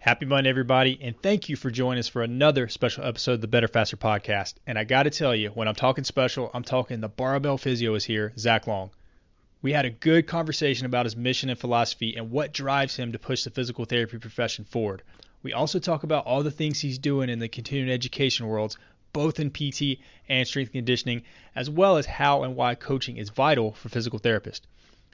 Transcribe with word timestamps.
Happy 0.00 0.26
Monday, 0.26 0.48
everybody, 0.48 0.96
and 1.02 1.20
thank 1.20 1.48
you 1.48 1.56
for 1.56 1.72
joining 1.72 1.98
us 1.98 2.06
for 2.06 2.22
another 2.22 2.68
special 2.68 3.02
episode 3.02 3.32
of 3.32 3.40
the 3.40 3.48
Better 3.48 3.66
Faster 3.66 3.96
podcast. 3.96 4.54
And 4.64 4.78
I 4.78 4.84
got 4.84 5.02
to 5.02 5.10
tell 5.10 5.34
you, 5.34 5.48
when 5.50 5.66
I'm 5.66 5.74
talking 5.74 6.04
special, 6.04 6.52
I'm 6.54 6.62
talking 6.62 7.00
the 7.00 7.08
barbell 7.08 7.58
physio 7.58 7.96
is 7.96 8.04
here, 8.04 8.32
Zach 8.38 8.68
Long. 8.68 8.90
We 9.60 9.72
had 9.72 9.86
a 9.86 9.90
good 9.90 10.28
conversation 10.28 10.86
about 10.86 11.06
his 11.06 11.16
mission 11.16 11.50
and 11.50 11.58
philosophy 11.58 12.14
and 12.16 12.30
what 12.30 12.52
drives 12.54 12.94
him 12.94 13.10
to 13.10 13.18
push 13.18 13.42
the 13.42 13.50
physical 13.50 13.86
therapy 13.86 14.18
profession 14.18 14.64
forward. 14.64 15.02
We 15.42 15.52
also 15.52 15.80
talk 15.80 16.04
about 16.04 16.26
all 16.26 16.44
the 16.44 16.52
things 16.52 16.78
he's 16.78 16.98
doing 16.98 17.28
in 17.28 17.40
the 17.40 17.48
continuing 17.48 17.90
education 17.90 18.46
worlds, 18.46 18.78
both 19.12 19.40
in 19.40 19.50
PT 19.50 19.98
and 20.28 20.46
strength 20.46 20.70
conditioning, 20.70 21.24
as 21.56 21.68
well 21.68 21.96
as 21.96 22.06
how 22.06 22.44
and 22.44 22.54
why 22.54 22.76
coaching 22.76 23.16
is 23.16 23.30
vital 23.30 23.72
for 23.72 23.88
physical 23.88 24.20
therapists. 24.20 24.60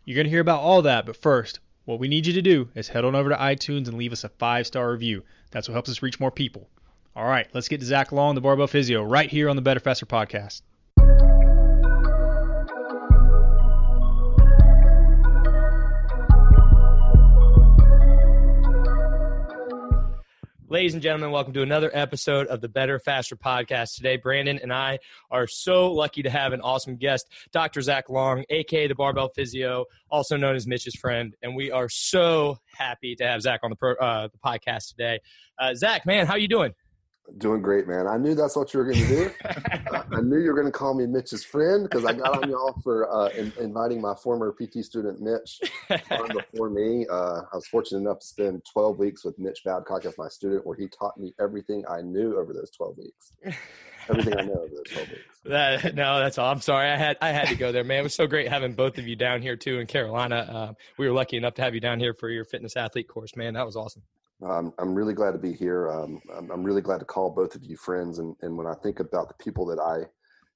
You're 0.04 0.16
going 0.16 0.26
to 0.26 0.30
hear 0.30 0.40
about 0.40 0.60
all 0.60 0.82
that, 0.82 1.06
but 1.06 1.16
first, 1.16 1.60
what 1.84 1.98
we 1.98 2.08
need 2.08 2.26
you 2.26 2.32
to 2.34 2.42
do 2.42 2.68
is 2.74 2.88
head 2.88 3.04
on 3.04 3.14
over 3.14 3.28
to 3.28 3.36
iTunes 3.36 3.88
and 3.88 3.94
leave 3.94 4.12
us 4.12 4.24
a 4.24 4.28
five 4.28 4.66
star 4.66 4.90
review. 4.90 5.22
That's 5.50 5.68
what 5.68 5.74
helps 5.74 5.90
us 5.90 6.02
reach 6.02 6.20
more 6.20 6.30
people. 6.30 6.68
All 7.16 7.26
right, 7.26 7.46
let's 7.52 7.68
get 7.68 7.80
to 7.80 7.86
Zach 7.86 8.10
Long, 8.10 8.34
the 8.34 8.40
Barbell 8.40 8.66
Physio, 8.66 9.02
right 9.02 9.30
here 9.30 9.48
on 9.48 9.56
the 9.56 9.62
Better 9.62 9.80
Faster 9.80 10.06
podcast. 10.06 10.62
Ladies 20.70 20.94
and 20.94 21.02
gentlemen, 21.02 21.30
welcome 21.30 21.52
to 21.52 21.60
another 21.60 21.90
episode 21.92 22.46
of 22.46 22.62
the 22.62 22.70
Better 22.70 22.98
Faster 22.98 23.36
podcast. 23.36 23.96
Today, 23.96 24.16
Brandon 24.16 24.58
and 24.62 24.72
I 24.72 24.98
are 25.30 25.46
so 25.46 25.92
lucky 25.92 26.22
to 26.22 26.30
have 26.30 26.54
an 26.54 26.62
awesome 26.62 26.96
guest, 26.96 27.28
Dr. 27.52 27.82
Zach 27.82 28.08
Long, 28.08 28.46
aka 28.48 28.86
the 28.86 28.94
Barbell 28.94 29.28
Physio, 29.28 29.84
also 30.10 30.38
known 30.38 30.56
as 30.56 30.66
Mitch's 30.66 30.94
friend, 30.94 31.36
and 31.42 31.54
we 31.54 31.70
are 31.70 31.90
so 31.90 32.56
happy 32.78 33.14
to 33.16 33.26
have 33.26 33.42
Zach 33.42 33.60
on 33.62 33.70
the 33.70 33.76
pro, 33.76 33.94
uh, 33.96 34.28
the 34.28 34.38
podcast 34.38 34.88
today. 34.88 35.20
Uh, 35.58 35.74
Zach, 35.74 36.06
man, 36.06 36.26
how 36.26 36.36
you 36.36 36.48
doing? 36.48 36.72
Doing 37.38 37.62
great, 37.62 37.88
man. 37.88 38.06
I 38.06 38.18
knew 38.18 38.34
that's 38.34 38.54
what 38.54 38.74
you 38.74 38.80
were 38.80 38.84
going 38.84 38.98
to 38.98 39.06
do. 39.06 39.30
I 40.12 40.20
knew 40.20 40.38
you 40.38 40.48
were 40.48 40.54
going 40.54 40.70
to 40.70 40.78
call 40.78 40.92
me 40.92 41.06
Mitch's 41.06 41.42
friend 41.42 41.88
because 41.88 42.04
I 42.04 42.12
got 42.12 42.42
on 42.42 42.50
y'all 42.50 42.78
for 42.82 43.10
uh, 43.10 43.28
in, 43.28 43.50
inviting 43.58 44.00
my 44.00 44.14
former 44.14 44.52
PT 44.52 44.84
student 44.84 45.22
Mitch 45.22 45.60
on 46.10 46.28
before 46.28 46.68
me. 46.68 47.06
Uh, 47.10 47.40
I 47.50 47.56
was 47.56 47.66
fortunate 47.66 48.00
enough 48.00 48.18
to 48.20 48.26
spend 48.26 48.62
12 48.70 48.98
weeks 48.98 49.24
with 49.24 49.38
Mitch 49.38 49.64
Babcock 49.64 50.04
as 50.04 50.18
my 50.18 50.28
student, 50.28 50.66
where 50.66 50.76
he 50.76 50.86
taught 50.88 51.16
me 51.16 51.34
everything 51.40 51.82
I 51.88 52.02
knew 52.02 52.38
over 52.38 52.52
those 52.52 52.70
12 52.70 52.98
weeks. 52.98 53.32
Everything 54.10 54.38
I 54.38 54.42
know 54.42 54.52
over 54.52 54.74
those 54.76 54.92
12 54.92 55.08
weeks. 55.08 55.20
That, 55.46 55.94
no, 55.94 56.20
that's 56.20 56.38
all. 56.38 56.50
I'm 56.50 56.62
sorry. 56.62 56.88
I 56.88 56.96
had 56.96 57.18
I 57.20 57.28
had 57.28 57.48
to 57.48 57.54
go 57.54 57.70
there, 57.70 57.84
man. 57.84 57.98
It 57.98 58.04
was 58.04 58.14
so 58.14 58.26
great 58.26 58.48
having 58.48 58.72
both 58.72 58.96
of 58.96 59.06
you 59.06 59.14
down 59.14 59.42
here 59.42 59.56
too 59.56 59.78
in 59.78 59.86
Carolina. 59.86 60.36
Uh, 60.36 60.72
we 60.96 61.06
were 61.06 61.12
lucky 61.12 61.36
enough 61.36 61.52
to 61.56 61.62
have 61.62 61.74
you 61.74 61.82
down 61.82 62.00
here 62.00 62.14
for 62.14 62.30
your 62.30 62.46
fitness 62.46 62.78
athlete 62.78 63.08
course, 63.08 63.36
man. 63.36 63.52
That 63.52 63.66
was 63.66 63.76
awesome. 63.76 64.00
Um, 64.44 64.72
I'm 64.78 64.94
really 64.94 65.14
glad 65.14 65.32
to 65.32 65.38
be 65.38 65.52
here. 65.52 65.90
Um, 65.90 66.20
I'm, 66.36 66.50
I'm, 66.50 66.62
really 66.62 66.82
glad 66.82 66.98
to 66.98 67.06
call 67.06 67.30
both 67.30 67.54
of 67.54 67.64
you 67.64 67.76
friends. 67.76 68.18
And, 68.18 68.36
and 68.42 68.56
when 68.56 68.66
I 68.66 68.74
think 68.74 69.00
about 69.00 69.28
the 69.28 69.42
people 69.42 69.64
that 69.66 69.78
I 69.78 70.06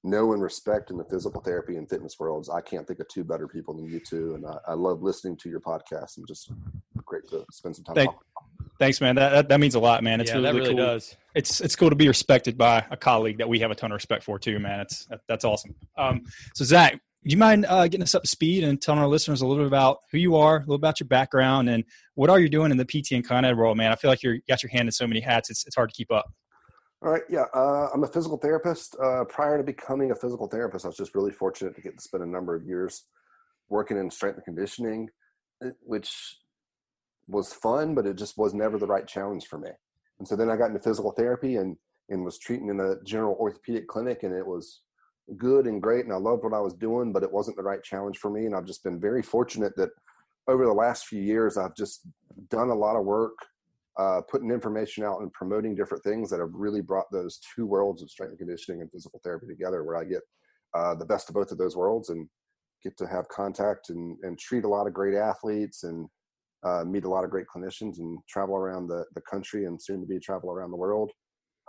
know 0.03 0.33
and 0.33 0.41
respect 0.41 0.91
in 0.91 0.97
the 0.97 1.03
physical 1.05 1.41
therapy 1.41 1.75
and 1.75 1.89
fitness 1.89 2.19
worlds, 2.19 2.49
I 2.49 2.61
can't 2.61 2.87
think 2.87 2.99
of 2.99 3.07
two 3.07 3.23
better 3.23 3.47
people 3.47 3.73
than 3.73 3.85
you 3.85 3.99
two. 3.99 4.35
And 4.35 4.45
I, 4.45 4.57
I 4.69 4.73
love 4.73 5.01
listening 5.01 5.37
to 5.37 5.49
your 5.49 5.59
podcast 5.59 6.17
and 6.17 6.27
just 6.27 6.51
great 7.05 7.27
to 7.29 7.45
spend 7.51 7.75
some 7.75 7.85
time 7.85 7.95
Thank, 7.95 8.11
Thanks, 8.79 9.01
man. 9.01 9.15
That, 9.15 9.29
that, 9.29 9.49
that 9.49 9.59
means 9.59 9.75
a 9.75 9.79
lot, 9.79 10.03
man. 10.03 10.21
It's 10.21 10.29
yeah, 10.29 10.37
really, 10.37 10.45
that 10.45 10.55
really 10.55 10.69
cool. 10.69 10.77
does. 10.77 11.17
It's 11.35 11.59
it's 11.59 11.75
cool 11.75 11.89
to 11.89 11.95
be 11.95 12.07
respected 12.07 12.57
by 12.57 12.85
a 12.89 12.95
colleague 12.95 13.37
that 13.39 13.49
we 13.49 13.59
have 13.59 13.71
a 13.71 13.75
ton 13.75 13.91
of 13.91 13.95
respect 13.95 14.23
for 14.23 14.39
too, 14.39 14.57
man. 14.57 14.79
It's 14.79 15.05
that, 15.07 15.19
that's 15.27 15.43
awesome. 15.43 15.75
Um, 15.97 16.23
so 16.55 16.63
Zach, 16.63 16.99
do 17.23 17.31
you 17.31 17.37
mind 17.37 17.65
uh, 17.67 17.83
getting 17.83 18.03
us 18.03 18.15
up 18.15 18.23
to 18.23 18.29
speed 18.29 18.63
and 18.63 18.81
telling 18.81 19.01
our 19.01 19.07
listeners 19.07 19.41
a 19.41 19.45
little 19.45 19.63
bit 19.63 19.67
about 19.67 19.99
who 20.11 20.17
you 20.17 20.37
are, 20.37 20.57
a 20.57 20.59
little 20.61 20.75
about 20.75 20.99
your 20.99 21.07
background, 21.07 21.69
and 21.69 21.83
what 22.15 22.29
are 22.29 22.39
you 22.39 22.47
doing 22.47 22.71
in 22.71 22.77
the 22.77 22.85
PT 22.85 23.11
and 23.11 23.27
Con 23.27 23.43
Ed 23.43 23.57
world, 23.57 23.77
man? 23.77 23.91
I 23.91 23.95
feel 23.95 24.09
like 24.09 24.23
you're, 24.23 24.35
you 24.35 24.41
got 24.47 24.63
your 24.63 24.69
hand 24.69 24.87
in 24.87 24.91
so 24.93 25.05
many 25.05 25.19
hats; 25.19 25.49
it's 25.49 25.65
it's 25.67 25.75
hard 25.75 25.89
to 25.89 25.95
keep 25.95 26.11
up. 26.11 26.31
All 27.01 27.11
right, 27.11 27.23
yeah, 27.29 27.45
uh, 27.53 27.89
I'm 27.93 28.03
a 28.03 28.07
physical 28.07 28.37
therapist. 28.37 28.95
Uh, 29.01 29.25
prior 29.25 29.57
to 29.57 29.63
becoming 29.63 30.11
a 30.11 30.15
physical 30.15 30.47
therapist, 30.47 30.85
I 30.85 30.89
was 30.89 30.97
just 30.97 31.13
really 31.13 31.31
fortunate 31.31 31.75
to 31.75 31.81
get 31.81 31.97
to 31.97 32.01
spend 32.01 32.23
a 32.23 32.27
number 32.27 32.55
of 32.55 32.63
years 32.63 33.03
working 33.69 33.97
in 33.97 34.09
strength 34.09 34.37
and 34.37 34.45
conditioning, 34.45 35.09
eh, 35.63 35.71
which 35.81 36.37
was 37.27 37.53
fun, 37.53 37.95
but 37.95 38.05
it 38.05 38.17
just 38.17 38.37
was 38.37 38.53
never 38.53 38.77
the 38.77 38.87
right 38.87 39.07
challenge 39.07 39.45
for 39.45 39.59
me. 39.59 39.69
And 40.19 40.27
so 40.27 40.35
then 40.35 40.49
I 40.49 40.57
got 40.57 40.67
into 40.67 40.79
physical 40.79 41.11
therapy 41.11 41.55
and 41.57 41.75
and 42.09 42.25
was 42.25 42.39
treating 42.39 42.69
in 42.69 42.79
a 42.79 42.95
general 43.03 43.35
orthopedic 43.39 43.87
clinic, 43.87 44.23
and 44.23 44.33
it 44.33 44.45
was 44.45 44.81
good 45.37 45.67
and 45.67 45.81
great 45.81 46.05
and 46.05 46.13
I 46.13 46.17
loved 46.17 46.43
what 46.43 46.53
I 46.53 46.59
was 46.59 46.73
doing, 46.73 47.11
but 47.13 47.23
it 47.23 47.31
wasn't 47.31 47.57
the 47.57 47.63
right 47.63 47.83
challenge 47.83 48.17
for 48.17 48.29
me. 48.29 48.45
And 48.45 48.55
I've 48.55 48.65
just 48.65 48.83
been 48.83 48.99
very 48.99 49.21
fortunate 49.21 49.75
that 49.77 49.89
over 50.47 50.65
the 50.65 50.73
last 50.73 51.05
few 51.05 51.21
years, 51.21 51.57
I've 51.57 51.75
just 51.75 52.07
done 52.49 52.69
a 52.69 52.75
lot 52.75 52.95
of 52.95 53.05
work, 53.05 53.37
uh, 53.97 54.21
putting 54.29 54.51
information 54.51 55.03
out 55.03 55.21
and 55.21 55.31
promoting 55.33 55.75
different 55.75 56.03
things 56.03 56.29
that 56.29 56.39
have 56.39 56.53
really 56.53 56.81
brought 56.81 57.11
those 57.11 57.39
two 57.55 57.65
worlds 57.65 58.01
of 58.01 58.09
strength 58.09 58.31
and 58.31 58.39
conditioning 58.39 58.81
and 58.81 58.91
physical 58.91 59.19
therapy 59.23 59.47
together, 59.47 59.83
where 59.83 59.97
I 59.97 60.05
get 60.05 60.21
uh, 60.73 60.95
the 60.95 61.05
best 61.05 61.29
of 61.29 61.35
both 61.35 61.51
of 61.51 61.57
those 61.57 61.75
worlds 61.75 62.09
and 62.09 62.27
get 62.83 62.97
to 62.97 63.07
have 63.07 63.27
contact 63.27 63.89
and, 63.89 64.17
and 64.23 64.39
treat 64.39 64.63
a 64.63 64.69
lot 64.69 64.87
of 64.87 64.93
great 64.93 65.15
athletes 65.15 65.83
and 65.83 66.07
uh, 66.63 66.83
meet 66.85 67.05
a 67.05 67.09
lot 67.09 67.23
of 67.23 67.29
great 67.29 67.45
clinicians 67.53 67.99
and 67.99 68.19
travel 68.27 68.55
around 68.55 68.87
the, 68.87 69.05
the 69.15 69.21
country 69.21 69.65
and 69.65 69.81
soon 69.81 70.01
to 70.01 70.07
be 70.07 70.19
travel 70.19 70.51
around 70.51 70.71
the 70.71 70.77
world 70.77 71.11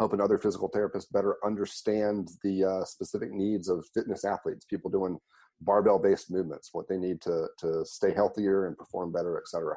helping 0.00 0.20
other 0.20 0.38
physical 0.38 0.70
therapists 0.70 1.12
better 1.12 1.36
understand 1.44 2.30
the 2.42 2.64
uh, 2.64 2.84
specific 2.84 3.30
needs 3.30 3.68
of 3.68 3.84
fitness 3.92 4.24
athletes, 4.24 4.64
people 4.64 4.90
doing 4.90 5.18
barbell 5.60 5.98
based 5.98 6.30
movements, 6.30 6.70
what 6.72 6.88
they 6.88 6.96
need 6.96 7.20
to 7.20 7.46
to 7.58 7.84
stay 7.84 8.12
healthier 8.12 8.66
and 8.66 8.76
perform 8.76 9.12
better, 9.12 9.36
et 9.36 9.46
cetera. 9.46 9.76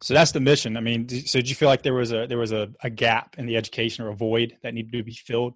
So 0.00 0.14
that's 0.14 0.32
the 0.32 0.40
mission. 0.40 0.78
I 0.78 0.80
mean, 0.80 1.06
so 1.08 1.38
did 1.38 1.48
you 1.50 1.54
feel 1.54 1.68
like 1.68 1.82
there 1.82 1.92
was 1.92 2.10
a 2.10 2.26
there 2.26 2.38
was 2.38 2.52
a, 2.52 2.70
a 2.82 2.88
gap 2.88 3.36
in 3.38 3.44
the 3.44 3.56
education 3.56 4.02
or 4.02 4.08
a 4.08 4.16
void 4.16 4.56
that 4.62 4.72
needed 4.72 4.92
to 4.92 5.04
be 5.04 5.12
filled? 5.12 5.54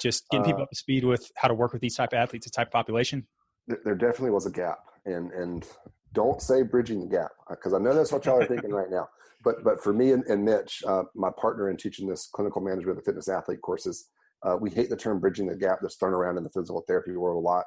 Just 0.00 0.28
getting 0.30 0.46
people 0.46 0.62
uh, 0.62 0.64
up 0.64 0.70
to 0.70 0.76
speed 0.76 1.04
with 1.04 1.30
how 1.36 1.46
to 1.46 1.54
work 1.54 1.72
with 1.72 1.82
these 1.82 1.94
type 1.94 2.14
of 2.14 2.16
athletes, 2.16 2.46
this 2.46 2.52
type 2.52 2.68
of 2.68 2.72
population. 2.72 3.26
There 3.68 3.94
definitely 3.94 4.30
was 4.30 4.46
a 4.46 4.50
gap, 4.50 4.78
and 5.04 5.30
and 5.32 5.66
don't 6.14 6.40
say 6.40 6.62
bridging 6.62 7.00
the 7.00 7.06
gap 7.06 7.32
because 7.50 7.74
I 7.74 7.78
know 7.78 7.94
that's 7.94 8.12
what 8.12 8.24
y'all 8.24 8.40
are 8.40 8.46
thinking 8.46 8.70
right 8.70 8.90
now 8.90 9.08
but 9.44 9.62
but 9.62 9.82
for 9.82 9.92
me 9.92 10.12
and, 10.12 10.24
and 10.24 10.44
Mitch, 10.44 10.82
uh, 10.86 11.04
my 11.14 11.30
partner 11.38 11.70
in 11.70 11.76
teaching 11.76 12.08
this 12.08 12.28
clinical 12.32 12.62
management 12.62 12.98
of 12.98 13.04
the 13.04 13.08
fitness 13.08 13.28
athlete 13.28 13.60
courses, 13.60 14.08
uh, 14.42 14.56
we 14.58 14.70
hate 14.70 14.90
the 14.90 14.96
term 14.96 15.20
bridging 15.20 15.46
the 15.46 15.54
gap 15.54 15.78
that's 15.80 15.96
thrown 15.96 16.14
around 16.14 16.38
in 16.38 16.42
the 16.42 16.50
physical 16.50 16.82
therapy 16.88 17.12
world 17.12 17.42
a 17.42 17.46
lot 17.46 17.66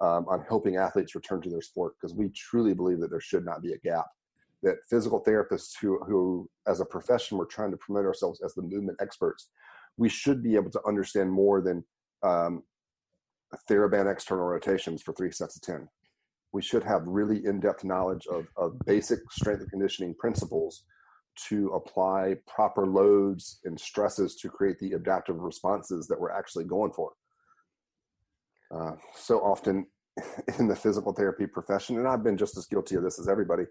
um, 0.00 0.26
on 0.28 0.44
helping 0.48 0.76
athletes 0.76 1.14
return 1.14 1.42
to 1.42 1.50
their 1.50 1.60
sport 1.60 1.94
because 2.00 2.14
we 2.14 2.28
truly 2.30 2.74
believe 2.74 3.00
that 3.00 3.10
there 3.10 3.20
should 3.20 3.44
not 3.44 3.62
be 3.62 3.72
a 3.72 3.78
gap. 3.78 4.06
That 4.62 4.76
physical 4.88 5.22
therapists 5.22 5.72
who 5.80 5.98
who 6.04 6.48
as 6.66 6.80
a 6.80 6.84
profession 6.84 7.36
we're 7.36 7.46
trying 7.46 7.72
to 7.72 7.76
promote 7.76 8.06
ourselves 8.06 8.40
as 8.44 8.54
the 8.54 8.62
movement 8.62 8.98
experts, 9.00 9.50
we 9.96 10.08
should 10.08 10.42
be 10.42 10.54
able 10.54 10.70
to 10.70 10.80
understand 10.86 11.30
more 11.30 11.60
than 11.60 11.84
um, 12.22 12.62
TheraBand 13.68 14.10
external 14.10 14.44
rotations 14.44 15.02
for 15.02 15.12
three 15.12 15.32
sets 15.32 15.56
of 15.56 15.62
ten. 15.62 15.88
We 16.52 16.62
should 16.62 16.84
have 16.84 17.02
really 17.06 17.44
in-depth 17.44 17.84
knowledge 17.84 18.26
of, 18.28 18.46
of 18.56 18.78
basic 18.86 19.18
strength 19.30 19.60
and 19.60 19.70
conditioning 19.70 20.14
principles 20.14 20.84
to 21.48 21.68
apply 21.68 22.36
proper 22.46 22.86
loads 22.86 23.60
and 23.64 23.78
stresses 23.78 24.34
to 24.36 24.48
create 24.48 24.78
the 24.78 24.92
adaptive 24.92 25.38
responses 25.38 26.06
that 26.08 26.20
we're 26.20 26.30
actually 26.30 26.64
going 26.64 26.92
for. 26.92 27.12
Uh, 28.74 28.92
so 29.14 29.40
often, 29.40 29.86
in 30.58 30.66
the 30.66 30.76
physical 30.76 31.12
therapy 31.12 31.46
profession, 31.46 31.98
and 31.98 32.08
I've 32.08 32.24
been 32.24 32.36
just 32.36 32.56
as 32.56 32.66
guilty 32.66 32.96
of 32.96 33.02
this 33.02 33.18
as 33.18 33.28
everybody. 33.28 33.64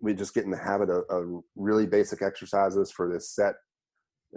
We 0.00 0.14
just 0.14 0.34
get 0.34 0.44
in 0.44 0.50
the 0.50 0.56
habit 0.56 0.88
of, 0.88 1.04
of 1.10 1.42
really 1.56 1.86
basic 1.86 2.22
exercises 2.22 2.90
for 2.90 3.12
this 3.12 3.30
set, 3.30 3.54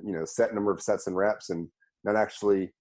you 0.04 0.12
know, 0.12 0.26
set 0.26 0.54
number 0.54 0.72
of 0.72 0.82
sets 0.82 1.08
and 1.08 1.16
reps, 1.16 1.50
and 1.50 1.70
not 2.04 2.16
actually 2.16 2.74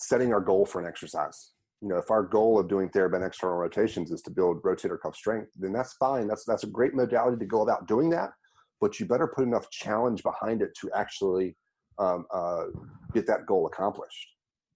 setting 0.00 0.32
our 0.32 0.40
goal 0.40 0.64
for 0.64 0.80
an 0.80 0.86
exercise. 0.86 1.52
You 1.80 1.88
know, 1.88 1.98
if 1.98 2.10
our 2.10 2.24
goal 2.24 2.58
of 2.58 2.68
doing 2.68 2.88
TheraBand 2.88 3.26
external 3.26 3.56
rotations 3.56 4.10
is 4.10 4.22
to 4.22 4.30
build 4.30 4.62
rotator 4.62 4.98
cuff 5.00 5.14
strength, 5.14 5.50
then 5.56 5.72
that's 5.72 5.92
fine. 5.94 6.26
That's 6.26 6.44
that's 6.44 6.64
a 6.64 6.68
great 6.68 6.94
modality 6.94 7.38
to 7.38 7.46
go 7.46 7.62
about 7.62 7.86
doing 7.86 8.10
that. 8.10 8.30
But 8.80 9.00
you 9.00 9.06
better 9.06 9.26
put 9.26 9.44
enough 9.44 9.70
challenge 9.70 10.22
behind 10.22 10.62
it 10.62 10.70
to 10.80 10.90
actually 10.94 11.56
um, 11.98 12.26
uh, 12.32 12.66
get 13.12 13.26
that 13.26 13.46
goal 13.46 13.66
accomplished 13.66 14.28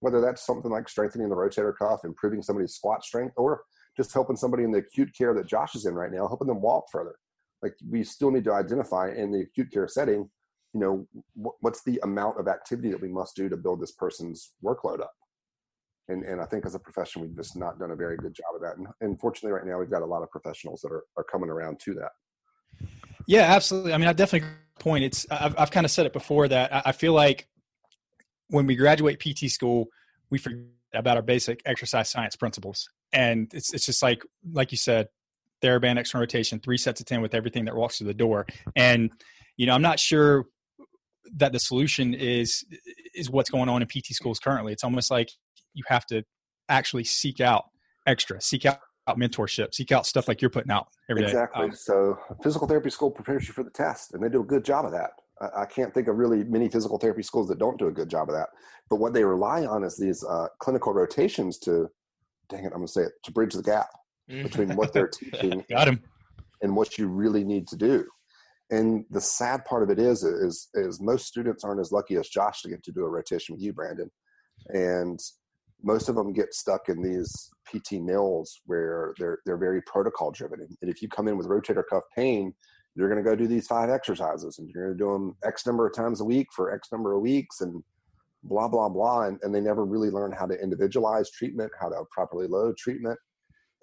whether 0.03 0.19
that's 0.19 0.45
something 0.45 0.69
like 0.69 0.89
strengthening 0.89 1.29
the 1.29 1.35
rotator 1.35 1.73
cuff, 1.73 2.03
improving 2.03 2.41
somebody's 2.41 2.73
squat 2.73 3.05
strength, 3.05 3.33
or 3.37 3.63
just 3.95 4.13
helping 4.13 4.35
somebody 4.35 4.65
in 4.65 4.71
the 4.71 4.79
acute 4.79 5.09
care 5.17 5.33
that 5.33 5.47
Josh 5.47 5.75
is 5.75 5.85
in 5.85 5.95
right 5.95 6.11
now, 6.11 6.27
helping 6.27 6.49
them 6.49 6.61
walk 6.61 6.87
further. 6.91 7.15
Like 7.61 7.73
we 7.89 8.03
still 8.03 8.29
need 8.29 8.43
to 8.43 8.51
identify 8.51 9.13
in 9.13 9.31
the 9.31 9.39
acute 9.39 9.71
care 9.71 9.87
setting, 9.87 10.29
you 10.73 10.79
know, 10.81 11.07
what's 11.61 11.83
the 11.85 12.01
amount 12.03 12.37
of 12.37 12.49
activity 12.49 12.91
that 12.91 13.01
we 13.01 13.07
must 13.07 13.37
do 13.37 13.47
to 13.47 13.55
build 13.55 13.81
this 13.81 13.93
person's 13.93 14.51
workload 14.61 14.99
up. 14.99 15.13
And, 16.09 16.25
and 16.25 16.41
I 16.41 16.45
think 16.47 16.65
as 16.65 16.75
a 16.75 16.79
profession, 16.79 17.21
we've 17.21 17.37
just 17.37 17.55
not 17.55 17.79
done 17.79 17.91
a 17.91 17.95
very 17.95 18.17
good 18.17 18.33
job 18.33 18.55
of 18.55 18.61
that. 18.61 18.75
And 18.99 19.17
fortunately, 19.17 19.57
right 19.57 19.65
now, 19.65 19.79
we've 19.79 19.89
got 19.89 20.01
a 20.01 20.05
lot 20.05 20.21
of 20.21 20.29
professionals 20.31 20.81
that 20.81 20.91
are, 20.91 21.05
are 21.15 21.23
coming 21.23 21.49
around 21.49 21.79
to 21.85 21.93
that. 21.93 22.11
Yeah, 23.27 23.53
absolutely. 23.53 23.93
I 23.93 23.97
mean, 23.97 24.07
I 24.07 24.13
definitely 24.13 24.49
point. 24.79 25.03
It's 25.03 25.25
I've, 25.31 25.55
I've 25.57 25.71
kind 25.71 25.85
of 25.85 25.91
said 25.91 26.05
it 26.05 26.13
before 26.13 26.47
that 26.47 26.85
I 26.85 26.91
feel 26.91 27.13
like 27.13 27.47
when 28.49 28.67
we 28.67 28.75
graduate 28.75 29.19
PT 29.19 29.49
school, 29.49 29.87
we 30.29 30.37
forget 30.37 30.59
about 30.93 31.17
our 31.17 31.23
basic 31.23 31.61
exercise 31.65 32.09
science 32.09 32.35
principles. 32.35 32.89
And 33.11 33.51
it's 33.53 33.73
it's 33.73 33.85
just 33.85 34.01
like 34.01 34.23
like 34.51 34.71
you 34.71 34.77
said, 34.77 35.07
TheraBand 35.61 35.97
external 35.97 36.23
rotation, 36.23 36.59
three 36.59 36.77
sets 36.77 36.99
of 36.99 37.05
ten 37.05 37.21
with 37.21 37.33
everything 37.33 37.65
that 37.65 37.75
walks 37.75 37.97
through 37.97 38.07
the 38.07 38.13
door. 38.13 38.45
And 38.75 39.11
you 39.57 39.65
know, 39.65 39.73
I'm 39.73 39.81
not 39.81 39.99
sure 39.99 40.45
that 41.35 41.51
the 41.51 41.59
solution 41.59 42.13
is 42.13 42.63
is 43.15 43.29
what's 43.29 43.49
going 43.49 43.69
on 43.69 43.81
in 43.81 43.87
PT 43.87 44.07
schools 44.07 44.39
currently. 44.39 44.73
It's 44.73 44.83
almost 44.83 45.11
like 45.11 45.29
you 45.73 45.83
have 45.87 46.05
to 46.07 46.23
actually 46.69 47.03
seek 47.03 47.39
out 47.39 47.65
extra, 48.05 48.41
seek 48.41 48.65
out 48.65 48.79
mentorship, 49.09 49.73
seek 49.73 49.91
out 49.91 50.05
stuff 50.05 50.27
like 50.27 50.41
you're 50.41 50.49
putting 50.49 50.71
out 50.71 50.87
every 51.09 51.23
exactly. 51.23 51.69
day. 51.69 51.75
so 51.75 52.17
physical 52.41 52.67
therapy 52.67 52.89
school 52.89 53.11
prepares 53.11 53.47
you 53.47 53.53
for 53.53 53.63
the 53.63 53.69
test, 53.69 54.13
and 54.13 54.23
they 54.23 54.29
do 54.29 54.41
a 54.41 54.45
good 54.45 54.63
job 54.63 54.85
of 54.85 54.91
that. 54.91 55.11
I 55.55 55.65
can't 55.65 55.93
think 55.93 56.07
of 56.07 56.15
really 56.17 56.43
many 56.43 56.69
physical 56.69 56.97
therapy 56.97 57.23
schools 57.23 57.47
that 57.49 57.59
don't 57.59 57.77
do 57.77 57.87
a 57.87 57.91
good 57.91 58.09
job 58.09 58.29
of 58.29 58.35
that. 58.35 58.49
But 58.89 58.97
what 58.97 59.13
they 59.13 59.23
rely 59.23 59.65
on 59.65 59.83
is 59.83 59.97
these 59.97 60.23
uh, 60.23 60.47
clinical 60.59 60.93
rotations 60.93 61.57
to, 61.59 61.89
dang 62.49 62.63
it, 62.63 62.67
I'm 62.67 62.77
going 62.77 62.87
to 62.87 62.91
say 62.93 63.01
it, 63.03 63.13
to 63.23 63.31
bridge 63.31 63.53
the 63.53 63.63
gap 63.63 63.89
mm. 64.29 64.43
between 64.43 64.75
what 64.75 64.93
they're 64.93 65.07
teaching 65.13 65.65
Got 65.69 65.87
him. 65.87 66.01
and 66.61 66.75
what 66.75 66.97
you 66.97 67.07
really 67.07 67.43
need 67.43 67.67
to 67.69 67.75
do. 67.75 68.05
And 68.69 69.05
the 69.09 69.21
sad 69.21 69.65
part 69.65 69.83
of 69.83 69.89
it 69.89 69.99
is, 69.99 70.23
is, 70.23 70.69
is 70.73 71.01
most 71.01 71.27
students 71.27 71.63
aren't 71.63 71.81
as 71.81 71.91
lucky 71.91 72.15
as 72.15 72.29
Josh 72.29 72.61
to 72.61 72.69
get 72.69 72.83
to 72.83 72.91
do 72.91 73.03
a 73.03 73.09
rotation 73.09 73.53
with 73.53 73.61
you, 73.61 73.73
Brandon. 73.73 74.09
And 74.69 75.19
most 75.83 76.09
of 76.09 76.15
them 76.15 76.33
get 76.33 76.53
stuck 76.53 76.89
in 76.89 77.01
these 77.01 77.49
PT 77.67 77.93
mills 77.93 78.61
where 78.65 79.13
they're 79.19 79.39
they're 79.45 79.57
very 79.57 79.81
protocol 79.83 80.31
driven. 80.31 80.61
And 80.81 80.91
if 80.91 81.01
you 81.01 81.09
come 81.09 81.27
in 81.27 81.37
with 81.37 81.47
rotator 81.47 81.83
cuff 81.89 82.03
pain, 82.15 82.53
you're 82.95 83.09
going 83.09 83.23
to 83.23 83.29
go 83.29 83.35
do 83.35 83.47
these 83.47 83.67
five 83.67 83.89
exercises 83.89 84.59
and 84.59 84.69
you're 84.69 84.85
going 84.85 84.97
to 84.97 85.03
do 85.03 85.11
them 85.11 85.35
X 85.43 85.65
number 85.65 85.85
of 85.85 85.95
times 85.95 86.21
a 86.21 86.25
week 86.25 86.47
for 86.55 86.73
X 86.73 86.89
number 86.91 87.13
of 87.13 87.21
weeks 87.21 87.61
and 87.61 87.83
blah, 88.43 88.67
blah, 88.67 88.89
blah. 88.89 89.23
And, 89.23 89.39
and 89.41 89.53
they 89.53 89.61
never 89.61 89.85
really 89.85 90.09
learn 90.09 90.31
how 90.31 90.45
to 90.45 90.61
individualize 90.61 91.29
treatment, 91.31 91.71
how 91.79 91.89
to 91.89 92.03
properly 92.11 92.47
load 92.47 92.77
treatment. 92.77 93.17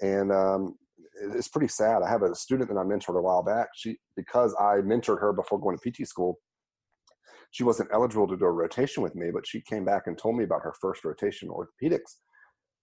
And 0.00 0.32
um, 0.32 0.76
it's 1.22 1.48
pretty 1.48 1.68
sad. 1.68 2.02
I 2.02 2.08
have 2.08 2.22
a 2.22 2.34
student 2.34 2.70
that 2.70 2.78
I 2.78 2.84
mentored 2.84 3.18
a 3.18 3.22
while 3.22 3.42
back. 3.42 3.68
She, 3.74 3.98
because 4.16 4.54
I 4.58 4.76
mentored 4.76 5.20
her 5.20 5.32
before 5.32 5.60
going 5.60 5.76
to 5.78 5.90
PT 5.90 6.06
school, 6.06 6.38
she 7.50 7.64
wasn't 7.64 7.90
eligible 7.92 8.28
to 8.28 8.36
do 8.36 8.44
a 8.44 8.50
rotation 8.50 9.02
with 9.02 9.14
me, 9.14 9.30
but 9.32 9.46
she 9.46 9.60
came 9.60 9.84
back 9.84 10.06
and 10.06 10.16
told 10.16 10.36
me 10.36 10.44
about 10.44 10.62
her 10.62 10.74
first 10.80 11.04
rotation 11.04 11.48
in 11.48 11.54
orthopedics, 11.54 12.16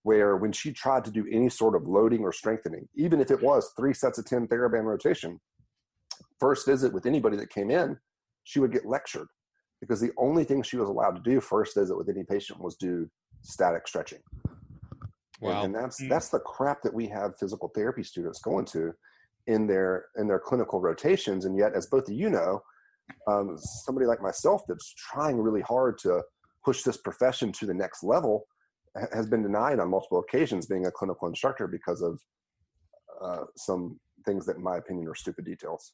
where 0.04 0.38
when 0.38 0.52
she 0.52 0.72
tried 0.72 1.06
to 1.06 1.12
do 1.12 1.26
any 1.32 1.50
sort 1.50 1.76
of 1.76 1.88
loading 1.88 2.22
or 2.22 2.32
strengthening, 2.32 2.88
even 2.96 3.20
if 3.22 3.32
it 3.32 3.42
was 3.42 3.72
three 3.78 3.94
sets 3.94 4.18
of 4.18 4.26
10 4.26 4.48
TheraBand 4.48 4.84
rotation, 4.84 5.40
first 6.40 6.66
visit 6.66 6.94
with 6.94 7.06
anybody 7.06 7.38
that 7.38 7.50
came 7.50 7.72
in, 7.72 7.98
she 8.44 8.60
would 8.60 8.72
get 8.72 8.86
lectured 8.86 9.28
because 9.80 10.00
the 10.00 10.12
only 10.18 10.44
thing 10.44 10.64
she 10.64 10.78
was 10.78 10.90
allowed 10.90 11.16
to 11.16 11.22
do 11.22 11.40
first 11.40 11.76
visit 11.76 11.98
with 11.98 12.10
any 12.10 12.24
patient 12.24 12.60
was 12.60 12.76
do 12.76 13.10
static 13.42 13.88
stretching. 13.88 14.20
Wow. 15.40 15.64
And, 15.64 15.66
and 15.66 15.76
that's 15.76 16.02
mm. 16.02 16.10
that's 16.10 16.30
the 16.30 16.40
crap 16.40 16.82
that 16.82 16.94
we 16.94 17.08
have 17.08 17.38
physical 17.38 17.72
therapy 17.76 18.04
students 18.04 18.40
going 18.40 18.66
to 18.66 18.94
in 19.46 19.68
their 19.68 20.06
in 20.18 20.28
their 20.28 20.40
clinical 20.40 20.82
rotations. 20.82 21.46
And 21.46 21.58
yet, 21.58 21.74
as 21.76 21.86
both 21.86 22.08
of 22.08 22.16
you 22.16 22.30
know, 22.30 22.62
um, 23.28 23.58
somebody 23.58 24.06
like 24.06 24.22
myself 24.22 24.64
that's 24.68 24.94
trying 24.94 25.38
really 25.38 25.62
hard 25.62 25.98
to 26.00 26.22
push 26.64 26.84
this 26.84 26.98
profession 26.98 27.52
to 27.54 27.66
the 27.66 27.74
next 27.74 28.04
level 28.04 28.46
has 29.14 29.28
been 29.28 29.44
denied 29.44 29.80
on 29.80 29.90
multiple 29.90 30.20
occasions 30.20 30.66
being 30.66 30.86
a 30.86 30.92
clinical 30.92 31.28
instructor 31.28 31.68
because 31.68 32.02
of 32.02 32.20
uh, 33.22 33.46
some 33.56 34.00
things 34.26 34.46
that, 34.46 34.58
in 34.58 34.64
my 34.64 34.78
opinion, 34.78 35.08
are 35.08 35.16
stupid 35.16 35.46
details. 35.46 35.94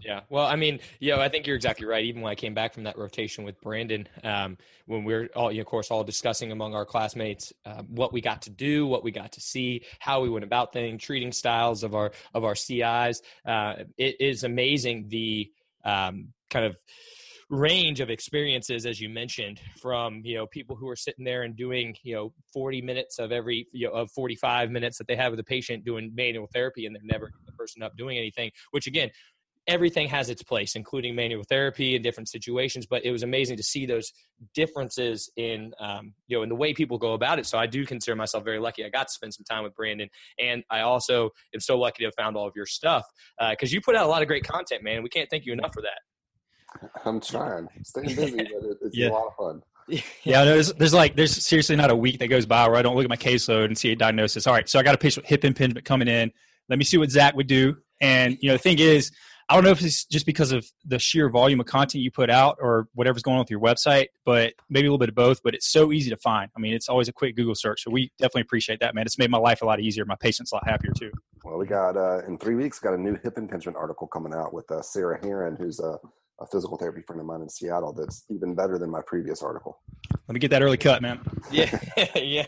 Yeah. 0.00 0.20
Well, 0.28 0.46
I 0.46 0.54
mean, 0.54 0.78
you 1.00 1.14
know, 1.14 1.20
I 1.20 1.28
think 1.28 1.46
you're 1.46 1.56
exactly 1.56 1.84
right. 1.84 2.04
Even 2.04 2.22
when 2.22 2.30
I 2.30 2.36
came 2.36 2.54
back 2.54 2.74
from 2.74 2.84
that 2.84 2.96
rotation 2.96 3.44
with 3.44 3.60
Brandon, 3.60 4.06
um, 4.22 4.56
when 4.86 5.02
we 5.02 5.14
are 5.14 5.28
all, 5.34 5.50
you 5.50 5.58
know, 5.58 5.62
of 5.62 5.66
course, 5.66 5.90
all 5.90 6.04
discussing 6.04 6.52
among 6.52 6.74
our 6.74 6.84
classmates 6.84 7.52
uh, 7.64 7.82
what 7.88 8.12
we 8.12 8.20
got 8.20 8.42
to 8.42 8.50
do, 8.50 8.86
what 8.86 9.02
we 9.02 9.10
got 9.10 9.32
to 9.32 9.40
see, 9.40 9.82
how 9.98 10.20
we 10.20 10.28
went 10.28 10.44
about 10.44 10.72
things, 10.72 11.02
treating 11.02 11.32
styles 11.32 11.82
of 11.82 11.94
our 11.94 12.12
of 12.34 12.44
our 12.44 12.54
CIs. 12.54 13.22
Uh, 13.44 13.74
it 13.98 14.20
is 14.20 14.44
amazing 14.44 15.08
the 15.08 15.50
um, 15.86 16.32
kind 16.50 16.66
of 16.66 16.76
range 17.48 18.00
of 18.00 18.10
experiences 18.10 18.86
as 18.86 19.00
you 19.00 19.08
mentioned 19.08 19.60
from 19.80 20.20
you 20.24 20.34
know 20.36 20.48
people 20.48 20.74
who 20.74 20.88
are 20.88 20.96
sitting 20.96 21.24
there 21.24 21.44
and 21.44 21.56
doing 21.56 21.94
you 22.02 22.12
know 22.12 22.32
40 22.52 22.82
minutes 22.82 23.20
of 23.20 23.30
every 23.30 23.68
you 23.70 23.86
know 23.86 23.92
of 23.92 24.10
45 24.10 24.70
minutes 24.72 24.98
that 24.98 25.06
they 25.06 25.14
have 25.14 25.30
with 25.30 25.38
the 25.38 25.44
patient 25.44 25.84
doing 25.84 26.10
manual 26.12 26.48
therapy 26.52 26.86
and 26.86 26.96
they're 26.96 27.02
never 27.04 27.30
the 27.44 27.52
person 27.52 27.84
up 27.84 27.96
doing 27.96 28.18
anything 28.18 28.50
which 28.72 28.88
again 28.88 29.10
everything 29.66 30.08
has 30.08 30.30
its 30.30 30.42
place, 30.42 30.76
including 30.76 31.14
manual 31.14 31.44
therapy 31.44 31.96
in 31.96 32.02
different 32.02 32.28
situations. 32.28 32.86
But 32.86 33.04
it 33.04 33.10
was 33.10 33.22
amazing 33.22 33.56
to 33.56 33.62
see 33.62 33.86
those 33.86 34.12
differences 34.54 35.30
in 35.36 35.72
um, 35.80 36.14
you 36.28 36.36
know 36.36 36.42
in 36.42 36.48
the 36.48 36.54
way 36.54 36.72
people 36.74 36.98
go 36.98 37.14
about 37.14 37.38
it. 37.38 37.46
So 37.46 37.58
I 37.58 37.66
do 37.66 37.84
consider 37.84 38.16
myself 38.16 38.44
very 38.44 38.58
lucky. 38.58 38.84
I 38.84 38.88
got 38.88 39.08
to 39.08 39.12
spend 39.12 39.34
some 39.34 39.44
time 39.44 39.64
with 39.64 39.74
Brandon, 39.74 40.08
and 40.38 40.64
I 40.70 40.80
also 40.80 41.30
am 41.54 41.60
so 41.60 41.78
lucky 41.78 42.02
to 42.02 42.06
have 42.06 42.14
found 42.16 42.36
all 42.36 42.46
of 42.46 42.54
your 42.56 42.66
stuff 42.66 43.04
because 43.50 43.72
uh, 43.72 43.74
you 43.74 43.80
put 43.80 43.96
out 43.96 44.06
a 44.06 44.08
lot 44.08 44.22
of 44.22 44.28
great 44.28 44.44
content, 44.44 44.82
man. 44.82 45.02
We 45.02 45.08
can't 45.08 45.28
thank 45.30 45.46
you 45.46 45.52
enough 45.52 45.72
for 45.72 45.82
that. 45.82 46.00
I'm 47.04 47.20
trying, 47.20 47.68
staying 47.84 48.16
busy, 48.16 48.36
but 48.36 48.76
it's 48.82 48.96
yeah. 48.96 49.08
a 49.08 49.10
lot 49.10 49.28
of 49.28 49.34
fun. 49.36 49.62
yeah, 50.24 50.44
there's 50.44 50.72
there's 50.74 50.94
like 50.94 51.14
there's 51.14 51.44
seriously 51.44 51.76
not 51.76 51.90
a 51.90 51.96
week 51.96 52.18
that 52.18 52.28
goes 52.28 52.44
by 52.44 52.66
where 52.68 52.76
I 52.76 52.82
don't 52.82 52.96
look 52.96 53.04
at 53.04 53.10
my 53.10 53.16
caseload 53.16 53.66
and 53.66 53.78
see 53.78 53.92
a 53.92 53.96
diagnosis. 53.96 54.46
All 54.46 54.52
right, 54.52 54.68
so 54.68 54.78
I 54.78 54.82
got 54.82 54.94
a 54.94 54.98
patient 54.98 55.24
with 55.24 55.30
hip 55.30 55.44
impingement 55.44 55.84
coming 55.84 56.08
in. 56.08 56.32
Let 56.68 56.78
me 56.78 56.84
see 56.84 56.98
what 56.98 57.10
Zach 57.10 57.36
would 57.36 57.46
do. 57.46 57.76
And 58.00 58.36
you 58.40 58.48
know, 58.48 58.54
the 58.54 58.62
thing 58.62 58.78
is, 58.78 59.12
I 59.48 59.54
don't 59.54 59.62
know 59.62 59.70
if 59.70 59.80
it's 59.80 60.04
just 60.04 60.26
because 60.26 60.50
of 60.50 60.66
the 60.84 60.98
sheer 60.98 61.28
volume 61.28 61.60
of 61.60 61.66
content 61.66 62.02
you 62.02 62.10
put 62.10 62.30
out 62.30 62.58
or 62.60 62.88
whatever's 62.94 63.22
going 63.22 63.36
on 63.36 63.40
with 63.40 63.50
your 63.50 63.60
website, 63.60 64.08
but 64.24 64.54
maybe 64.68 64.88
a 64.88 64.90
little 64.90 64.98
bit 64.98 65.08
of 65.08 65.14
both. 65.14 65.40
But 65.44 65.54
it's 65.54 65.68
so 65.68 65.92
easy 65.92 66.10
to 66.10 66.16
find. 66.16 66.50
I 66.56 66.60
mean, 66.60 66.74
it's 66.74 66.88
always 66.88 67.06
a 67.06 67.12
quick 67.12 67.36
Google 67.36 67.54
search. 67.54 67.84
So 67.84 67.90
we 67.92 68.10
definitely 68.18 68.42
appreciate 68.42 68.80
that, 68.80 68.94
man. 68.94 69.06
It's 69.06 69.18
made 69.18 69.30
my 69.30 69.38
life 69.38 69.62
a 69.62 69.64
lot 69.64 69.78
easier. 69.78 70.04
My 70.04 70.16
patients 70.16 70.50
a 70.50 70.56
lot 70.56 70.68
happier 70.68 70.92
too. 70.98 71.12
Well, 71.44 71.58
we 71.58 71.66
got 71.66 71.96
uh, 71.96 72.22
in 72.26 72.38
three 72.38 72.56
weeks 72.56 72.80
got 72.80 72.94
a 72.94 73.00
new 73.00 73.16
hip 73.22 73.38
impingement 73.38 73.76
article 73.76 74.08
coming 74.08 74.34
out 74.34 74.52
with 74.52 74.68
uh, 74.70 74.82
Sarah 74.82 75.18
Heron, 75.22 75.54
who's 75.56 75.78
a 75.78 75.98
a 76.40 76.46
physical 76.46 76.76
therapy 76.76 77.02
friend 77.02 77.20
of 77.20 77.26
mine 77.26 77.40
in 77.40 77.48
Seattle 77.48 77.92
that's 77.92 78.24
even 78.28 78.54
better 78.54 78.78
than 78.78 78.90
my 78.90 79.00
previous 79.06 79.42
article. 79.42 79.78
Let 80.28 80.32
me 80.34 80.40
get 80.40 80.50
that 80.50 80.62
early 80.62 80.76
cut, 80.76 81.02
man. 81.02 81.20
yeah, 81.52 81.78
yeah, 82.16 82.46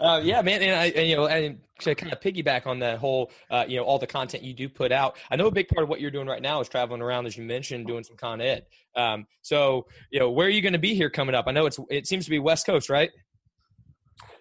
uh, 0.00 0.20
yeah, 0.24 0.42
man. 0.42 0.60
And 0.60 0.74
I, 0.74 0.86
and, 0.86 1.08
you 1.08 1.14
know, 1.14 1.26
and 1.26 1.60
to 1.80 1.94
kind 1.94 2.12
of 2.12 2.20
piggyback 2.20 2.66
on 2.66 2.80
that 2.80 2.98
whole, 2.98 3.30
uh, 3.50 3.64
you 3.68 3.76
know, 3.76 3.84
all 3.84 3.98
the 3.98 4.06
content 4.06 4.42
you 4.42 4.54
do 4.54 4.68
put 4.68 4.90
out. 4.90 5.16
I 5.30 5.36
know 5.36 5.46
a 5.46 5.50
big 5.50 5.68
part 5.68 5.84
of 5.84 5.88
what 5.88 6.00
you're 6.00 6.10
doing 6.10 6.26
right 6.26 6.42
now 6.42 6.60
is 6.60 6.68
traveling 6.68 7.00
around, 7.00 7.26
as 7.26 7.36
you 7.36 7.44
mentioned, 7.44 7.86
doing 7.86 8.02
some 8.02 8.16
con 8.16 8.40
ed. 8.40 8.66
Um, 8.96 9.26
so, 9.42 9.86
you 10.10 10.18
know, 10.18 10.30
where 10.30 10.46
are 10.46 10.50
you 10.50 10.62
going 10.62 10.72
to 10.72 10.80
be 10.80 10.94
here 10.94 11.10
coming 11.10 11.34
up? 11.34 11.46
I 11.46 11.52
know 11.52 11.66
it's 11.66 11.78
it 11.90 12.06
seems 12.08 12.24
to 12.24 12.30
be 12.30 12.40
West 12.40 12.66
Coast, 12.66 12.90
right? 12.90 13.10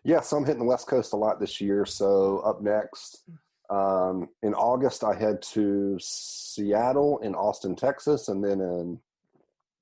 Yeah, 0.04 0.22
so 0.22 0.38
I'm 0.38 0.46
hitting 0.46 0.60
the 0.60 0.66
West 0.66 0.88
Coast 0.88 1.14
a 1.14 1.18
lot 1.18 1.40
this 1.40 1.62
year. 1.62 1.86
So 1.86 2.40
up 2.40 2.62
next, 2.62 3.24
um, 3.70 4.28
in 4.42 4.56
August, 4.56 5.04
I 5.04 5.14
head 5.14 5.42
to 5.54 5.98
Seattle 6.00 7.20
in 7.20 7.36
Austin, 7.36 7.76
Texas, 7.76 8.28
and 8.28 8.44
then 8.44 8.60
in 8.60 9.00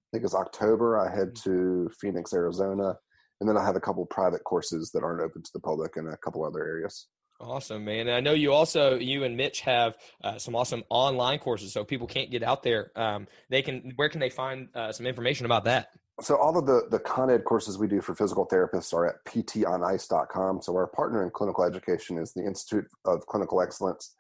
I 0.10 0.18
think 0.18 0.26
it's 0.26 0.36
October, 0.36 0.98
I 0.98 1.14
head 1.14 1.36
to 1.44 1.90
Phoenix, 2.00 2.34
Arizona, 2.34 2.96
and 3.40 3.48
then 3.48 3.58
I 3.58 3.64
have 3.64 3.76
a 3.76 3.80
couple 3.80 4.06
private 4.08 4.44
courses 4.44 4.90
that 4.92 5.04
aren't 5.04 5.22
open 5.22 5.44
to 5.44 5.52
the 5.54 5.60
public 5.60 5.98
in 5.98 6.08
a 6.08 6.18
couple 6.18 6.44
other 6.44 6.64
areas. 6.66 7.08
Awesome, 7.40 7.86
man. 7.86 8.08
And 8.08 8.12
I 8.12 8.20
know 8.20 8.34
you 8.34 8.52
also, 8.52 8.98
you 8.98 9.24
and 9.24 9.38
Mitch 9.38 9.62
have 9.62 9.98
uh, 10.24 10.38
some 10.38 10.56
awesome 10.56 10.84
online 10.90 11.40
courses. 11.40 11.72
So 11.72 11.86
people 11.86 12.06
can't 12.06 12.32
get 12.32 12.44
out 12.44 12.64
there. 12.64 12.92
Um, 12.98 13.28
they 13.50 13.62
can, 13.62 13.94
where 13.96 14.10
can 14.10 14.20
they 14.20 14.30
find 14.30 14.68
uh, 14.76 14.92
some 14.92 15.06
information 15.06 15.46
about 15.46 15.64
that? 15.66 15.90
so 16.22 16.36
all 16.36 16.58
of 16.58 16.66
the 16.66 16.88
the 16.92 17.00
con 17.00 17.30
ed 17.30 17.44
courses 17.46 17.78
we 17.78 17.88
do 17.88 18.02
for 18.02 18.14
physical 18.16 18.48
therapists 18.48 18.94
are 18.94 19.08
at 19.08 19.24
ptonice.com 19.26 20.62
so 20.62 20.76
our 20.76 20.88
partner 20.88 21.24
in 21.24 21.30
clinical 21.30 21.64
education 21.64 22.18
is 22.18 22.34
the 22.34 22.44
institute 22.44 22.86
of 23.06 23.26
clinical 23.28 23.62
excellence 23.62 24.16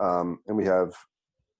um, 0.00 0.38
and 0.46 0.56
we 0.56 0.64
have 0.64 0.92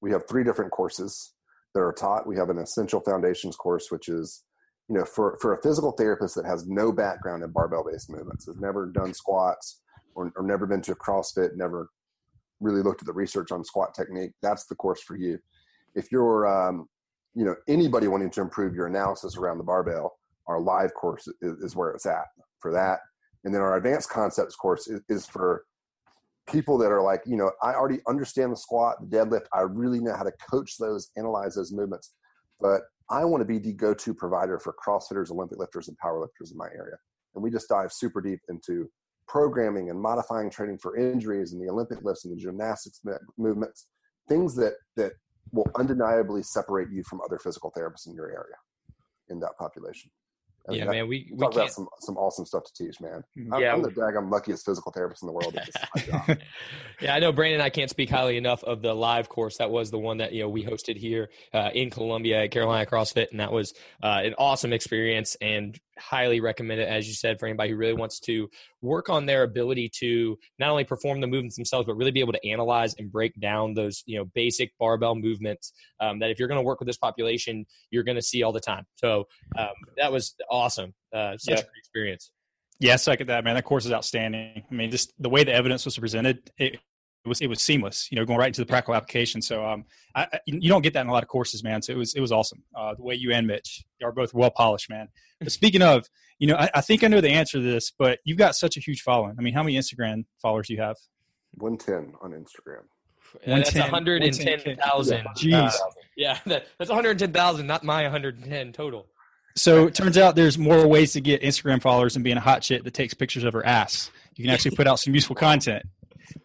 we 0.00 0.11
have 0.11 0.26
three 0.29 0.45
different 0.45 0.71
courses 0.71 1.34
that 1.75 1.81
are 1.81 1.93
taught. 1.93 2.26
We 2.26 2.37
have 2.37 2.50
an 2.50 2.59
essential 2.59 3.00
foundations 3.00 3.57
course 3.57 3.90
which 3.90 4.09
is 4.09 4.45
you 4.88 4.97
know 4.97 5.04
for 5.04 5.38
for 5.40 5.54
a 5.54 5.62
physical 5.62 5.93
therapist 5.93 6.35
that 6.37 6.47
has 6.47 6.66
no 6.66 6.93
background 6.93 7.43
in 7.43 7.50
barbell 7.50 7.85
based 7.90 8.11
movements 8.11 8.47
has 8.47 8.57
never 8.57 8.87
done 8.87 9.14
squats 9.14 9.81
or, 10.14 10.33
or 10.37 10.43
never 10.45 10.66
been 10.66 10.83
to 10.83 10.93
a 10.93 10.97
crossfit 10.97 11.57
never 11.57 11.88
really 12.61 12.83
looked 12.83 13.02
at 13.02 13.07
the 13.07 13.12
research 13.12 13.50
on 13.50 13.64
squat 13.64 13.95
technique 13.95 14.33
that's 14.43 14.66
the 14.66 14.75
course 14.75 15.02
for 15.02 15.16
you. 15.16 15.38
If 15.95 16.11
you're 16.11 16.47
um, 16.47 16.87
you 17.35 17.45
know 17.45 17.57
anybody 17.69 18.09
wanting 18.09 18.31
to 18.31 18.40
improve 18.40 18.75
your 18.75 18.87
analysis 18.87 19.37
around 19.37 19.59
the 19.59 19.64
barbell 19.64 20.19
our 20.47 20.61
live 20.61 20.95
course 20.95 21.26
is, 21.43 21.59
is 21.59 21.76
where 21.76 21.90
it's 21.90 22.07
at 22.07 22.26
for 22.61 22.73
that. 22.73 23.00
And 23.45 23.54
then 23.54 23.61
our 23.61 23.76
advanced 23.76 24.11
concepts 24.11 24.57
course 24.57 24.88
is, 24.88 25.00
is, 25.09 25.26
for 25.26 25.64
people 26.51 26.77
that 26.79 26.93
are 26.93 27.03
like 27.03 27.23
you 27.27 27.37
know 27.37 27.51
i 27.63 27.73
already 27.73 28.01
understand 28.07 28.53
the 28.53 28.57
squat 28.57 28.97
the 29.01 29.17
deadlift. 29.17 29.47
I 29.53 29.61
really 29.61 30.01
know 30.01 30.15
how 30.15 30.25
to 30.25 30.33
coach 30.51 30.77
those 30.79 31.11
analyze 31.17 31.55
those 31.55 31.73
movements. 31.73 32.15
But 32.61 32.83
i 33.11 33.25
want 33.25 33.41
to 33.41 33.47
be 33.47 33.59
the 33.59 33.73
go-to 33.73 34.15
provider 34.15 34.59
for 34.59 34.75
crossfitters 34.85 35.31
olympic 35.31 35.59
lifters 35.59 35.89
and 35.89 35.97
powerlifters 36.05 36.53
in 36.53 36.57
my 36.57 36.69
area. 36.77 36.97
And 37.35 37.43
we 37.43 37.51
just 37.51 37.69
dive 37.69 37.93
super 37.93 38.21
deep 38.21 38.41
into 38.49 38.89
programming 39.27 39.91
and 39.91 40.01
modifying 40.01 40.51
training 40.51 40.79
for 40.79 40.97
injuries 40.97 41.53
and 41.53 41.63
the 41.63 41.71
olympic 41.71 42.03
lifts 42.03 42.25
and 42.25 42.37
the 42.37 42.41
gymnastics 42.41 43.01
movements 43.39 43.89
things 44.29 44.55
that 44.57 44.75
that 44.97 45.13
will 45.53 45.71
undeniably 45.77 46.43
separate 46.43 46.91
you 46.91 47.03
from 47.05 47.21
other 47.25 47.39
physical 47.39 47.73
therapists 47.77 48.07
in 48.07 48.15
your 48.15 48.31
area 48.31 48.57
in 49.29 49.41
that 49.41 49.53
population. 49.59 50.11
And 50.66 50.76
yeah, 50.76 50.85
that, 50.87 50.90
man, 50.92 51.09
we, 51.09 51.30
we 51.30 51.38
talk 51.38 51.52
about 51.52 51.73
some 51.73 51.88
some 52.00 52.16
awesome 52.16 52.47
stuff 52.47 52.64
to 52.64 52.73
teach, 52.73 52.99
man. 53.00 53.23
Mm-hmm. 53.38 53.52
I'm, 53.52 53.61
yeah, 53.61 53.73
I'm 53.75 53.83
the 53.83 53.90
daggum 53.90 54.30
luckiest 54.30 54.64
physical 54.64 54.92
therapist 54.92 55.23
in 55.23 55.26
the 55.26 55.33
world. 55.33 55.59
yeah, 57.00 57.14
I 57.14 57.18
know 57.18 57.33
Brandon. 57.33 57.61
I 57.61 57.68
can't 57.68 57.90
speak 57.90 58.09
highly 58.09 58.38
enough 58.38 58.64
of 58.64 58.80
the 58.80 58.94
live 58.94 59.28
course. 59.28 59.59
That 59.59 59.71
was 59.71 59.90
the 59.90 59.99
one 59.99 60.18
that 60.18 60.33
you 60.33 60.42
know 60.42 60.49
we 60.49 60.64
hosted 60.64 60.97
here 60.97 61.28
uh, 61.52 61.71
in 61.75 61.90
Columbia 61.90 62.44
at 62.44 62.50
Carolina 62.50 62.87
CrossFit, 62.87 63.30
and 63.30 63.40
that 63.40 63.52
was 63.52 63.75
uh, 64.02 64.23
an 64.25 64.35
awesome 64.38 64.73
experience. 64.73 65.37
And 65.40 65.78
highly 65.99 66.41
recommend 66.41 66.81
it, 66.81 66.89
as 66.89 67.07
you 67.07 67.15
said, 67.15 67.39
for 67.39 67.47
anybody 67.47 67.71
who 67.71 67.77
really 67.77 67.95
wants 67.95 68.21
to 68.21 68.49
work 68.83 69.09
on 69.09 69.27
their 69.27 69.43
ability 69.43 69.91
to 70.01 70.39
not 70.59 70.71
only 70.71 70.85
perform 70.85 71.21
the 71.21 71.27
movements 71.27 71.57
themselves, 71.57 71.87
but 71.87 71.95
really 71.95 72.11
be 72.11 72.21
able 72.21 72.33
to 72.33 72.49
analyze 72.49 72.95
and 72.99 73.11
break 73.11 73.39
down 73.41 73.75
those, 73.75 74.03
you 74.07 74.19
know, 74.19 74.25
basic 74.35 74.73
barbell 74.79 75.15
movements 75.15 75.73
um, 76.01 76.19
that 76.19 76.31
if 76.31 76.39
you're 76.39 76.49
going 76.49 76.61
to 76.61 76.65
work 76.65 76.81
with 76.81 76.87
this 76.87 76.97
population, 76.97 77.65
you're 77.91 78.05
going 78.05 78.17
to 78.17 78.23
see 78.23 78.43
all 78.43 78.53
the 78.53 78.61
time. 78.61 78.85
So 78.97 79.27
um, 79.59 79.69
that 79.97 80.13
was 80.13 80.35
awesome. 80.51 80.95
Uh, 81.13 81.37
such 81.37 81.55
yeah. 81.55 81.61
a 81.61 81.63
great 81.63 81.79
experience. 81.79 82.31
Yeah, 82.81 82.95
I 82.95 82.97
second 82.97 83.29
that, 83.29 83.45
man. 83.45 83.55
That 83.55 83.65
course 83.65 83.87
is 83.87 83.93
outstanding. 83.93 84.65
I 84.69 84.75
mean, 84.75 84.91
just 84.91 85.13
the 85.19 85.29
way 85.29 85.45
the 85.45 85.53
evidence 85.53 85.85
was 85.85 85.97
presented, 85.97 86.51
it 86.59 86.79
was 87.28 87.40
it 87.40 87.49
was 87.49 87.62
seamless. 87.62 88.09
You 88.11 88.16
know, 88.16 88.25
going 88.25 88.38
right 88.38 88.49
into 88.49 88.61
the 88.61 88.66
practical 88.66 88.95
application. 88.95 89.43
So 89.43 89.64
um, 89.64 89.85
I, 90.14 90.26
you 90.47 90.69
don't 90.69 90.83
get 90.83 90.93
that 90.95 91.02
in 91.02 91.09
a 91.09 91.12
lot 91.12 91.23
of 91.23 91.28
courses, 91.28 91.62
man. 91.62 91.83
So 91.83 91.93
it 91.93 91.97
was 91.97 92.14
it 92.14 92.21
was 92.21 92.33
awesome. 92.33 92.62
Uh, 92.75 92.95
the 92.95 93.02
way 93.02 93.14
you 93.14 93.33
and 93.33 93.47
Mitch 93.47 93.85
are 94.02 94.12
both 94.12 94.35
well 94.35 94.50
polished, 94.50 94.90
man. 94.90 95.09
But 95.40 95.52
speaking 95.52 95.83
of, 95.83 96.09
you 96.38 96.47
know, 96.47 96.57
I, 96.57 96.71
I, 96.75 96.81
think 96.81 97.04
I 97.04 97.09
know 97.09 97.21
the 97.21 97.31
answer 97.31 97.59
to 97.59 97.64
this, 97.64 97.93
but 97.99 98.19
you've 98.25 98.38
got 98.38 98.57
such 98.57 98.76
a 98.76 98.81
huge 98.81 99.02
following. 99.02 99.37
I 99.38 99.43
mean, 99.43 99.54
how 99.54 99.62
many 99.62 99.76
Instagram 99.76 100.25
followers 100.43 100.69
do 100.69 100.75
you 100.75 100.83
have? 100.83 100.97
One 101.54 101.76
ten 101.76 102.14
on 102.21 102.33
Instagram. 102.33 102.83
Yeah, 103.47 103.57
that's 103.57 103.75
110,000. 103.75 105.26
Jeez. 105.37 105.52
Uh, 105.52 105.71
yeah, 106.16 106.38
that, 106.47 106.66
that's 106.78 106.88
110,000, 106.88 107.66
not 107.66 107.83
my 107.83 108.02
110 108.02 108.73
total. 108.73 109.07
So 109.57 109.87
it 109.87 109.95
turns 109.95 110.19
out 110.19 110.35
there's 110.35 110.59
more 110.59 110.87
ways 110.87 111.12
to 111.12 111.21
get 111.21 111.43
Instagram 111.43 111.81
followers 111.81 112.14
than 112.14 112.23
being 112.23 112.37
a 112.37 112.40
hot 112.40 112.62
chick 112.62 112.83
that 112.85 112.95
takes 112.95 113.14
pictures 113.14 113.45
of 113.45 113.52
her 113.52 113.64
ass. 113.64 114.11
You 114.37 114.45
can 114.45 114.52
actually 114.52 114.76
put 114.76 114.87
out 114.87 114.99
some 114.99 115.14
useful 115.14 115.37
content. 115.37 115.85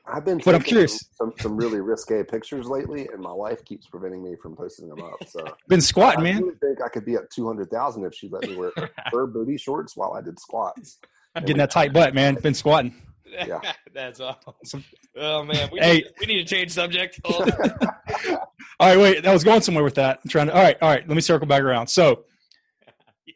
I've 0.05 0.25
been, 0.25 0.39
but 0.43 0.55
I'm 0.55 0.63
curious. 0.63 1.05
Some, 1.13 1.33
some 1.39 1.55
really 1.55 1.81
risque 1.81 2.23
pictures 2.23 2.67
lately, 2.67 3.07
and 3.13 3.21
my 3.21 3.31
wife 3.31 3.63
keeps 3.63 3.87
preventing 3.87 4.23
me 4.23 4.35
from 4.41 4.55
posting 4.55 4.89
them 4.89 5.01
up. 5.01 5.27
So 5.27 5.45
been 5.67 5.81
squatting, 5.81 6.23
man. 6.23 6.37
I 6.37 6.39
really 6.39 6.55
think 6.61 6.81
I 6.83 6.89
could 6.89 7.05
be 7.05 7.15
at 7.15 7.29
two 7.31 7.45
hundred 7.47 7.69
thousand 7.69 8.05
if 8.05 8.13
she 8.13 8.29
let 8.29 8.43
me 8.49 8.55
wear 8.55 8.71
her 9.11 9.27
booty 9.27 9.57
shorts 9.57 9.95
while 9.95 10.13
I 10.13 10.21
did 10.21 10.39
squats. 10.39 10.99
I'm 11.35 11.43
getting 11.43 11.57
that 11.57 11.71
tight 11.71 11.93
butt, 11.93 12.13
man. 12.13 12.35
Been 12.35 12.53
squatting. 12.53 12.93
Yeah, 13.25 13.59
that's 13.93 14.19
awesome. 14.19 14.83
Oh 15.15 15.43
man, 15.43 15.69
we, 15.71 15.79
hey. 15.79 15.93
need, 15.95 16.05
we 16.19 16.25
need 16.25 16.47
to 16.47 16.55
change 16.55 16.71
subject. 16.71 17.19
all 17.25 17.45
right, 18.79 18.97
wait. 18.97 19.25
I 19.25 19.33
was 19.33 19.43
going 19.43 19.61
somewhere 19.61 19.83
with 19.83 19.95
that. 19.95 20.19
I'm 20.23 20.29
trying 20.29 20.47
to. 20.47 20.53
All 20.53 20.63
right, 20.63 20.77
all 20.81 20.89
right. 20.89 21.07
Let 21.07 21.15
me 21.15 21.21
circle 21.21 21.47
back 21.47 21.61
around. 21.61 21.87
So 21.87 22.25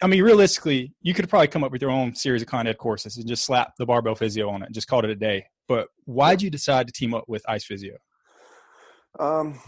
I 0.02 0.08
mean, 0.08 0.24
realistically, 0.24 0.94
you 1.02 1.14
could 1.14 1.30
probably 1.30 1.48
come 1.48 1.64
up 1.64 1.72
with 1.72 1.82
your 1.82 1.92
own 1.92 2.16
series 2.16 2.42
of 2.42 2.48
con 2.48 2.68
ed 2.68 2.78
courses 2.78 3.18
and 3.18 3.28
just 3.28 3.46
slap 3.46 3.76
the 3.78 3.86
barbell 3.86 4.16
physio 4.16 4.50
on 4.50 4.62
it 4.62 4.68
and 4.68 4.76
just 4.76 4.88
call 4.88 5.00
it 5.00 5.10
a 5.10 5.16
day. 5.16 5.46
But 5.68 5.88
why'd 6.06 6.42
you 6.42 6.50
decide 6.50 6.88
to 6.88 6.94
team 6.94 7.14
up 7.14 7.26
with 7.28 7.44
Ice 7.48 7.64
Physio? 7.64 7.98
Um, 9.20 9.60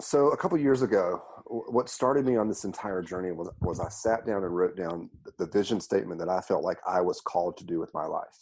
so 0.00 0.28
a 0.28 0.36
couple 0.36 0.58
years 0.58 0.82
ago, 0.82 1.22
what 1.46 1.88
started 1.88 2.26
me 2.26 2.36
on 2.36 2.48
this 2.48 2.64
entire 2.64 3.02
journey 3.02 3.32
was 3.32 3.48
was 3.60 3.80
I 3.80 3.88
sat 3.88 4.26
down 4.26 4.44
and 4.44 4.54
wrote 4.54 4.76
down 4.76 5.10
the 5.38 5.46
vision 5.46 5.80
statement 5.80 6.20
that 6.20 6.28
I 6.28 6.40
felt 6.40 6.62
like 6.62 6.78
I 6.86 7.00
was 7.00 7.20
called 7.20 7.56
to 7.56 7.64
do 7.64 7.78
with 7.78 7.92
my 7.94 8.04
life. 8.04 8.38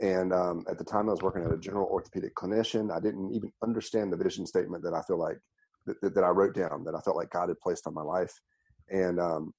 And 0.00 0.32
um, 0.32 0.64
at 0.70 0.78
the 0.78 0.84
time, 0.84 1.08
I 1.08 1.12
was 1.12 1.22
working 1.22 1.44
at 1.44 1.52
a 1.52 1.58
general 1.58 1.86
orthopedic 1.88 2.34
clinician. 2.34 2.94
I 2.94 3.00
didn't 3.00 3.32
even 3.34 3.52
understand 3.62 4.12
the 4.12 4.16
vision 4.16 4.46
statement 4.46 4.82
that 4.84 4.94
I 4.94 5.02
feel 5.02 5.18
like 5.18 5.38
that, 5.86 6.14
that 6.14 6.24
I 6.24 6.28
wrote 6.28 6.54
down 6.54 6.84
that 6.84 6.94
I 6.94 7.00
felt 7.00 7.16
like 7.16 7.30
God 7.30 7.48
had 7.48 7.60
placed 7.60 7.86
on 7.86 7.94
my 7.94 8.02
life. 8.02 8.40
And 8.90 9.20
um, 9.20 9.54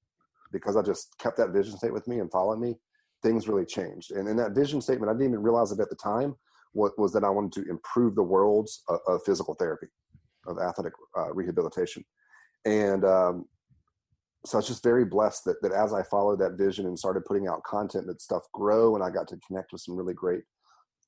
because 0.52 0.76
I 0.76 0.82
just 0.82 1.16
kept 1.18 1.36
that 1.38 1.50
vision 1.50 1.76
statement 1.76 1.94
with 1.94 2.08
me 2.08 2.20
and 2.20 2.30
followed 2.30 2.60
me, 2.60 2.76
things 3.22 3.48
really 3.48 3.66
changed. 3.66 4.12
And 4.12 4.28
in 4.28 4.36
that 4.36 4.52
vision 4.52 4.80
statement, 4.80 5.10
I 5.10 5.14
didn't 5.14 5.28
even 5.28 5.42
realize 5.42 5.72
it 5.72 5.80
at 5.80 5.90
the 5.90 5.96
time, 5.96 6.34
what 6.72 6.98
was 6.98 7.12
that 7.12 7.24
I 7.24 7.30
wanted 7.30 7.52
to 7.52 7.70
improve 7.70 8.14
the 8.14 8.22
worlds 8.22 8.82
of, 8.88 8.98
of 9.06 9.22
physical 9.24 9.54
therapy, 9.54 9.88
of 10.46 10.58
athletic 10.58 10.94
uh, 11.16 11.32
rehabilitation. 11.32 12.04
And 12.64 13.04
um, 13.04 13.46
so 14.44 14.56
I 14.56 14.58
was 14.58 14.66
just 14.66 14.82
very 14.82 15.04
blessed 15.04 15.44
that, 15.44 15.62
that 15.62 15.72
as 15.72 15.92
I 15.92 16.02
followed 16.02 16.40
that 16.40 16.58
vision 16.58 16.86
and 16.86 16.98
started 16.98 17.24
putting 17.24 17.46
out 17.46 17.62
content, 17.64 18.06
that 18.06 18.20
stuff 18.20 18.42
grow 18.52 18.94
and 18.94 19.04
I 19.04 19.10
got 19.10 19.28
to 19.28 19.38
connect 19.46 19.72
with 19.72 19.82
some 19.82 19.96
really 19.96 20.14
great 20.14 20.42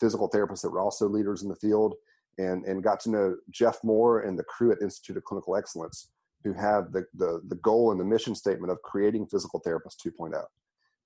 physical 0.00 0.30
therapists 0.30 0.62
that 0.62 0.70
were 0.70 0.80
also 0.80 1.08
leaders 1.08 1.42
in 1.42 1.48
the 1.48 1.56
field 1.56 1.94
and, 2.38 2.64
and 2.64 2.82
got 2.82 3.00
to 3.00 3.10
know 3.10 3.36
Jeff 3.50 3.78
Moore 3.82 4.20
and 4.20 4.38
the 4.38 4.44
crew 4.44 4.72
at 4.72 4.82
Institute 4.82 5.16
of 5.16 5.24
Clinical 5.24 5.56
Excellence 5.56 6.10
who 6.42 6.52
have 6.52 6.92
the, 6.92 7.06
the, 7.14 7.40
the 7.48 7.56
goal 7.56 7.90
and 7.90 7.98
the 7.98 8.04
mission 8.04 8.34
statement 8.34 8.70
of 8.70 8.82
creating 8.82 9.26
physical 9.26 9.62
therapists 9.66 9.96
2.0. 10.04 10.44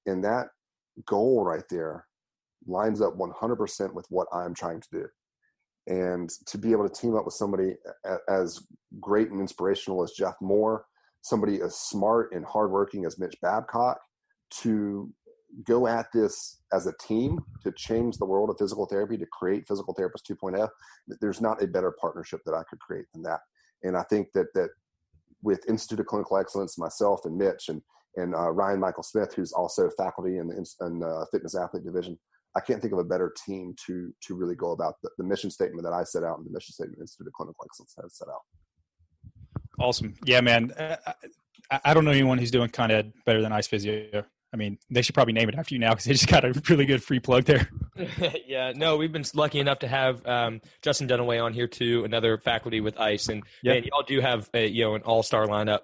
And 0.06 0.24
that 0.24 0.48
goal 1.06 1.44
right 1.44 1.64
there 1.70 2.06
lines 2.66 3.00
up 3.00 3.16
100% 3.16 3.94
with 3.94 4.06
what 4.10 4.28
I'm 4.32 4.54
trying 4.54 4.80
to 4.80 4.88
do. 4.92 5.06
And 5.86 6.30
to 6.46 6.58
be 6.58 6.72
able 6.72 6.88
to 6.88 6.94
team 6.94 7.16
up 7.16 7.24
with 7.24 7.34
somebody 7.34 7.76
as 8.28 8.60
great 9.00 9.30
and 9.30 9.40
inspirational 9.40 10.02
as 10.02 10.12
Jeff 10.12 10.34
Moore, 10.42 10.84
somebody 11.22 11.62
as 11.62 11.76
smart 11.76 12.32
and 12.32 12.44
hardworking 12.44 13.06
as 13.06 13.18
Mitch 13.18 13.36
Babcock, 13.40 13.98
to 14.62 15.12
go 15.64 15.86
at 15.86 16.06
this 16.12 16.60
as 16.72 16.86
a 16.86 16.92
team 17.00 17.40
to 17.62 17.72
change 17.72 18.18
the 18.18 18.26
world 18.26 18.50
of 18.50 18.58
physical 18.58 18.86
therapy, 18.86 19.16
to 19.16 19.26
create 19.32 19.66
Physical 19.66 19.94
Therapist 19.94 20.28
2.0, 20.28 20.68
there's 21.20 21.40
not 21.40 21.62
a 21.62 21.66
better 21.66 21.94
partnership 21.98 22.40
that 22.44 22.54
I 22.54 22.64
could 22.68 22.80
create 22.80 23.06
than 23.14 23.22
that. 23.22 23.40
And 23.82 23.96
I 23.96 24.02
think 24.02 24.28
that 24.34 24.52
that 24.54 24.68
with 25.42 25.68
Institute 25.68 26.00
of 26.00 26.06
Clinical 26.06 26.36
Excellence, 26.36 26.76
myself 26.76 27.24
and 27.24 27.36
Mitch 27.36 27.68
and 27.68 27.80
and 28.18 28.34
uh, 28.34 28.50
Ryan 28.50 28.80
Michael 28.80 29.02
Smith, 29.02 29.34
who's 29.34 29.52
also 29.52 29.90
faculty 29.96 30.38
in 30.38 30.48
the 30.48 30.74
in, 30.80 31.02
uh, 31.02 31.24
fitness 31.30 31.54
athlete 31.54 31.84
division. 31.84 32.18
I 32.56 32.60
can't 32.60 32.80
think 32.80 32.92
of 32.92 32.98
a 32.98 33.04
better 33.04 33.32
team 33.46 33.74
to 33.86 34.12
to 34.26 34.34
really 34.34 34.54
go 34.54 34.72
about 34.72 34.94
the, 35.02 35.10
the 35.18 35.24
mission 35.24 35.50
statement 35.50 35.84
that 35.84 35.92
I 35.92 36.04
set 36.04 36.24
out 36.24 36.38
and 36.38 36.46
the 36.46 36.50
mission 36.50 36.72
statement 36.72 37.00
Institute 37.00 37.28
of 37.28 37.32
Clinical 37.34 37.64
Excellence 37.64 37.94
has 38.02 38.16
set 38.16 38.28
out. 38.28 38.42
Awesome, 39.80 40.14
yeah, 40.24 40.40
man. 40.40 40.72
Uh, 40.72 40.96
I, 41.70 41.80
I 41.84 41.94
don't 41.94 42.04
know 42.04 42.10
anyone 42.10 42.38
who's 42.38 42.50
doing 42.50 42.68
Con 42.68 42.90
Ed 42.90 43.12
better 43.24 43.42
than 43.42 43.52
Ice 43.52 43.66
Physio. 43.66 44.24
I 44.52 44.56
mean, 44.56 44.78
they 44.90 45.02
should 45.02 45.14
probably 45.14 45.34
name 45.34 45.48
it 45.50 45.56
after 45.56 45.74
you 45.74 45.78
now 45.78 45.90
because 45.90 46.04
they 46.04 46.12
just 46.12 46.28
got 46.28 46.44
a 46.44 46.60
really 46.68 46.86
good 46.86 47.02
free 47.02 47.20
plug 47.20 47.44
there. 47.44 47.68
yeah, 48.46 48.72
no, 48.74 48.96
we've 48.96 49.12
been 49.12 49.24
lucky 49.34 49.60
enough 49.60 49.80
to 49.80 49.88
have 49.88 50.26
um, 50.26 50.60
Justin 50.82 51.08
Dunaway 51.08 51.42
on 51.42 51.52
here 51.52 51.66
too, 51.66 52.04
another 52.04 52.38
faculty 52.38 52.80
with 52.80 52.98
ICE, 52.98 53.28
and 53.28 53.42
yep. 53.62 53.74
man, 53.74 53.84
y'all 53.84 54.04
do 54.06 54.20
have 54.20 54.48
a, 54.54 54.66
you 54.66 54.84
know 54.84 54.94
an 54.94 55.02
all 55.02 55.22
star 55.22 55.46
lineup. 55.46 55.80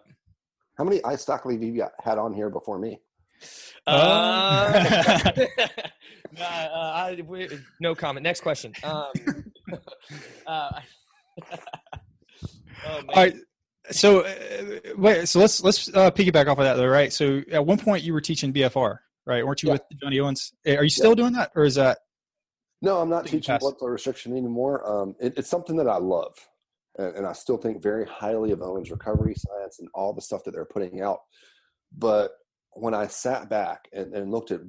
How 0.76 0.84
many 0.84 1.02
ICE 1.04 1.24
faculty 1.24 1.56
have 1.56 1.74
you 1.74 1.86
had 2.02 2.18
on 2.18 2.32
here 2.32 2.50
before 2.50 2.78
me? 2.78 3.00
Uh, 6.36 6.42
uh, 6.42 6.92
I, 6.94 7.22
we, 7.24 7.48
no 7.80 7.94
comment. 7.94 8.24
Next 8.24 8.40
question. 8.40 8.72
Um, 8.82 9.12
uh, 10.48 10.80
oh, 11.52 11.52
all 12.86 13.02
right 13.14 13.36
so 13.90 14.20
uh, 14.20 14.80
wait, 14.96 15.28
so 15.28 15.38
let's 15.38 15.62
let's 15.62 15.88
uh, 15.94 16.10
piggyback 16.10 16.46
off 16.46 16.58
of 16.58 16.64
that 16.64 16.74
though, 16.74 16.86
right? 16.86 17.12
So 17.12 17.42
at 17.50 17.64
one 17.64 17.78
point 17.78 18.02
you 18.02 18.12
were 18.12 18.20
teaching 18.20 18.52
BFR, 18.52 18.98
right? 19.26 19.46
Weren't 19.46 19.62
you 19.62 19.68
yeah. 19.68 19.74
with 19.74 19.82
Johnny 20.00 20.20
Owens? 20.20 20.52
Eh, 20.64 20.76
are 20.76 20.84
you 20.84 20.90
still 20.90 21.10
yeah. 21.10 21.16
doing 21.16 21.32
that, 21.34 21.52
or 21.54 21.64
is 21.64 21.74
that? 21.74 21.98
No, 22.80 23.00
I'm 23.00 23.10
not 23.10 23.26
teaching 23.26 23.56
blood 23.58 23.78
flow 23.78 23.88
restriction 23.88 24.32
anymore. 24.32 24.86
Um, 24.88 25.16
it, 25.20 25.34
it's 25.36 25.48
something 25.48 25.76
that 25.76 25.88
I 25.88 25.96
love, 25.96 26.34
and, 26.98 27.16
and, 27.16 27.26
I 27.26 27.32
still 27.32 27.56
think 27.56 27.82
very 27.82 28.06
highly 28.06 28.52
of 28.52 28.62
Owens 28.62 28.90
recovery 28.90 29.34
science 29.36 29.78
and 29.80 29.88
all 29.94 30.12
the 30.12 30.20
stuff 30.20 30.44
that 30.44 30.52
they're 30.52 30.64
putting 30.64 31.00
out. 31.00 31.20
but 31.96 32.32
when 32.76 32.94
I 32.94 33.06
sat 33.06 33.48
back 33.48 33.88
and, 33.92 34.12
and 34.14 34.32
looked 34.32 34.50
at 34.50 34.60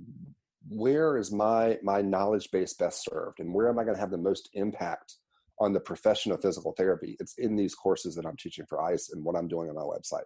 where 0.67 1.17
is 1.17 1.31
my 1.31 1.77
my 1.83 2.01
knowledge 2.01 2.49
base 2.51 2.73
best 2.73 3.03
served 3.03 3.39
and 3.39 3.53
where 3.53 3.67
am 3.67 3.79
I 3.79 3.83
going 3.83 3.95
to 3.95 3.99
have 3.99 4.11
the 4.11 4.17
most 4.17 4.49
impact 4.53 5.15
on 5.59 5.73
the 5.73 5.79
profession 5.79 6.31
of 6.31 6.41
physical 6.41 6.73
therapy, 6.73 7.15
it's 7.19 7.37
in 7.37 7.55
these 7.55 7.73
courses 7.73 8.15
that 8.15 8.25
I'm 8.25 8.35
teaching 8.35 8.65
for 8.67 8.81
ICE 8.81 9.11
and 9.13 9.23
what 9.23 9.35
I'm 9.35 9.47
doing 9.47 9.69
on 9.69 9.75
my 9.75 9.81
website. 9.81 10.25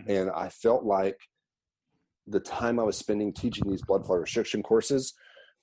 Mm-hmm. 0.00 0.10
And 0.10 0.30
I 0.30 0.48
felt 0.48 0.84
like 0.84 1.18
the 2.26 2.40
time 2.40 2.80
I 2.80 2.84
was 2.84 2.96
spending 2.96 3.32
teaching 3.32 3.68
these 3.68 3.82
blood 3.82 4.06
flow 4.06 4.16
restriction 4.16 4.62
courses 4.62 5.12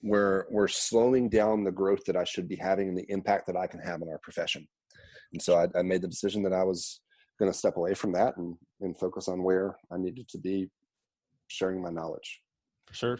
were 0.04 0.48
were 0.52 0.68
slowing 0.68 1.30
down 1.30 1.64
the 1.64 1.72
growth 1.72 2.06
that 2.06 2.16
I 2.16 2.24
should 2.24 2.48
be 2.48 2.56
having 2.56 2.90
and 2.90 2.98
the 2.98 3.10
impact 3.10 3.48
that 3.48 3.58
I 3.58 3.68
can 3.68 3.80
have 3.80 4.02
on 4.02 4.10
our 4.10 4.20
profession. 4.20 4.68
And 5.34 5.42
so 5.42 5.58
I, 5.58 5.68
I 5.78 5.82
made 5.82 6.02
the 6.02 6.08
decision 6.08 6.44
that 6.44 6.54
I 6.54 6.64
was 6.64 7.02
going 7.40 7.52
to 7.52 7.58
step 7.58 7.78
away 7.78 7.94
from 7.94 8.14
that 8.14 8.38
and, 8.38 8.56
and 8.82 8.98
focus 8.98 9.28
on 9.28 9.44
where 9.44 9.78
I 9.92 9.98
needed 9.98 10.28
to 10.30 10.38
be 10.38 10.70
sharing 11.48 11.82
my 11.82 11.90
knowledge. 11.90 12.42
For 12.88 12.94
sure. 12.94 13.20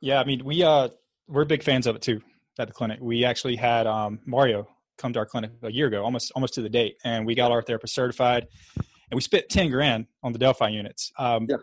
Yeah, 0.00 0.20
I 0.20 0.24
mean, 0.24 0.44
we 0.44 0.62
uh 0.62 0.88
we're 1.28 1.44
big 1.44 1.62
fans 1.62 1.86
of 1.86 1.96
it 1.96 2.02
too 2.02 2.20
at 2.58 2.68
the 2.68 2.74
clinic. 2.74 2.98
We 3.00 3.24
actually 3.24 3.56
had 3.56 3.86
um, 3.86 4.20
Mario 4.26 4.68
come 4.98 5.12
to 5.12 5.18
our 5.18 5.26
clinic 5.26 5.52
a 5.62 5.72
year 5.72 5.86
ago, 5.86 6.04
almost 6.04 6.32
almost 6.34 6.54
to 6.54 6.62
the 6.62 6.68
date, 6.68 6.96
and 7.04 7.26
we 7.26 7.34
got 7.34 7.50
our 7.50 7.62
therapist 7.62 7.94
certified, 7.94 8.46
and 8.76 9.14
we 9.14 9.20
spent 9.20 9.48
ten 9.48 9.70
grand 9.70 10.06
on 10.22 10.32
the 10.32 10.38
Delfi 10.38 10.72
units. 10.72 11.12
Um, 11.18 11.46
yeah. 11.48 11.56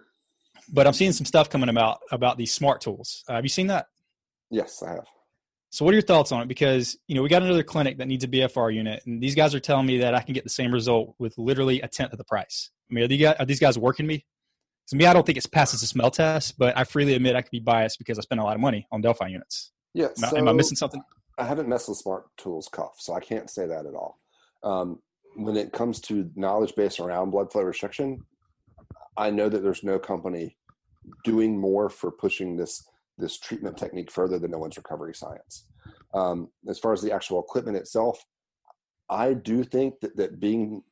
But 0.74 0.88
I'm 0.88 0.94
seeing 0.94 1.12
some 1.12 1.25
stuff 1.25 1.50
coming 1.50 1.70
about 1.70 2.00
about 2.12 2.38
these 2.38 2.54
smart 2.54 2.82
tools. 2.82 3.24
Uh, 3.28 3.36
have 3.36 3.46
you 3.46 3.50
seen 3.50 3.68
that? 3.68 3.88
Yes, 4.50 4.84
I 4.84 4.92
have. 4.92 5.08
So, 5.72 5.86
what 5.86 5.92
are 5.92 5.96
your 5.96 6.01
thoughts 6.01 6.34
on 6.34 6.42
it? 6.42 6.50
Because 6.50 6.98
you 7.08 7.16
know 7.16 7.22
we 7.22 7.30
got 7.30 7.44
another 7.44 7.63
clinic 7.63 7.98
that 7.98 8.08
needs 8.08 8.25
a 8.25 8.28
BFR 8.28 8.74
unit, 8.74 9.01
and 9.06 9.24
these 9.24 9.36
guys 9.36 9.56
are 9.56 9.60
telling 9.60 9.86
me 9.86 10.00
that 10.00 10.13
I 10.13 10.22
can 10.22 10.34
get 10.34 10.44
the 10.44 10.50
same 10.50 10.72
result 10.74 11.16
with 11.18 11.38
literally 11.38 11.80
a 11.82 11.88
tenth 11.88 12.12
of 12.12 12.18
the 12.18 12.25
price. 12.25 12.70
I 12.90 12.94
mean, 12.94 13.06
are 13.06 13.08
these 13.08 13.22
guys, 13.22 13.36
are 13.40 13.46
these 13.46 13.60
guys 13.60 13.78
working 13.78 14.06
me? 14.06 14.25
To 14.90 14.98
me, 14.98 15.06
I 15.06 15.13
don't 15.13 15.25
think 15.25 15.38
it 15.38 15.48
passes 15.50 15.80
the 15.80 15.88
smell 15.88 16.12
test, 16.12 16.58
but 16.58 16.78
I 16.78 16.84
freely 16.84 17.13
admit 17.13 17.38
I 17.38 17.42
could 17.42 17.51
be 17.51 17.62
biased 17.62 18.00
because 18.00 18.18
I 18.18 18.22
spend 18.22 18.42
a 18.42 18.44
lot 18.44 18.56
of 18.56 18.62
money 18.62 18.86
on 18.92 19.01
Delfi 19.01 19.32
units. 19.32 19.72
Yeah. 19.94 20.08
Am, 20.08 20.16
so, 20.30 20.38
am 20.38 20.50
I 20.50 20.54
missing 20.54 20.75
something? 20.75 21.01
I 21.38 21.46
haven't 21.46 21.70
messed 21.70 21.88
with 21.88 22.00
Smart 22.00 22.25
Tools 22.36 22.68
Cuff, 22.70 22.96
so 22.98 23.13
I 23.13 23.22
can't 23.22 23.50
say 23.50 23.66
that 23.66 23.86
at 23.86 23.96
all. 23.96 24.20
Um, 24.63 25.00
when 25.36 25.56
it 25.56 25.72
comes 25.72 26.01
to 26.01 26.30
knowledge 26.36 26.75
base 26.75 27.00
around 27.00 27.32
blood 27.32 27.50
flow 27.50 27.62
restriction, 27.62 28.25
I 29.16 29.30
know 29.30 29.48
that 29.48 29.63
there's 29.63 29.84
no 29.84 29.98
company 29.98 30.58
doing 31.24 31.58
more 31.58 31.90
for 31.90 32.12
pushing 32.12 32.58
this 32.58 32.84
this 33.22 33.40
treatment 33.40 33.78
technique 33.78 34.12
further 34.12 34.40
than 34.40 34.54
Owens 34.54 34.78
recovery 34.78 35.16
science. 35.16 35.66
Um, 36.13 36.50
as 36.68 36.80
far 36.80 36.94
as 36.94 37.01
the 37.01 37.12
actual 37.12 37.40
equipment 37.40 37.78
itself, 37.78 38.24
I 39.10 39.34
do 39.34 39.63
think 39.63 40.00
that, 40.01 40.18
that 40.18 40.40
being 40.40 40.84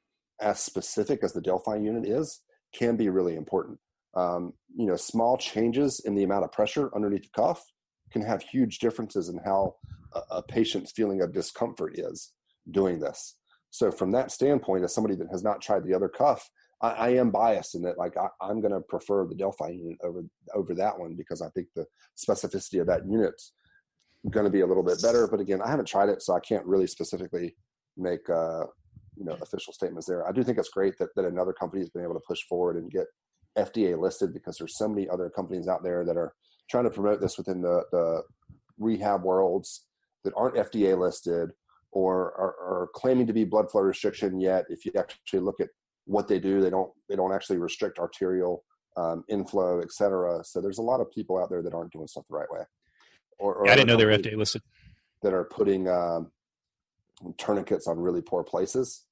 as 0.42 0.60
specific 0.60 1.24
as 1.24 1.34
the 1.34 1.42
Delfi 1.42 1.84
unit 1.84 2.06
is 2.08 2.42
can 2.74 2.96
be 2.96 3.10
really 3.10 3.36
important. 3.36 3.80
Um, 4.16 4.54
you 4.76 4.86
know, 4.86 4.96
small 4.96 5.38
changes 5.38 6.02
in 6.06 6.16
the 6.16 6.24
amount 6.24 6.44
of 6.44 6.52
pressure 6.52 6.90
underneath 6.96 7.24
the 7.24 7.42
cuff 7.42 7.64
can 8.12 8.22
have 8.22 8.42
huge 8.42 8.80
differences 8.80 9.30
in 9.30 9.40
how 9.46 9.76
a, 10.14 10.22
a 10.38 10.44
patient's 10.44 10.92
feeling 10.92 11.22
of 11.22 11.34
discomfort 11.34 12.00
is 12.00 12.34
doing 12.72 13.00
this. 13.00 13.36
So, 13.72 13.92
from 13.92 14.12
that 14.14 14.32
standpoint, 14.32 14.84
as 14.84 14.94
somebody 14.94 15.16
that 15.16 15.30
has 15.32 15.44
not 15.44 15.62
tried 15.62 15.84
the 15.84 15.94
other 15.94 16.10
cuff, 16.10 16.50
I, 16.82 16.90
I 16.90 17.10
am 17.10 17.32
biased 17.32 17.76
in 17.76 17.82
that. 17.84 17.98
Like, 17.98 18.16
I, 18.18 18.50
am 18.50 18.62
going 18.62 18.74
to 18.74 18.82
prefer 18.82 19.26
the 19.26 19.36
Delfi 19.36 19.78
unit 19.78 19.98
over 20.04 20.24
over 20.54 20.74
that 20.76 20.98
one 20.98 21.16
because 21.16 21.42
I 21.42 21.50
think 21.50 21.68
the 21.76 21.86
specificity 22.18 22.80
of 22.82 22.88
that 22.88 23.06
unit's 23.08 23.54
going 24.30 24.46
to 24.46 24.52
be 24.52 24.62
a 24.62 24.68
little 24.68 24.84
bit 24.84 25.02
better. 25.02 25.28
But 25.28 25.40
again, 25.40 25.62
I 25.62 25.70
haven't 25.70 25.88
tried 25.88 26.10
it, 26.10 26.22
so 26.22 26.34
I 26.34 26.40
can't 26.40 26.66
really 26.66 26.88
specifically 26.88 27.56
make 27.98 28.30
uh, 28.30 28.66
you 29.16 29.26
know 29.26 29.38
official 29.42 29.74
statements 29.74 30.08
there. 30.08 30.28
I 30.28 30.32
do 30.32 30.44
think 30.44 30.58
it's 30.58 30.70
great 30.70 30.98
that 31.00 31.10
that 31.16 31.26
another 31.26 31.54
company 31.54 31.82
has 31.82 31.90
been 31.90 32.04
able 32.04 32.16
to 32.16 32.26
push 32.28 32.42
forward 32.48 32.78
and 32.78 32.92
get 32.92 33.08
FDA 33.58 34.00
listed 34.00 34.34
because 34.34 34.58
there's 34.58 34.78
so 34.78 34.88
many 34.88 35.08
other 35.10 35.30
companies 35.30 35.68
out 35.68 35.84
there 35.84 36.06
that 36.06 36.18
are 36.18 36.34
trying 36.70 36.86
to 36.86 36.90
promote 36.90 37.22
this 37.22 37.38
within 37.38 37.62
the 37.62 37.84
the 37.92 38.22
rehab 38.78 39.24
worlds 39.24 39.86
that 40.24 40.34
aren't 40.36 40.56
FDA 40.56 40.98
listed 40.98 41.52
or 41.92 42.34
are, 42.38 42.56
are 42.62 42.90
claiming 42.94 43.26
to 43.28 43.34
be 43.34 43.44
blood 43.44 43.70
flow 43.72 43.82
restriction. 43.82 44.40
Yet, 44.40 44.66
if 44.70 44.86
you 44.86 44.92
actually 44.98 45.40
look 45.40 45.60
at 45.60 45.70
what 46.10 46.28
they 46.28 46.40
do, 46.40 46.60
they 46.60 46.72
don't 46.72 46.92
they 47.08 47.16
don't 47.16 47.34
actually 47.34 47.58
restrict 47.58 48.00
arterial 48.00 48.64
um, 48.98 49.24
inflow, 49.30 49.80
et 49.80 49.92
cetera. 49.92 50.44
So 50.44 50.60
there's 50.60 50.80
a 50.80 50.84
lot 50.84 51.02
of 51.02 51.12
people 51.12 51.38
out 51.38 51.50
there 51.50 51.62
that 51.62 51.74
aren't 51.74 51.94
doing 51.94 52.08
stuff 52.08 52.26
the 52.30 52.36
right 52.36 52.52
way. 52.52 52.62
Or, 53.38 53.56
or 53.56 53.66
yeah, 53.68 53.74
I 53.74 53.76
didn't 53.76 53.88
know 53.88 53.96
they 53.96 54.06
were 54.06 54.18
FDA 54.18 54.36
listed. 54.36 54.64
That 55.22 55.34
are 55.34 55.46
putting 55.46 55.88
um, 55.88 56.32
tourniquets 57.38 57.88
on 57.88 58.00
really 58.00 58.22
poor 58.22 58.44
places. 58.44 59.06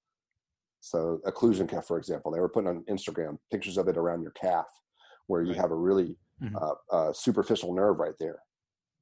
So 0.79 1.19
occlusion 1.25 1.69
cuff, 1.69 1.85
for 1.85 1.97
example, 1.97 2.31
they 2.31 2.39
were 2.39 2.49
putting 2.49 2.69
on 2.69 2.83
Instagram 2.89 3.37
pictures 3.51 3.77
of 3.77 3.87
it 3.87 3.97
around 3.97 4.21
your 4.21 4.31
calf, 4.31 4.65
where 5.27 5.43
you 5.43 5.53
have 5.53 5.71
a 5.71 5.75
really 5.75 6.17
mm-hmm. 6.41 6.55
uh, 6.55 6.95
uh, 6.95 7.13
superficial 7.13 7.73
nerve 7.75 7.99
right 7.99 8.15
there. 8.19 8.39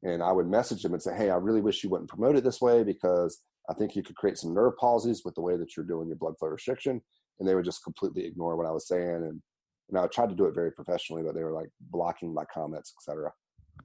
And 0.04 0.22
I 0.22 0.32
would 0.32 0.48
message 0.48 0.84
them 0.84 0.94
and 0.94 1.02
say, 1.02 1.16
"Hey, 1.16 1.30
I 1.30 1.36
really 1.36 1.62
wish 1.62 1.84
you 1.84 1.90
wouldn't 1.90 2.10
promote 2.10 2.36
it 2.36 2.44
this 2.44 2.60
way 2.60 2.84
because 2.84 3.42
I 3.70 3.74
think 3.74 3.96
you 3.96 4.04
could 4.04 4.16
create 4.16 4.38
some 4.38 4.54
nerve 4.54 4.74
palsies 4.82 5.20
with 5.24 5.36
the 5.36 5.42
way 5.42 5.56
that 5.56 5.76
you're 5.76 5.86
doing 5.86 6.08
your 6.08 6.18
blood 6.18 6.38
flow 6.38 6.50
restriction." 6.50 7.02
And 7.40 7.48
they 7.48 7.56
would 7.56 7.66
just 7.66 7.84
completely 7.84 8.26
ignore 8.26 8.56
what 8.56 8.66
I 8.66 8.72
was 8.72 8.88
saying. 8.88 9.08
And 9.08 9.42
know, 9.92 10.04
I 10.04 10.08
tried 10.08 10.30
to 10.30 10.36
do 10.36 10.46
it 10.46 10.56
very 10.56 10.72
professionally, 10.72 11.24
but 11.24 11.36
they 11.36 11.44
were 11.44 11.52
like 11.52 11.70
blocking 11.92 12.34
my 12.34 12.46
comments, 12.46 12.94
etc. 13.00 13.32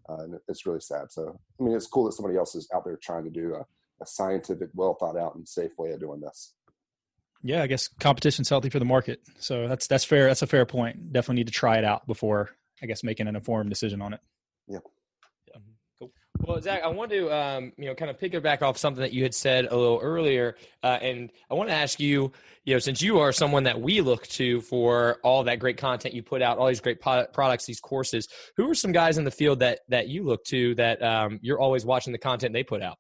Uh, 0.08 0.22
and 0.24 0.34
it's 0.48 0.66
really 0.66 0.80
sad. 0.80 1.10
So, 1.10 1.38
I 1.60 1.62
mean, 1.62 1.74
it's 1.74 1.86
cool 1.86 2.04
that 2.04 2.12
somebody 2.12 2.36
else 2.36 2.54
is 2.54 2.68
out 2.74 2.84
there 2.84 2.98
trying 3.02 3.24
to 3.24 3.30
do 3.30 3.54
a, 3.54 3.60
a 4.02 4.06
scientific, 4.06 4.70
well 4.74 4.94
thought 4.94 5.18
out, 5.18 5.34
and 5.34 5.46
safe 5.46 5.72
way 5.78 5.90
of 5.90 6.00
doing 6.00 6.20
this. 6.20 6.54
Yeah, 7.42 7.62
I 7.62 7.66
guess 7.66 7.88
competition's 7.88 8.48
healthy 8.48 8.68
for 8.68 8.78
the 8.78 8.84
market. 8.84 9.20
So 9.38 9.66
that's 9.66 9.86
that's 9.86 10.04
fair. 10.04 10.26
That's 10.26 10.42
a 10.42 10.46
fair 10.46 10.66
point. 10.66 11.12
Definitely 11.12 11.36
need 11.36 11.46
to 11.46 11.52
try 11.52 11.78
it 11.78 11.84
out 11.84 12.06
before, 12.06 12.50
I 12.82 12.86
guess, 12.86 13.02
making 13.02 13.28
an 13.28 13.36
informed 13.36 13.70
decision 13.70 14.02
on 14.02 14.12
it. 14.12 14.20
Yeah. 14.68 14.80
Cool. 16.40 16.55
Well, 16.55 16.62
Zach, 16.62 16.83
I 16.83 16.88
want 16.88 17.11
to, 17.11 17.35
um, 17.35 17.72
you 17.76 17.87
know, 17.87 17.94
kind 17.94 18.11
of 18.11 18.18
pick 18.18 18.35
it 18.35 18.42
back 18.42 18.62
off 18.62 18.79
something 18.79 19.00
that 19.00 19.12
you 19.12 19.22
had 19.22 19.35
said 19.35 19.66
a 19.66 19.76
little 19.76 19.98
earlier, 20.03 20.57
uh, 20.83 20.98
and 21.00 21.31
I 21.50 21.55
want 21.55 21.68
to 21.68 21.74
ask 21.74 22.00
you, 22.00 22.33
you 22.64 22.74
know, 22.74 22.79
since 22.79 23.03
you 23.03 23.18
are 23.18 23.33
someone 23.33 23.64
that 23.64 23.81
we 23.81 24.00
look 24.00 24.26
to 24.29 24.61
for 24.61 25.18
all 25.22 25.44
that 25.44 25.59
great 25.59 25.76
content 25.76 26.14
you 26.14 26.22
put 26.22 26.42
out, 26.42 26.59
all 26.59 26.68
these 26.68 26.81
great 26.81 27.00
products, 27.00 27.66
these 27.66 27.81
courses, 27.81 28.29
who 28.57 28.70
are 28.70 28.74
some 28.74 28.92
guys 28.92 29.18
in 29.18 29.24
the 29.24 29.31
field 29.31 29.59
that 29.61 29.81
that 29.88 30.09
you 30.09 30.22
look 30.22 30.44
to 30.44 30.74
that 30.76 31.03
um, 31.03 31.38
you're 31.42 31.61
always 31.61 31.85
watching 31.85 32.12
the 32.12 32.18
content 32.18 32.53
they 32.53 32.62
put 32.62 32.83
out? 32.83 32.98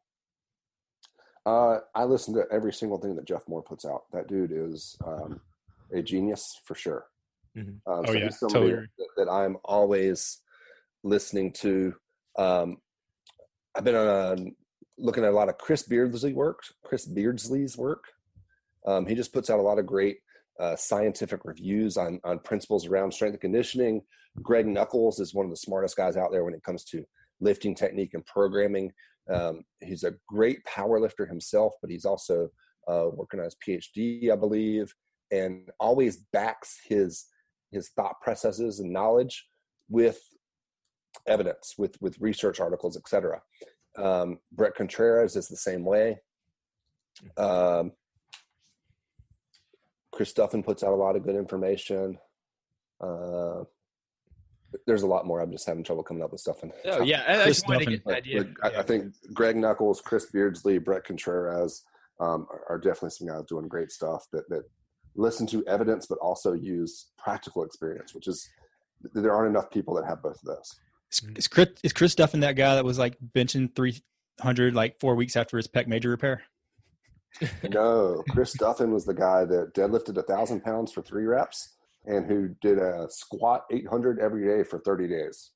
Uh, 1.46 1.78
I 1.94 2.04
listen 2.04 2.34
to 2.34 2.44
every 2.50 2.72
single 2.72 2.98
thing 2.98 3.16
that 3.16 3.26
Jeff 3.26 3.42
Moore 3.48 3.62
puts 3.62 3.84
out. 3.84 4.02
That 4.12 4.28
dude 4.28 4.52
is 4.52 4.96
um, 5.06 5.40
a 5.92 6.02
genius 6.02 6.60
for 6.64 6.74
sure. 6.74 7.06
Mm-hmm. 7.56 7.90
Um, 7.90 8.04
oh 8.06 8.12
so 8.12 8.12
yeah, 8.12 8.28
totally. 8.40 8.72
That, 8.72 9.08
that, 9.16 9.30
I'm 9.30 9.56
always 9.64 10.40
listening 11.02 11.52
to. 11.54 11.94
Um, 12.38 12.78
I've 13.76 13.84
been 13.84 13.94
on 13.94 14.54
looking 14.98 15.24
at 15.24 15.30
a 15.30 15.36
lot 15.36 15.48
of 15.48 15.58
Chris 15.58 15.82
Beardsley 15.82 16.32
work. 16.32 16.62
Chris 16.84 17.06
Beardsley's 17.06 17.76
work. 17.76 18.04
Um, 18.86 19.06
he 19.06 19.14
just 19.14 19.32
puts 19.32 19.50
out 19.50 19.58
a 19.58 19.62
lot 19.62 19.78
of 19.78 19.86
great 19.86 20.18
uh, 20.58 20.76
scientific 20.76 21.40
reviews 21.44 21.96
on 21.96 22.20
on 22.24 22.38
principles 22.40 22.86
around 22.86 23.12
strength 23.12 23.34
and 23.34 23.40
conditioning. 23.40 24.02
Greg 24.42 24.66
Nuckols 24.66 25.18
is 25.18 25.34
one 25.34 25.44
of 25.44 25.50
the 25.50 25.56
smartest 25.56 25.96
guys 25.96 26.16
out 26.16 26.30
there 26.30 26.44
when 26.44 26.54
it 26.54 26.62
comes 26.62 26.84
to 26.84 27.04
lifting 27.40 27.74
technique 27.74 28.14
and 28.14 28.24
programming. 28.26 28.92
Um, 29.32 29.62
he's 29.80 30.04
a 30.04 30.14
great 30.28 30.64
power 30.64 31.00
lifter 31.00 31.26
himself, 31.26 31.74
but 31.80 31.90
he's 31.90 32.04
also 32.04 32.48
uh, 32.88 33.06
working 33.12 33.40
on 33.40 33.44
his 33.44 33.56
PhD, 33.66 34.30
I 34.32 34.36
believe, 34.36 34.92
and 35.30 35.70
always 35.78 36.18
backs 36.32 36.78
his 36.84 37.26
his 37.70 37.90
thought 37.90 38.20
processes 38.20 38.80
and 38.80 38.92
knowledge 38.92 39.46
with 39.88 40.20
evidence, 41.26 41.74
with 41.78 42.00
with 42.00 42.20
research 42.20 42.60
articles, 42.60 42.96
etc. 42.96 43.40
Um, 43.96 44.38
Bret 44.52 44.74
Contreras 44.74 45.36
is 45.36 45.48
the 45.48 45.56
same 45.56 45.84
way. 45.84 46.18
Um, 47.36 47.92
Chris 50.12 50.32
Duffin 50.32 50.64
puts 50.64 50.82
out 50.82 50.92
a 50.92 50.96
lot 50.96 51.16
of 51.16 51.22
good 51.22 51.36
information. 51.36 52.18
Uh, 53.00 53.64
there's 54.86 55.02
a 55.02 55.06
lot 55.06 55.26
more. 55.26 55.40
I'm 55.40 55.50
just 55.50 55.66
having 55.66 55.82
trouble 55.82 56.02
coming 56.02 56.22
up 56.22 56.32
with 56.32 56.40
stuff. 56.40 56.62
In 56.62 56.72
oh 56.86 57.02
yeah, 57.02 57.24
I, 57.26 57.42
Chris 57.42 57.62
I, 57.68 58.12
idea. 58.12 58.44
I, 58.62 58.68
I, 58.68 58.82
think 58.82 59.14
Greg 59.32 59.56
Nuckols, 59.56 60.00
Chris 60.00 60.26
Beardsley, 60.26 60.78
Bret 60.78 61.04
Contreras 61.04 61.82
um, 62.20 62.46
are, 62.50 62.62
are, 62.68 62.78
definitely 62.78 63.10
some 63.10 63.26
guys 63.26 63.44
doing 63.48 63.66
great 63.66 63.90
stuff 63.90 64.26
that 64.32 64.48
that 64.48 64.62
listen 65.16 65.46
to 65.48 65.66
evidence 65.66 66.06
but 66.06 66.18
also 66.18 66.52
use 66.52 67.10
practical 67.18 67.64
experience, 67.64 68.14
which 68.14 68.28
is 68.28 68.48
there 69.14 69.32
aren't 69.34 69.50
enough 69.50 69.70
people 69.70 69.94
that 69.94 70.06
have 70.06 70.22
both 70.22 70.36
of 70.36 70.44
those. 70.44 70.78
Is 71.36 71.48
Chris, 71.48 71.68
is 71.82 71.92
Chris 71.92 72.14
Duffin 72.14 72.40
that 72.40 72.56
guy 72.56 72.76
that 72.76 72.84
was 72.84 72.98
like 72.98 73.16
benching 73.34 73.74
300 73.74 74.74
like 74.74 75.00
four 75.00 75.14
weeks 75.14 75.36
after 75.36 75.56
his 75.56 75.66
pec 75.66 75.86
major 75.86 76.10
repair? 76.10 76.42
no, 77.70 78.22
Chris 78.30 78.54
Duffin 78.56 78.92
was 78.92 79.04
the 79.04 79.14
guy 79.14 79.44
that 79.44 79.74
deadlifted 79.74 80.16
a 80.16 80.22
thousand 80.22 80.62
pounds 80.62 80.92
for 80.92 81.02
three 81.02 81.24
reps 81.24 81.76
and 82.06 82.26
who 82.26 82.48
did 82.60 82.78
a 82.78 83.06
squat 83.10 83.64
800 83.70 84.18
every 84.18 84.46
day 84.46 84.64
for 84.64 84.78
30 84.78 85.08
days. 85.08 85.50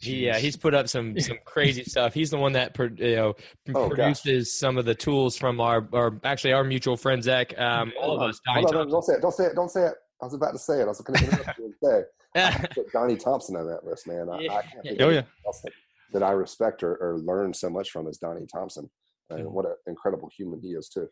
Yeah, 0.00 0.38
he's 0.38 0.56
put 0.56 0.74
up 0.74 0.88
some 0.88 1.18
some 1.18 1.38
crazy 1.44 1.82
stuff. 1.86 2.12
He's 2.12 2.30
the 2.30 2.36
one 2.36 2.52
that 2.52 2.76
you 2.98 3.16
know 3.16 3.34
oh, 3.74 3.88
produces 3.88 4.48
gosh. 4.48 4.58
some 4.58 4.76
of 4.76 4.84
the 4.84 4.94
tools 4.94 5.38
from 5.38 5.58
our, 5.60 5.88
our 5.92 6.20
actually 6.22 6.52
our 6.52 6.64
mutual 6.64 6.98
friend 6.98 7.22
Zach. 7.22 7.58
Um, 7.58 7.92
all 8.00 8.16
of 8.16 8.28
us. 8.28 8.38
Hold 8.46 8.74
on, 8.74 8.90
don't 8.90 9.02
say 9.02 9.14
it. 9.14 9.22
Don't 9.22 9.32
say 9.32 9.44
it. 9.46 9.54
Don't 9.54 9.70
say 9.70 9.86
it. 9.86 9.94
I 10.20 10.24
was 10.26 10.34
about 10.34 10.52
to 10.52 10.58
say 10.58 10.80
it. 10.80 10.84
I 10.84 10.86
was 10.86 11.00
going 11.00 11.18
to 11.18 11.36
say. 11.82 12.02
I 12.36 12.66
put 12.74 12.92
Donnie 12.92 13.16
Thompson 13.16 13.56
on 13.56 13.66
that 13.68 13.84
list, 13.84 14.06
man. 14.06 14.28
I, 14.30 14.40
Yeah. 14.40 14.52
I 14.54 14.62
can't 14.62 14.82
think 14.82 15.00
Oh 15.00 15.08
of 15.08 15.14
yeah. 15.14 15.22
else 15.46 15.60
that, 15.62 15.72
that 16.12 16.22
I 16.22 16.30
respect 16.32 16.82
or, 16.82 16.94
or 16.96 17.18
learn 17.18 17.52
so 17.54 17.68
much 17.70 17.90
from 17.90 18.06
is 18.08 18.18
Donnie 18.18 18.46
Thompson. 18.46 18.90
And 19.30 19.46
Mhm. 19.46 19.50
what 19.50 19.64
an 19.66 19.74
incredible 19.86 20.30
human 20.36 20.60
he 20.60 20.68
is 20.68 20.88
too. 20.88 21.08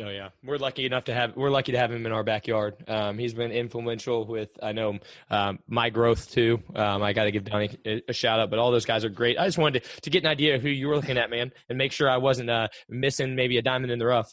Oh 0.00 0.08
yeah, 0.08 0.28
we're 0.44 0.56
lucky 0.56 0.86
enough 0.86 1.04
to 1.06 1.14
have 1.14 1.34
we're 1.36 1.50
lucky 1.50 1.72
to 1.72 1.78
have 1.78 1.90
him 1.90 2.06
in 2.06 2.12
our 2.12 2.22
backyard. 2.22 2.76
Um, 2.88 3.18
he's 3.18 3.34
been 3.34 3.50
influential 3.50 4.24
with 4.24 4.48
I 4.62 4.70
know 4.70 5.00
um, 5.30 5.58
my 5.66 5.90
growth 5.90 6.30
too. 6.30 6.62
Um, 6.76 7.02
I 7.02 7.12
got 7.12 7.24
to 7.24 7.32
give 7.32 7.42
Donnie 7.42 7.76
a, 7.84 8.00
a 8.08 8.12
shout 8.12 8.38
out, 8.38 8.50
but 8.50 8.60
all 8.60 8.70
those 8.70 8.86
guys 8.86 9.04
are 9.04 9.08
great. 9.08 9.36
I 9.36 9.46
just 9.46 9.58
wanted 9.58 9.82
to, 9.82 10.00
to 10.02 10.10
get 10.10 10.22
an 10.22 10.28
idea 10.30 10.54
of 10.54 10.62
who 10.62 10.68
you 10.68 10.86
were 10.86 10.94
looking 10.94 11.18
at, 11.18 11.28
man, 11.28 11.50
and 11.68 11.76
make 11.76 11.90
sure 11.90 12.08
I 12.08 12.18
wasn't 12.18 12.50
uh, 12.50 12.68
missing 12.88 13.34
maybe 13.34 13.58
a 13.58 13.62
diamond 13.62 13.90
in 13.90 13.98
the 13.98 14.06
rough. 14.06 14.32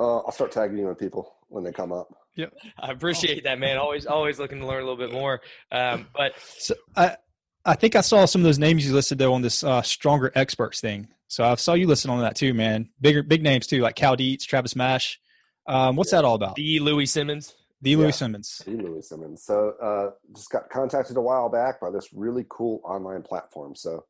Uh, 0.00 0.18
I'll 0.20 0.32
start 0.32 0.50
tagging 0.52 0.78
you 0.78 0.88
on 0.88 0.94
people 0.94 1.30
when 1.48 1.64
they 1.64 1.72
come 1.72 1.92
up. 1.92 2.08
Yeah. 2.36 2.46
I 2.78 2.92
appreciate 2.92 3.44
that, 3.44 3.58
man. 3.58 3.78
Always 3.78 4.06
always 4.06 4.38
looking 4.38 4.60
to 4.60 4.66
learn 4.66 4.82
a 4.82 4.86
little 4.86 4.96
bit 4.96 5.12
more. 5.12 5.40
Um, 5.72 6.06
but 6.14 6.32
So 6.58 6.74
I 6.96 7.16
I 7.64 7.74
think 7.74 7.96
I 7.96 8.00
saw 8.00 8.24
some 8.24 8.40
of 8.40 8.44
those 8.44 8.58
names 8.58 8.86
you 8.86 8.94
listed 8.94 9.18
though 9.18 9.34
on 9.34 9.42
this 9.42 9.62
uh, 9.64 9.82
stronger 9.82 10.32
experts 10.34 10.80
thing. 10.80 11.08
So 11.26 11.44
I 11.44 11.54
saw 11.56 11.74
you 11.74 11.86
listed 11.86 12.10
on 12.10 12.20
that 12.20 12.36
too, 12.36 12.54
man. 12.54 12.88
Bigger 13.00 13.22
big 13.22 13.42
names 13.42 13.66
too, 13.66 13.80
like 13.82 13.96
Cal 13.96 14.16
Dietz, 14.16 14.44
Travis 14.44 14.74
Mash. 14.76 15.20
Um, 15.66 15.96
what's 15.96 16.10
that 16.12 16.24
all 16.24 16.34
about? 16.34 16.54
the 16.56 16.78
Louie 16.80 17.04
Simmons. 17.06 17.54
The 17.82 17.94
Louie 17.94 18.06
Yeah. 18.06 18.10
Simmons. 18.12 18.48
See 18.64 18.72
Louie 18.74 19.02
Simmons. 19.02 19.44
So 19.44 19.74
uh, 19.82 20.10
just 20.34 20.50
got 20.50 20.70
contacted 20.70 21.16
a 21.16 21.20
while 21.20 21.48
back 21.50 21.80
by 21.80 21.90
this 21.90 22.08
really 22.14 22.44
cool 22.48 22.80
online 22.84 23.22
platform. 23.22 23.74
So 23.76 24.04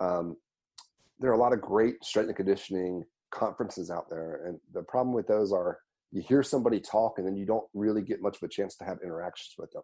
um, 0.00 0.36
there 1.20 1.30
are 1.30 1.34
a 1.34 1.38
lot 1.38 1.52
of 1.52 1.60
great 1.60 2.02
strength 2.02 2.28
and 2.28 2.36
conditioning 2.36 3.04
conferences 3.30 3.90
out 3.90 4.08
there, 4.08 4.46
and 4.46 4.58
the 4.72 4.82
problem 4.82 5.14
with 5.14 5.26
those 5.28 5.52
are 5.52 5.78
you 6.14 6.22
hear 6.22 6.42
somebody 6.42 6.80
talk 6.80 7.18
and 7.18 7.26
then 7.26 7.36
you 7.36 7.44
don't 7.44 7.68
really 7.74 8.00
get 8.10 8.22
much 8.22 8.36
of 8.38 8.42
a 8.44 8.48
chance 8.48 8.74
to 8.76 8.84
have 8.84 8.98
interactions 9.04 9.54
with 9.58 9.70
them. 9.72 9.82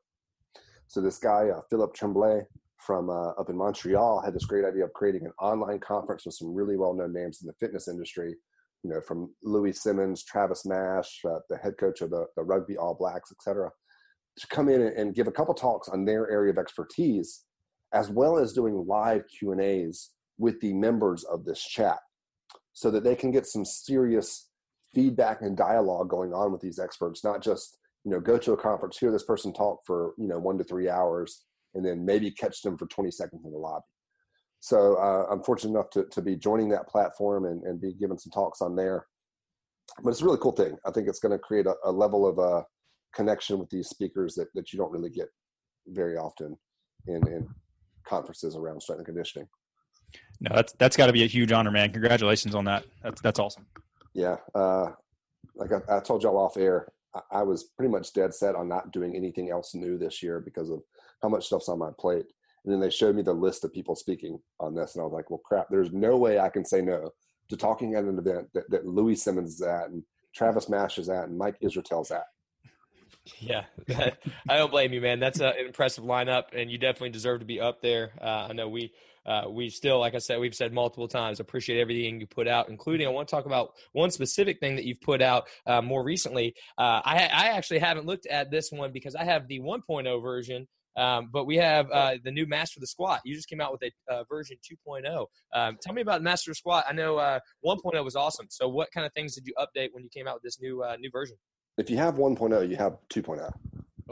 So 0.86 1.02
this 1.02 1.18
guy 1.18 1.42
uh, 1.54 1.60
Philip 1.68 1.92
Tremblay 1.94 2.46
from 2.78 3.10
uh, 3.10 3.32
up 3.40 3.50
in 3.50 3.56
Montreal 3.56 4.22
had 4.24 4.34
this 4.34 4.46
great 4.46 4.64
idea 4.64 4.84
of 4.84 4.92
creating 4.94 5.26
an 5.26 5.32
online 5.38 5.80
conference 5.80 6.24
with 6.24 6.36
some 6.36 6.54
really 6.54 6.76
well-known 6.78 7.12
names 7.12 7.42
in 7.42 7.46
the 7.46 7.58
fitness 7.60 7.88
industry 7.88 8.36
you 8.82 8.90
know, 8.90 9.00
from 9.00 9.30
Louie 9.42 9.72
Simmons, 9.72 10.24
Travis 10.24 10.64
Mash, 10.64 11.20
uh, 11.24 11.40
the 11.48 11.56
head 11.58 11.74
coach 11.78 12.00
of 12.00 12.10
the, 12.10 12.26
the 12.36 12.42
Rugby 12.42 12.76
All 12.76 12.94
Blacks, 12.94 13.30
et 13.30 13.42
cetera, 13.42 13.70
to 14.38 14.46
come 14.46 14.68
in 14.68 14.80
and, 14.80 14.96
and 14.96 15.14
give 15.14 15.26
a 15.26 15.32
couple 15.32 15.54
talks 15.54 15.88
on 15.88 16.04
their 16.04 16.30
area 16.30 16.50
of 16.50 16.58
expertise, 16.58 17.44
as 17.92 18.08
well 18.08 18.38
as 18.38 18.52
doing 18.52 18.86
live 18.86 19.24
Q 19.28 19.52
and 19.52 19.60
A's 19.60 20.10
with 20.38 20.60
the 20.60 20.72
members 20.72 21.24
of 21.24 21.44
this 21.44 21.62
chat, 21.62 21.98
so 22.72 22.90
that 22.90 23.04
they 23.04 23.14
can 23.14 23.30
get 23.30 23.46
some 23.46 23.64
serious 23.64 24.48
feedback 24.92 25.42
and 25.42 25.57
dialogue 25.57 26.09
going 26.09 26.33
on 26.33 26.53
with 26.53 26.61
these 26.61 26.79
experts, 26.79 27.24
not 27.24 27.42
just 27.42 27.79
you 28.05 28.11
know 28.11 28.20
go 28.20 28.38
to 28.38 28.53
a 28.53 28.57
conference, 28.57 28.98
hear 28.98 29.12
this 29.12 29.24
person 29.24 29.53
talk 29.53 29.81
for 29.87 30.14
you 30.18 30.29
know 30.29 30.38
one 30.38 30.59
to 30.59 30.64
three 30.64 30.88
hours, 30.88 31.44
and 31.74 31.85
then 31.85 32.05
maybe 32.05 32.31
catch 32.31 32.62
them 32.62 32.76
for 32.76 32.87
20 32.87 33.11
seconds 33.11 33.42
in 33.44 33.53
the 33.53 33.59
lobby. 33.59 33.85
So 34.61 34.96
uh, 34.96 35.26
I'm 35.31 35.42
fortunate 35.42 35.70
enough 35.70 35.90
to, 35.90 36.05
to 36.05 36.20
be 36.20 36.37
joining 36.37 36.68
that 36.70 36.87
platform 36.87 37.46
and, 37.46 37.62
and 37.64 37.81
be 37.81 37.94
giving 37.94 38.18
some 38.18 38.31
talks 38.31 38.61
on 38.61 38.76
there. 38.76 39.07
But 40.03 40.11
it's 40.11 40.20
a 40.20 40.24
really 40.24 40.38
cool 40.38 40.53
thing. 40.53 40.76
I 40.87 40.90
think 40.90 41.09
it's 41.09 41.18
going 41.18 41.33
to 41.33 41.38
create 41.38 41.66
a, 41.66 41.74
a 41.85 41.90
level 41.90 42.26
of 42.26 42.38
uh, 42.38 42.62
connection 43.14 43.59
with 43.59 43.70
these 43.70 43.88
speakers 43.88 44.35
that, 44.35 44.48
that 44.55 44.72
you 44.72 44.79
don't 44.79 44.92
really 44.92 45.11
get 45.11 45.29
very 45.87 46.16
often 46.16 46.57
in, 47.07 47.26
in 47.26 47.48
conferences 48.07 48.55
around 48.55 48.83
strength 48.83 48.98
and 48.98 49.07
conditioning. 49.07 49.48
No, 50.40 50.55
that's 50.55 50.72
that's 50.74 50.96
got 50.96 51.07
to 51.07 51.12
be 51.12 51.22
a 51.22 51.26
huge 51.26 51.53
honor, 51.53 51.70
man. 51.70 51.92
Congratulations 51.92 52.55
on 52.55 52.64
that. 52.64 52.85
That's 53.03 53.20
that's 53.20 53.38
awesome. 53.38 53.66
Yeah. 54.14 54.36
Uh, 54.54 54.92
like 55.54 55.70
I, 55.72 55.96
I 55.96 56.00
told 56.00 56.22
y'all 56.22 56.38
off 56.38 56.56
air, 56.56 56.88
I, 57.14 57.20
I 57.30 57.42
was 57.42 57.64
pretty 57.76 57.90
much 57.90 58.12
dead 58.12 58.34
set 58.34 58.54
on 58.54 58.68
not 58.68 58.92
doing 58.92 59.16
anything 59.16 59.50
else 59.50 59.74
new 59.74 59.98
this 59.98 60.22
year 60.22 60.40
because 60.40 60.70
of 60.70 60.82
how 61.22 61.28
much 61.28 61.46
stuff's 61.46 61.68
on 61.68 61.78
my 61.78 61.90
plate. 61.98 62.26
And 62.64 62.72
then 62.72 62.80
they 62.80 62.90
showed 62.90 63.16
me 63.16 63.22
the 63.22 63.32
list 63.32 63.64
of 63.64 63.72
people 63.72 63.94
speaking 63.94 64.38
on 64.58 64.74
this, 64.74 64.94
and 64.94 65.00
I 65.00 65.04
was 65.04 65.14
like, 65.14 65.30
well, 65.30 65.40
crap, 65.42 65.68
there's 65.70 65.92
no 65.92 66.16
way 66.18 66.38
I 66.38 66.50
can 66.50 66.64
say 66.64 66.82
no 66.82 67.10
to 67.48 67.56
talking 67.56 67.94
at 67.94 68.04
an 68.04 68.18
event 68.18 68.48
that, 68.54 68.70
that 68.70 68.86
Louie 68.86 69.16
Simmons 69.16 69.54
is 69.54 69.62
at, 69.62 69.88
and 69.88 70.02
Travis 70.34 70.68
Mash 70.68 70.98
is 70.98 71.08
at, 71.08 71.28
and 71.28 71.38
Mike 71.38 71.56
Israetel's 71.62 72.10
at. 72.10 72.26
Yeah, 73.38 73.64
I 74.48 74.56
don't 74.56 74.70
blame 74.70 74.92
you, 74.92 75.00
man. 75.00 75.20
That's 75.20 75.40
an 75.40 75.54
impressive 75.58 76.04
lineup, 76.04 76.44
and 76.52 76.70
you 76.70 76.78
definitely 76.78 77.10
deserve 77.10 77.40
to 77.40 77.46
be 77.46 77.60
up 77.60 77.80
there. 77.80 78.12
Uh, 78.20 78.48
I 78.50 78.52
know 78.52 78.68
we 78.68 78.92
uh, 79.26 79.44
we 79.48 79.68
still, 79.68 79.98
like 79.98 80.14
I 80.14 80.18
said, 80.18 80.40
we've 80.40 80.54
said 80.54 80.72
multiple 80.72 81.09
times, 81.09 81.40
appreciate 81.40 81.80
everything 81.80 82.20
you 82.20 82.26
put 82.26 82.48
out, 82.48 82.68
including 82.68 83.06
I 83.06 83.11
want 83.11 83.28
to 83.28 83.35
talk 83.35 83.46
about 83.46 83.72
one 83.92 84.11
specific 84.11 84.61
thing 84.61 84.76
that 84.76 84.85
you've 84.85 85.00
put 85.00 85.20
out 85.22 85.48
uh, 85.66 85.83
more 85.83 86.02
recently. 86.02 86.54
Uh, 86.78 87.00
I, 87.04 87.28
I 87.33 87.48
actually 87.48 87.80
haven't 87.80 88.06
looked 88.06 88.26
at 88.26 88.50
this 88.50 88.70
one 88.72 88.92
because 88.92 89.14
I 89.14 89.24
have 89.24 89.46
the 89.48 89.61
1.0 89.61 90.22
version. 90.22 90.66
Um, 90.96 91.30
but 91.33 91.46
we 91.46 91.56
have 91.56 91.88
uh, 91.92 92.16
the 92.24 92.33
new 92.33 92.46
Master 92.46 92.80
the 92.80 92.87
Squat. 92.87 93.20
You 93.24 93.35
just 93.35 93.48
came 93.48 93.61
out 93.61 93.70
with 93.70 93.83
a 93.83 94.12
uh, 94.12 94.24
version 94.28 94.56
2.0. 94.88 95.26
Um, 95.54 95.78
tell 95.80 95.94
me 95.94 96.02
about 96.02 96.20
Master 96.20 96.50
the 96.50 96.56
Squat. 96.56 96.85
I 96.88 96.92
know 96.92 97.16
uh, 97.16 97.38
1.0 97.64 98.04
was 98.04 98.16
awesome. 98.16 98.46
So, 98.50 98.68
what 98.68 98.90
kind 98.92 99.06
of 99.06 99.12
things 99.12 99.37
did 99.37 99.46
you 99.46 99.54
update 99.56 99.90
when 99.92 100.02
you 100.02 100.11
came 100.11 100.26
out 100.26 100.35
with 100.35 100.42
this 100.42 100.61
new 100.61 100.83
uh, 100.83 100.96
new 100.98 101.11
version? 101.11 101.37
If 101.78 101.90
you 101.90 101.96
have 101.96 102.16
1.0, 102.16 102.68
you 102.68 102.76
have 102.76 102.98
2.0. 103.09 103.50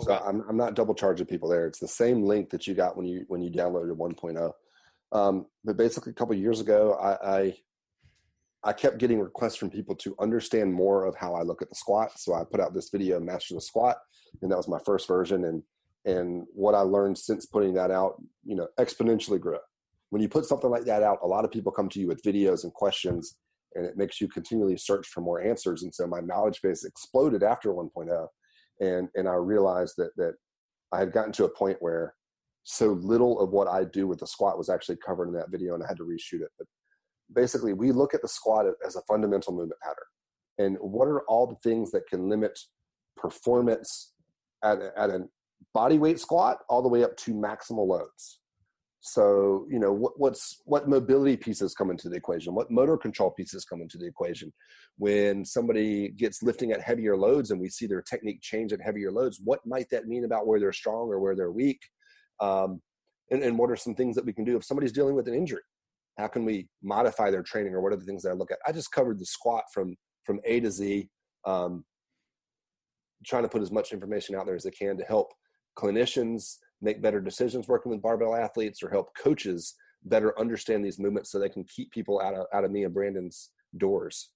So 0.01 0.13
I'm, 0.15 0.45
I'm 0.49 0.57
not 0.57 0.75
double 0.75 0.95
charging 0.95 1.27
people 1.27 1.49
there. 1.49 1.67
It's 1.67 1.81
the 1.81 1.89
same 1.89 2.23
link 2.23 2.51
that 2.51 2.67
you 2.67 2.75
got 2.75 2.97
when 2.97 3.05
you 3.05 3.25
when 3.29 3.43
you 3.43 3.51
downloaded 3.51 3.97
1.0. 3.97 4.53
Um, 5.13 5.47
but 5.65 5.77
basically, 5.77 6.13
a 6.13 6.15
couple 6.15 6.35
years 6.35 6.61
ago, 6.61 6.95
I, 6.95 7.39
I 7.39 7.57
I 8.65 8.73
kept 8.73 8.99
getting 8.99 9.21
requests 9.21 9.57
from 9.57 9.71
people 9.71 9.95
to 9.97 10.17
understand 10.19 10.75
more 10.75 11.05
of 11.05 11.15
how 11.15 11.35
I 11.35 11.43
look 11.43 11.63
at 11.63 11.69
the 11.69 11.75
squat. 11.75 12.19
So 12.19 12.35
I 12.35 12.45
put 12.45 12.61
out 12.61 12.75
this 12.75 12.91
video, 12.91 13.21
Master 13.21 13.55
the 13.55 13.61
Squat, 13.61 13.97
and 14.43 14.51
that 14.51 14.57
was 14.57 14.69
my 14.69 14.81
first 14.85 15.07
version. 15.07 15.45
And 15.45 15.63
and 16.05 16.45
what 16.53 16.75
I 16.75 16.81
learned 16.81 17.19
since 17.19 17.47
putting 17.47 17.75
that 17.75 17.91
out, 17.91 18.15
you 18.45 18.57
know, 18.57 18.69
exponentially 18.79 19.41
grew. 19.41 19.59
When 20.11 20.23
you 20.23 20.29
put 20.29 20.47
something 20.47 20.71
like 20.71 20.85
that 20.85 21.03
out, 21.03 21.19
a 21.23 21.27
lot 21.27 21.45
of 21.45 21.51
people 21.51 21.71
come 21.71 21.89
to 21.91 22.01
you 22.01 22.07
with 22.07 22.23
videos 22.23 22.65
and 22.65 22.73
questions, 22.73 23.37
and 23.75 23.85
it 23.85 23.97
makes 23.97 24.21
you 24.21 24.29
continually 24.29 24.79
search 24.79 25.07
for 25.07 25.21
more 25.21 25.43
answers. 25.43 25.83
And 25.83 25.95
so 25.95 26.07
my 26.07 26.21
knowledge 26.21 26.63
base 26.63 26.85
exploded 26.85 27.43
after 27.43 27.71
1.0, 27.73 28.27
and 28.81 29.09
and 29.15 29.29
I 29.29 29.35
realized 29.35 29.95
that 29.99 30.11
that 30.17 30.35
I 30.93 30.99
had 30.99 31.13
gotten 31.13 31.33
to 31.33 31.45
a 31.45 31.55
point 31.55 31.79
where 31.81 32.15
so 32.65 32.93
little 32.93 33.41
of 33.41 33.51
what 33.51 33.69
I 33.69 33.85
do 33.85 34.07
with 34.07 34.21
the 34.21 34.27
squat 34.27 34.59
was 34.59 34.69
actually 34.69 34.99
covered 35.05 35.29
in 35.29 35.35
that 35.35 35.51
video, 35.51 35.75
and 35.75 35.83
I 35.83 35.89
had 35.89 35.97
to 35.99 36.05
reshoot 36.05 36.43
it. 36.43 36.51
But 36.59 36.67
basically, 37.35 37.73
we 37.73 37.93
look 37.93 38.15
at 38.15 38.23
the 38.23 38.29
squat 38.29 38.67
as 38.87 38.97
a 38.97 39.03
fundamental 39.09 39.53
movement 39.53 39.81
pattern, 39.83 39.97
and 40.59 40.77
what 40.81 41.09
are 41.09 41.23
all 41.23 41.47
the 41.47 41.69
things 41.69 41.91
that 41.93 42.07
can 42.07 42.29
limit 42.29 42.59
performance 43.17 44.13
at 44.63 44.81
at 44.97 45.11
a 45.11 45.25
body 45.75 45.99
weight 45.99 46.21
squat 46.21 46.59
all 46.69 46.83
the 46.83 46.89
way 46.89 47.05
up 47.05 47.17
to 47.17 47.33
maximal 47.35 47.87
loads. 47.87 48.41
So 49.01 49.67
you 49.71 49.79
know 49.79 49.93
what, 49.93 50.19
what's 50.19 50.61
what 50.65 50.89
mobility 50.89 51.37
pieces 51.37 51.75
come 51.75 51.91
into 51.91 52.09
the 52.09 52.17
equation, 52.17 52.55
what 52.55 52.71
motor 52.71 52.97
control 52.97 53.31
pieces 53.31 53.65
come 53.65 53.81
into 53.81 53.97
the 53.97 54.07
equation. 54.07 54.53
When 54.97 55.45
somebody 55.45 56.09
gets 56.11 56.43
lifting 56.43 56.73
at 56.73 56.81
heavier 56.81 57.17
loads 57.17 57.51
and 57.51 57.61
we 57.61 57.69
see 57.69 57.87
their 57.87 58.03
technique 58.03 58.41
change 58.43 58.73
at 58.73 58.81
heavier 58.81 59.13
loads, 59.13 59.41
what 59.43 59.61
might 59.65 59.89
that 59.91 60.07
mean 60.07 60.25
about 60.25 60.47
where 60.47 60.59
they're 60.59 60.73
strong 60.73 61.09
or 61.09 61.21
where 61.21 61.37
they're 61.37 61.53
weak? 61.53 61.81
Um, 62.41 62.81
and, 63.31 63.43
and 63.43 63.59
what 63.59 63.71
are 63.71 63.77
some 63.77 63.95
things 63.95 64.17
that 64.17 64.25
we 64.25 64.33
can 64.33 64.45
do 64.45 64.57
if 64.57 64.65
somebody's 64.65 64.93
dealing 64.93 65.15
with 65.15 65.29
an 65.29 65.35
injury? 65.35 65.63
How 66.17 66.29
can 66.29 66.45
we 66.45 66.69
modify 66.83 67.31
their 67.31 67.43
training 67.43 67.75
or 67.75 67.81
what 67.81 67.93
are 67.93 67.97
the 67.97 68.05
things 68.05 68.23
that 68.23 68.31
I 68.31 68.35
look 68.35 68.51
at? 68.51 68.59
I 68.67 68.73
just 68.73 68.91
covered 68.93 69.19
the 69.19 69.27
squat 69.27 69.65
from 69.73 69.97
from 70.25 70.41
A 70.45 70.61
to 70.61 70.71
Z, 70.71 71.09
um, 71.47 71.85
trying 73.25 73.45
to 73.45 73.49
put 73.49 73.63
as 73.63 73.73
much 73.73 73.93
information 73.93 74.35
out 74.35 74.47
there 74.47 74.55
as 74.55 74.67
I 74.67 74.71
can 74.71 74.99
to 74.99 75.05
help 75.05 75.33
clinicians 75.79 76.57
make 76.83 77.01
better 77.01 77.21
decisions 77.21 77.69
working 77.69 77.91
with 77.91 78.03
barbell 78.03 78.35
athletes 78.35 78.83
or 78.83 78.91
help 78.91 79.09
coaches 79.17 79.75
better 80.05 80.39
understand 80.39 80.85
these 80.85 80.99
movements 80.99 81.31
so 81.31 81.39
they 81.39 81.49
can 81.49 81.65
keep 81.65 81.91
people 81.91 82.21
out 82.21 82.35
of 82.35 82.47
out 82.53 82.65
of 82.65 82.71
me 82.71 82.85
and 82.85 82.95
Brandon's 82.95 83.51
doors. 83.77 84.31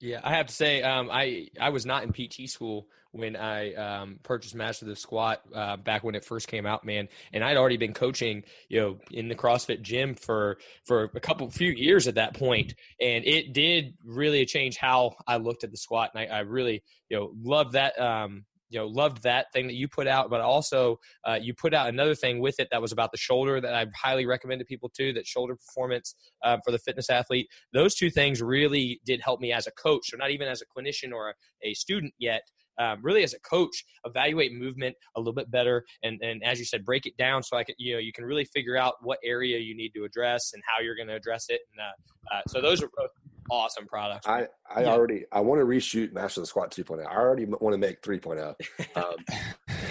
Yeah, 0.00 0.20
I 0.24 0.34
have 0.36 0.46
to 0.46 0.54
say, 0.54 0.82
um, 0.82 1.10
I 1.10 1.48
I 1.60 1.70
was 1.70 1.84
not 1.84 2.04
in 2.04 2.12
PT 2.12 2.48
school 2.48 2.86
when 3.12 3.36
I 3.36 3.74
um, 3.74 4.18
purchased 4.22 4.54
Master 4.54 4.86
the 4.86 4.96
Squat 4.96 5.42
uh, 5.54 5.76
back 5.76 6.04
when 6.04 6.14
it 6.14 6.24
first 6.24 6.48
came 6.48 6.64
out, 6.64 6.84
man. 6.84 7.08
And 7.32 7.44
I'd 7.44 7.56
already 7.56 7.76
been 7.76 7.92
coaching, 7.92 8.44
you 8.68 8.80
know, 8.80 8.98
in 9.10 9.28
the 9.28 9.34
CrossFit 9.34 9.82
gym 9.82 10.14
for 10.14 10.58
for 10.86 11.10
a 11.14 11.20
couple 11.20 11.50
few 11.50 11.70
years 11.70 12.08
at 12.08 12.14
that 12.14 12.34
point, 12.34 12.74
and 13.00 13.24
it 13.26 13.52
did 13.52 13.94
really 14.04 14.46
change 14.46 14.76
how 14.76 15.16
I 15.26 15.36
looked 15.36 15.64
at 15.64 15.70
the 15.70 15.76
squat. 15.76 16.12
And 16.14 16.30
I, 16.30 16.36
I 16.36 16.40
really, 16.40 16.82
you 17.08 17.18
know, 17.18 17.32
loved 17.42 17.72
that. 17.72 18.00
Um, 18.00 18.44
you 18.70 18.78
know, 18.78 18.86
loved 18.86 19.22
that 19.24 19.46
thing 19.52 19.66
that 19.66 19.74
you 19.74 19.88
put 19.88 20.06
out, 20.06 20.30
but 20.30 20.40
also 20.40 20.98
uh, 21.28 21.38
you 21.40 21.52
put 21.52 21.74
out 21.74 21.88
another 21.88 22.14
thing 22.14 22.40
with 22.40 22.58
it 22.58 22.68
that 22.70 22.80
was 22.80 22.92
about 22.92 23.10
the 23.12 23.18
shoulder 23.18 23.60
that 23.60 23.74
I 23.74 23.86
highly 23.94 24.24
recommend 24.24 24.60
to 24.60 24.64
people 24.64 24.88
too. 24.88 25.12
That 25.12 25.26
shoulder 25.26 25.56
performance 25.56 26.14
uh, 26.42 26.58
for 26.64 26.70
the 26.70 26.78
fitness 26.78 27.10
athlete 27.10 27.48
those 27.72 27.94
two 27.94 28.10
things 28.10 28.42
really 28.42 29.00
did 29.04 29.20
help 29.20 29.40
me 29.40 29.52
as 29.52 29.66
a 29.66 29.70
coach. 29.72 30.10
So 30.10 30.16
not 30.16 30.30
even 30.30 30.48
as 30.48 30.62
a 30.62 30.64
clinician 30.66 31.12
or 31.12 31.30
a, 31.30 31.34
a 31.62 31.74
student 31.74 32.12
yet, 32.18 32.42
um, 32.78 32.98
really 33.02 33.22
as 33.22 33.34
a 33.34 33.40
coach, 33.40 33.84
evaluate 34.04 34.52
movement 34.52 34.96
a 35.16 35.20
little 35.20 35.32
bit 35.34 35.50
better, 35.50 35.84
and 36.02 36.20
and 36.22 36.42
as 36.44 36.58
you 36.58 36.64
said, 36.64 36.84
break 36.84 37.06
it 37.06 37.16
down 37.16 37.42
so 37.42 37.56
I 37.56 37.64
could 37.64 37.74
you 37.78 37.94
know 37.94 37.98
you 37.98 38.12
can 38.12 38.24
really 38.24 38.44
figure 38.44 38.76
out 38.76 38.94
what 39.02 39.18
area 39.24 39.58
you 39.58 39.76
need 39.76 39.92
to 39.94 40.04
address 40.04 40.52
and 40.54 40.62
how 40.66 40.80
you're 40.82 40.96
going 40.96 41.08
to 41.08 41.14
address 41.14 41.46
it. 41.48 41.60
And 41.72 41.80
uh, 41.80 42.36
uh, 42.36 42.40
so 42.48 42.60
those 42.60 42.82
are 42.82 42.90
both 42.96 43.10
awesome 43.50 43.86
products. 43.86 44.26
I, 44.28 44.46
I 44.74 44.82
Yeah. 44.82 44.88
already 44.92 45.24
I 45.32 45.40
want 45.40 45.60
to 45.60 45.64
reshoot 45.66 46.12
Master 46.12 46.40
the 46.40 46.46
Squat 46.46 46.70
2.0. 46.70 47.04
I 47.06 47.16
already 47.16 47.46
want 47.46 47.72
to 47.72 47.78
make 47.78 48.00
3.0. 48.02 48.54
Um, 48.96 49.16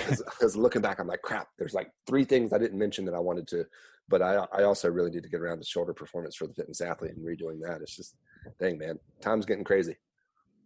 Because 0.08 0.56
looking 0.56 0.82
back, 0.82 1.00
I'm 1.00 1.08
like, 1.08 1.22
crap. 1.22 1.50
There's 1.58 1.74
like 1.74 1.92
three 2.08 2.24
things 2.24 2.54
I 2.54 2.58
didn't 2.58 2.78
mention 2.80 3.06
that 3.06 3.14
I 3.14 3.20
wanted 3.20 3.48
to, 3.50 3.66
but 4.08 4.22
I 4.22 4.46
I 4.54 4.64
also 4.64 4.90
really 4.90 5.12
need 5.12 5.24
to 5.24 5.30
get 5.30 5.42
around 5.42 5.60
the 5.60 5.66
shoulder 5.66 5.94
performance 5.94 6.36
for 6.36 6.48
the 6.48 6.54
fitness 6.54 6.82
athlete 6.82 7.12
and 7.16 7.26
redoing 7.26 7.60
that. 7.62 7.82
It's 7.82 7.96
just, 7.96 8.16
dang 8.60 8.78
man, 8.78 8.98
time's 9.22 9.46
getting 9.46 9.64
crazy. 9.64 9.98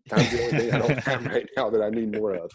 Time's 0.09 0.31
the 0.31 0.43
only 0.43 0.57
thing 0.57 0.73
I 0.73 0.79
don't 0.79 0.99
have 0.99 1.25
right 1.33 1.49
now 1.55 1.69
that 1.69 1.81
I 1.81 1.89
need 1.89 2.11
more 2.11 2.35
of. 2.35 2.51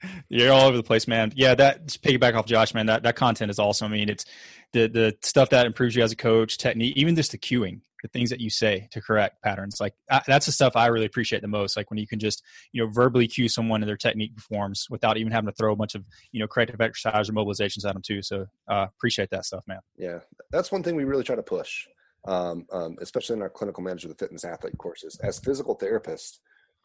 You're 0.28 0.52
all 0.52 0.66
over 0.66 0.76
the 0.76 0.82
place, 0.82 1.08
man. 1.08 1.32
Yeah, 1.34 1.54
that 1.54 1.86
just 1.86 2.02
piggyback 2.02 2.34
off 2.34 2.46
Josh, 2.46 2.74
man. 2.74 2.86
That 2.86 3.02
that 3.02 3.16
content 3.16 3.50
is 3.50 3.58
awesome. 3.58 3.92
I 3.92 3.96
mean, 3.96 4.08
it's 4.08 4.24
the 4.72 4.88
the 4.88 5.16
stuff 5.22 5.50
that 5.50 5.66
improves 5.66 5.96
you 5.96 6.02
as 6.02 6.12
a 6.12 6.16
coach, 6.16 6.58
technique, 6.58 6.96
even 6.96 7.16
just 7.16 7.32
the 7.32 7.38
cueing, 7.38 7.80
the 8.02 8.08
things 8.08 8.30
that 8.30 8.40
you 8.40 8.50
say 8.50 8.88
to 8.92 9.00
correct 9.00 9.42
patterns. 9.42 9.80
Like 9.80 9.94
I, 10.10 10.22
that's 10.26 10.46
the 10.46 10.52
stuff 10.52 10.76
I 10.76 10.86
really 10.86 11.06
appreciate 11.06 11.42
the 11.42 11.48
most. 11.48 11.76
Like 11.76 11.90
when 11.90 11.98
you 11.98 12.06
can 12.06 12.18
just 12.18 12.42
you 12.72 12.84
know 12.84 12.90
verbally 12.90 13.26
cue 13.26 13.48
someone 13.48 13.82
and 13.82 13.88
their 13.88 13.96
technique 13.96 14.36
performs 14.36 14.86
without 14.90 15.16
even 15.16 15.32
having 15.32 15.50
to 15.50 15.56
throw 15.56 15.72
a 15.72 15.76
bunch 15.76 15.94
of 15.94 16.04
you 16.32 16.40
know 16.40 16.46
corrective 16.46 16.80
exercise 16.80 17.28
or 17.28 17.32
mobilizations 17.32 17.84
at 17.84 17.94
them 17.94 18.02
too. 18.02 18.22
So 18.22 18.46
uh, 18.68 18.86
appreciate 18.96 19.30
that 19.30 19.46
stuff, 19.46 19.64
man. 19.66 19.80
Yeah, 19.96 20.20
that's 20.50 20.70
one 20.70 20.82
thing 20.82 20.96
we 20.96 21.04
really 21.04 21.24
try 21.24 21.36
to 21.36 21.42
push, 21.42 21.86
um, 22.26 22.66
um, 22.72 22.96
especially 23.00 23.36
in 23.36 23.42
our 23.42 23.50
clinical 23.50 23.82
manager, 23.82 24.08
of 24.08 24.16
the 24.16 24.24
fitness 24.24 24.44
athlete 24.44 24.78
courses. 24.78 25.18
As 25.22 25.38
physical 25.38 25.76
therapists, 25.76 26.38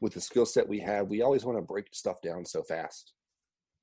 with 0.04 0.14
the 0.14 0.22
skill 0.22 0.46
set 0.46 0.68
we 0.68 0.82
have, 0.82 1.08
we 1.08 1.22
always 1.22 1.46
want 1.46 1.58
to 1.58 1.62
break 1.62 1.88
stuff 1.94 2.22
down 2.22 2.46
so 2.46 2.62
fast. 2.62 3.14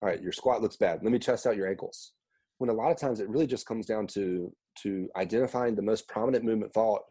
All 0.02 0.08
right, 0.08 0.22
your 0.22 0.32
squat 0.32 0.60
looks 0.60 0.76
bad. 0.76 1.00
Let 1.02 1.12
me 1.12 1.18
test 1.18 1.46
out 1.46 1.56
your 1.56 1.66
ankles. 1.66 2.12
When 2.58 2.68
a 2.68 2.74
lot 2.74 2.90
of 2.90 2.98
times 2.98 3.20
it 3.20 3.28
really 3.30 3.46
just 3.46 3.66
comes 3.66 3.86
down 3.86 4.06
to 4.08 4.52
to 4.82 5.08
identifying 5.16 5.74
the 5.74 5.82
most 5.82 6.06
prominent 6.08 6.44
movement 6.44 6.74
fault, 6.74 7.02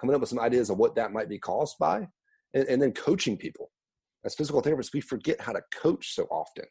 coming 0.00 0.14
up 0.14 0.20
with 0.20 0.30
some 0.30 0.38
ideas 0.38 0.70
of 0.70 0.78
what 0.78 0.94
that 0.94 1.12
might 1.12 1.28
be 1.28 1.38
caused 1.38 1.76
by, 1.78 2.06
and, 2.54 2.66
and 2.68 2.80
then 2.80 2.92
coaching 2.92 3.36
people. 3.36 3.70
As 4.24 4.36
physical 4.36 4.62
therapists, 4.62 4.94
we 4.94 5.00
forget 5.00 5.40
how 5.40 5.52
to 5.52 5.62
coach 5.74 6.14
so 6.14 6.24
often. 6.30 6.64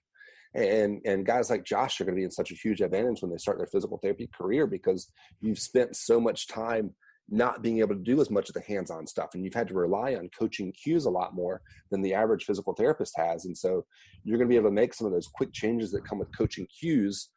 And 0.56 1.02
and 1.06 1.26
guys 1.26 1.50
like 1.50 1.66
Josh 1.66 2.00
are 2.00 2.06
going 2.06 2.16
to 2.16 2.22
be 2.22 2.26
in 2.26 2.32
such 2.32 2.52
a 2.52 2.56
huge 2.56 2.80
advantage 2.80 3.22
when 3.22 3.32
they 3.32 3.38
start 3.38 3.58
their 3.58 3.68
physical 3.68 3.98
therapy 3.98 4.30
career 4.34 4.66
because 4.66 5.12
you've 5.42 5.60
spent 5.60 5.98
so 5.98 6.22
much 6.22 6.48
time 6.48 6.96
not 7.34 7.62
being 7.62 7.80
able 7.80 7.96
to 7.96 8.02
do 8.02 8.20
as 8.20 8.30
much 8.30 8.50
of 8.50 8.54
the 8.54 8.62
hands-on 8.62 9.08
stuff 9.08 9.30
and 9.34 9.44
you've 9.44 9.54
had 9.54 9.67
to 9.67 9.74
rely 9.74 10.15
on 10.15 10.30
coaching 10.38 10.72
cues 10.74 11.06
a 11.06 11.10
lot 11.10 11.34
more 11.34 11.62
than 11.89 12.02
the 12.02 12.13
average 12.13 12.44
physical 12.44 12.74
therapist 12.74 13.13
has 13.17 13.46
and 13.46 13.58
so 13.58 13.86
you're 14.24 14.38
going 14.38 14.48
to 14.48 14.54
be 14.54 14.58
able 14.58 14.70
to 14.70 14.76
make 14.76 14.94
some 14.94 15.08
of 15.08 15.13
those 15.13 15.30
quick 15.34 15.54
changes 15.54 15.91
that 15.91 16.06
come 16.06 16.20
with 16.20 16.36
coaching 16.38 16.67
cues 16.67 17.30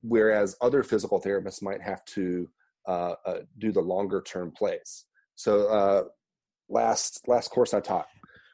whereas 0.00 0.56
other 0.60 0.82
physical 0.82 1.20
therapists 1.20 1.62
might 1.62 1.80
have 1.80 2.04
to 2.04 2.48
uh, 2.86 3.14
uh, 3.24 3.38
do 3.58 3.72
the 3.72 3.80
longer 3.80 4.20
term 4.20 4.50
plays. 4.50 5.06
So 5.34 5.68
uh, 5.68 6.02
last 6.68 7.20
last 7.26 7.50
course 7.50 7.74
i 7.74 7.80
taught 7.80 8.06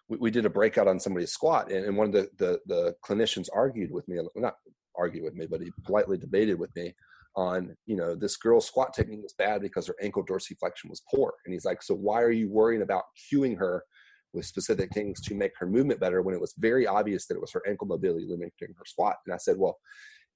we, 0.09 0.17
we, 0.19 0.31
did 0.31 0.45
a 0.45 0.51
breakout 0.51 0.89
on 0.89 0.99
somebody's 0.99 1.31
squat 1.31 1.71
and, 1.71 1.85
and 1.87 1.97
one 1.97 2.09
of 2.09 2.13
the, 2.13 2.29
the, 2.39 2.61
the 2.67 2.95
clinicians 3.05 3.49
argued 3.55 3.93
with 3.93 4.07
me 4.09 4.19
not 4.35 4.57
argued 4.97 5.23
with 5.23 5.35
me 5.35 5.47
but 5.49 5.61
he 5.61 5.71
politely 5.85 6.19
debated 6.19 6.59
with 6.59 6.75
me 6.75 6.93
on 7.37 7.77
you 7.87 7.97
know 7.97 8.15
this 8.15 8.37
girl's 8.37 8.67
squat 8.67 8.93
technique 8.93 9.23
was 9.23 9.35
bad 9.35 9.63
because 9.63 9.87
her 9.87 9.95
ankle 10.03 10.25
dorsiflexion 10.25 10.89
was 10.89 11.03
poor. 11.13 11.35
And 11.45 11.53
he's 11.53 11.65
like 11.65 11.83
so 11.83 11.95
why 11.95 12.23
are 12.23 12.31
you 12.33 12.51
worrying 12.51 12.83
about 12.83 13.05
cueing 13.33 13.59
her 13.59 13.85
with 14.33 14.47
specific 14.47 14.93
things 14.93 15.21
to 15.23 15.35
make 15.35 15.53
her 15.59 15.67
movement 15.67 16.01
better 16.01 16.23
when 16.23 16.35
it 16.35 16.41
was 16.41 16.55
very 16.59 16.87
obvious 16.87 17.27
that 17.27 17.35
it 17.35 17.41
was 17.41 17.53
her 17.53 17.63
ankle 17.69 17.87
mobility 17.87 18.27
limiting 18.29 18.75
her 18.77 18.85
squat? 18.85 19.17
And 19.27 19.35
i 19.35 19.39
said 19.39 19.57
well 19.59 19.79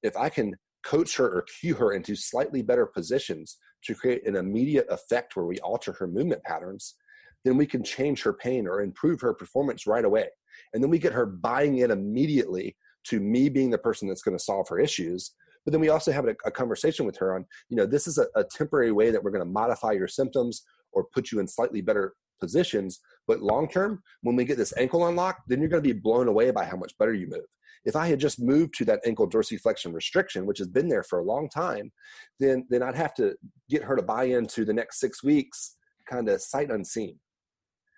if 0.02 0.16
i 0.16 0.28
can 0.28 0.54
coach 0.84 1.16
her 1.16 1.26
or 1.26 1.46
cue 1.60 1.74
her 1.74 1.92
into 1.92 2.14
slightly 2.14 2.62
better 2.62 2.86
positions 2.86 3.58
to 3.84 3.94
create 3.94 4.26
an 4.26 4.36
immediate 4.36 4.86
effect 4.90 5.34
where 5.34 5.46
we 5.46 5.58
alter 5.60 5.92
her 5.92 6.06
movement 6.06 6.42
patterns 6.44 6.96
then 7.44 7.56
we 7.56 7.66
can 7.66 7.84
change 7.84 8.22
her 8.22 8.32
pain 8.32 8.66
or 8.66 8.80
improve 8.80 9.20
her 9.20 9.34
performance 9.34 9.86
right 9.86 10.04
away. 10.04 10.28
And 10.72 10.82
then 10.82 10.90
we 10.90 10.98
get 10.98 11.12
her 11.12 11.26
buying 11.26 11.78
in 11.78 11.90
immediately 11.90 12.76
to 13.04 13.20
me 13.20 13.48
being 13.48 13.70
the 13.70 13.78
person 13.78 14.08
that's 14.08 14.22
going 14.22 14.36
to 14.36 14.42
solve 14.42 14.68
her 14.68 14.78
issues 14.78 15.32
but 15.64 15.72
then 15.72 15.80
we 15.80 15.88
also 15.88 16.12
have 16.12 16.26
a, 16.26 16.34
a 16.44 16.50
conversation 16.50 17.06
with 17.06 17.16
her 17.16 17.34
on 17.34 17.44
you 17.68 17.76
know 17.76 17.86
this 17.86 18.06
is 18.06 18.18
a, 18.18 18.26
a 18.36 18.44
temporary 18.44 18.92
way 18.92 19.10
that 19.10 19.22
we're 19.22 19.30
going 19.30 19.44
to 19.44 19.50
modify 19.50 19.92
your 19.92 20.08
symptoms 20.08 20.62
or 20.92 21.04
put 21.12 21.32
you 21.32 21.40
in 21.40 21.48
slightly 21.48 21.80
better 21.80 22.14
positions 22.40 23.00
but 23.26 23.42
long 23.42 23.68
term 23.68 24.02
when 24.22 24.36
we 24.36 24.44
get 24.44 24.58
this 24.58 24.76
ankle 24.76 25.06
unlocked 25.06 25.42
then 25.48 25.60
you're 25.60 25.68
going 25.68 25.82
to 25.82 25.94
be 25.94 25.98
blown 25.98 26.28
away 26.28 26.50
by 26.50 26.64
how 26.64 26.76
much 26.76 26.96
better 26.98 27.14
you 27.14 27.28
move 27.28 27.46
if 27.84 27.96
i 27.96 28.06
had 28.06 28.18
just 28.18 28.40
moved 28.40 28.74
to 28.74 28.84
that 28.84 29.00
ankle 29.06 29.28
dorsiflexion 29.28 29.94
restriction 29.94 30.44
which 30.44 30.58
has 30.58 30.68
been 30.68 30.88
there 30.88 31.04
for 31.04 31.20
a 31.20 31.24
long 31.24 31.48
time 31.48 31.92
then 32.40 32.66
then 32.70 32.82
i'd 32.82 32.96
have 32.96 33.14
to 33.14 33.34
get 33.70 33.82
her 33.82 33.96
to 33.96 34.02
buy 34.02 34.24
into 34.24 34.64
the 34.64 34.72
next 34.72 34.98
six 34.98 35.22
weeks 35.22 35.76
kind 36.08 36.28
of 36.28 36.40
sight 36.42 36.70
unseen 36.70 37.16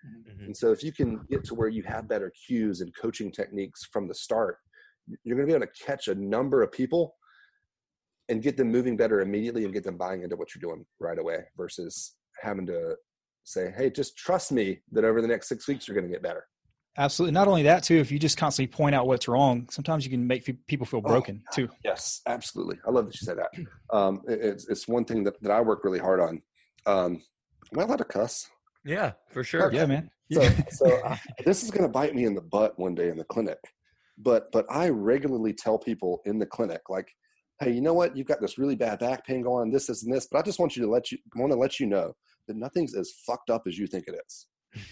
mm-hmm. 0.05 0.45
and 0.45 0.55
so 0.55 0.71
if 0.71 0.83
you 0.83 0.91
can 0.91 1.19
get 1.29 1.43
to 1.43 1.55
where 1.55 1.69
you 1.69 1.83
have 1.83 2.07
better 2.07 2.31
cues 2.45 2.81
and 2.81 2.95
coaching 2.95 3.31
techniques 3.31 3.85
from 3.91 4.07
the 4.07 4.15
start 4.15 4.57
you're 5.23 5.35
going 5.35 5.47
to 5.47 5.51
be 5.51 5.55
able 5.55 5.65
to 5.65 5.85
catch 5.85 6.07
a 6.07 6.15
number 6.15 6.61
of 6.61 6.71
people 6.71 7.15
and 8.29 8.41
get 8.41 8.57
them 8.57 8.71
moving 8.71 8.97
better 8.97 9.21
immediately 9.21 9.63
and 9.63 9.73
get 9.73 9.83
them 9.83 9.97
buying 9.97 10.23
into 10.23 10.35
what 10.35 10.53
you're 10.53 10.61
doing 10.61 10.85
right 10.99 11.19
away 11.19 11.39
versus 11.55 12.15
having 12.41 12.65
to 12.67 12.95
say, 13.43 13.73
hey, 13.77 13.89
just 13.89 14.17
trust 14.17 14.51
me 14.51 14.79
that 14.91 15.05
over 15.05 15.21
the 15.21 15.27
next 15.27 15.47
six 15.47 15.67
weeks 15.67 15.87
you're 15.87 15.95
going 15.95 16.07
to 16.07 16.13
get 16.13 16.21
better. 16.21 16.45
Absolutely. 16.99 17.31
Not 17.31 17.47
only 17.47 17.63
that, 17.63 17.83
too, 17.83 17.97
if 17.97 18.11
you 18.11 18.17
just 18.17 18.37
constantly 18.37 18.75
point 18.75 18.95
out 18.95 19.05
what's 19.05 19.27
wrong, 19.27 19.67
sometimes 19.69 20.03
you 20.03 20.09
can 20.09 20.25
make 20.25 20.49
people 20.65 20.85
feel 20.85 21.01
oh, 21.05 21.07
broken 21.07 21.43
oh, 21.47 21.55
too. 21.55 21.69
Yes, 21.85 22.21
absolutely. 22.25 22.79
I 22.87 22.89
love 22.89 23.05
that 23.05 23.21
you 23.21 23.25
said 23.25 23.37
that. 23.37 23.95
Um, 23.95 24.23
it's 24.27 24.67
it's 24.67 24.87
one 24.87 25.05
thing 25.05 25.23
that, 25.25 25.41
that 25.43 25.51
I 25.51 25.61
work 25.61 25.83
really 25.83 25.99
hard 25.99 26.19
on. 26.19 26.41
Um, 26.87 27.21
am 27.71 27.79
I 27.79 27.83
allowed 27.83 27.97
to 27.97 28.03
cuss? 28.03 28.49
Yeah, 28.83 29.11
for 29.29 29.43
sure. 29.43 29.71
Yeah, 29.71 29.85
man. 29.85 30.09
So, 30.31 30.49
so 30.71 31.01
I, 31.05 31.19
this 31.45 31.63
is 31.63 31.69
going 31.69 31.83
to 31.83 31.87
bite 31.87 32.15
me 32.15 32.25
in 32.25 32.33
the 32.33 32.41
butt 32.41 32.77
one 32.79 32.95
day 32.95 33.09
in 33.09 33.17
the 33.17 33.25
clinic, 33.25 33.59
but 34.17 34.51
but 34.51 34.65
I 34.67 34.89
regularly 34.89 35.53
tell 35.53 35.77
people 35.77 36.21
in 36.25 36.39
the 36.39 36.47
clinic, 36.47 36.81
like, 36.89 37.09
hey, 37.59 37.71
you 37.71 37.81
know 37.81 37.93
what? 37.93 38.15
You've 38.15 38.27
got 38.27 38.41
this 38.41 38.57
really 38.57 38.75
bad 38.75 38.99
back 38.99 39.25
pain 39.25 39.41
going 39.41 39.63
on, 39.63 39.71
this, 39.71 39.87
this, 39.87 40.03
and 40.03 40.13
this, 40.13 40.27
but 40.31 40.37
I 40.37 40.41
just 40.43 40.59
want 40.59 40.75
you 40.75 40.83
to 40.83 40.89
let 40.89 41.11
you 41.11 41.17
want 41.35 41.51
to 41.51 41.57
let 41.57 41.79
you 41.79 41.87
know 41.87 42.13
that 42.47 42.55
nothing's 42.55 42.95
as 42.95 43.11
fucked 43.25 43.49
up 43.49 43.63
as 43.67 43.77
you 43.77 43.87
think 43.87 44.05
it 44.07 44.15
is. 44.27 44.47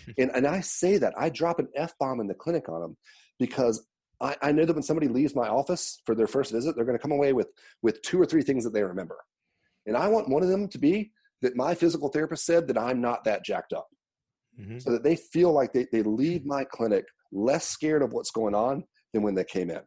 and 0.17 0.32
and 0.34 0.47
I 0.47 0.62
say 0.62 0.97
that 0.97 1.13
I 1.17 1.30
drop 1.30 1.60
an 1.60 1.67
f 1.75 1.93
bomb 1.99 2.19
in 2.19 2.28
the 2.28 2.34
clinic 2.34 2.69
on 2.69 2.82
them 2.82 2.97
because 3.39 3.86
I, 4.21 4.36
I 4.41 4.51
know 4.51 4.65
that 4.65 4.73
when 4.73 4.84
somebody 4.84 5.08
leaves 5.08 5.36
my 5.36 5.47
office 5.47 6.01
for 6.06 6.15
their 6.15 6.28
first 6.28 6.51
visit, 6.51 6.75
they're 6.75 6.86
going 6.86 6.97
to 6.97 7.01
come 7.01 7.12
away 7.12 7.34
with 7.34 7.47
with 7.82 8.01
two 8.01 8.19
or 8.19 8.25
three 8.25 8.41
things 8.41 8.63
that 8.63 8.73
they 8.73 8.84
remember, 8.84 9.17
and 9.86 9.97
I 9.97 10.08
want 10.08 10.30
one 10.30 10.43
of 10.43 10.49
them 10.49 10.67
to 10.69 10.78
be 10.78 11.12
that 11.41 11.56
my 11.56 11.75
physical 11.75 12.10
therapist 12.10 12.45
said 12.45 12.67
that 12.67 12.78
I'm 12.78 13.01
not 13.01 13.25
that 13.25 13.43
jacked 13.43 13.73
up. 13.73 13.88
Mm-hmm. 14.60 14.80
So 14.80 14.91
that 14.91 15.04
they 15.04 15.17
feel 15.17 15.51
like 15.51 15.73
they, 15.73 15.86
they 15.91 16.01
leave 16.01 16.45
my 16.45 16.63
clinic 16.63 17.04
less 17.34 17.67
scared 17.67 18.01
of 18.01 18.13
what's 18.13 18.32
going 18.32 18.56
on 18.56 18.86
than 19.12 19.21
when 19.21 19.36
they 19.36 19.43
came 19.43 19.69
in 19.69 19.82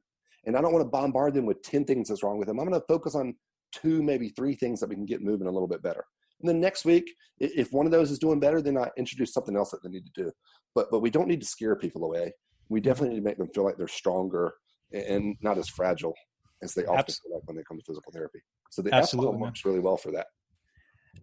and 0.47 0.57
I 0.57 0.61
don't 0.61 0.73
want 0.73 0.85
to 0.85 0.91
bombard 0.91 1.35
them 1.35 1.47
with 1.47 1.63
10 1.63 1.85
things 1.85 2.09
that's 2.09 2.23
wrong 2.23 2.39
with 2.39 2.49
them. 2.49 2.59
I'm 2.59 2.69
going 2.69 2.81
to 2.81 2.87
focus 2.87 3.15
on 3.15 3.35
two, 3.73 4.03
maybe 4.03 4.31
three 4.31 4.55
things 4.55 4.81
that 4.81 4.89
we 4.89 4.95
can 4.95 5.07
get 5.07 5.23
moving 5.23 5.47
a 5.47 5.51
little 5.51 5.69
bit 5.69 5.83
better. 5.83 6.05
And 6.41 6.49
then 6.49 6.61
next 6.61 6.85
week, 6.85 7.11
if 7.39 7.73
one 7.73 7.87
of 7.87 7.93
those 7.93 8.11
is 8.11 8.19
doing 8.19 8.41
better, 8.41 8.63
then 8.63 8.79
I 8.79 8.91
introduce 8.97 9.33
something 9.33 9.57
else 9.57 9.71
that 9.71 9.83
they 9.83 9.89
need 9.89 10.07
to 10.07 10.23
do. 10.23 10.33
But 10.75 10.89
but 10.91 11.01
we 11.01 11.11
don't 11.11 11.29
need 11.29 11.41
to 11.41 11.47
scare 11.47 11.75
people 11.75 12.05
away. 12.05 12.33
We 12.69 12.81
definitely 12.81 13.15
need 13.15 13.23
to 13.23 13.27
make 13.27 13.39
them 13.39 13.49
feel 13.55 13.65
like 13.65 13.77
they're 13.77 13.89
stronger 13.89 14.53
and 14.93 15.37
not 15.41 15.59
as 15.59 15.69
fragile 15.69 16.15
as 16.63 16.75
they 16.75 16.85
often 16.85 17.15
feel 17.15 17.35
like 17.35 17.47
when 17.47 17.57
they 17.57 17.63
come 17.67 17.79
to 17.79 17.85
physical 17.85 18.13
therapy. 18.13 18.41
So 18.71 18.83
the 18.83 18.95
Absolutely, 18.95 19.39
works 19.39 19.65
really 19.65 19.81
well 19.81 19.97
for 19.97 20.13
that. 20.13 20.27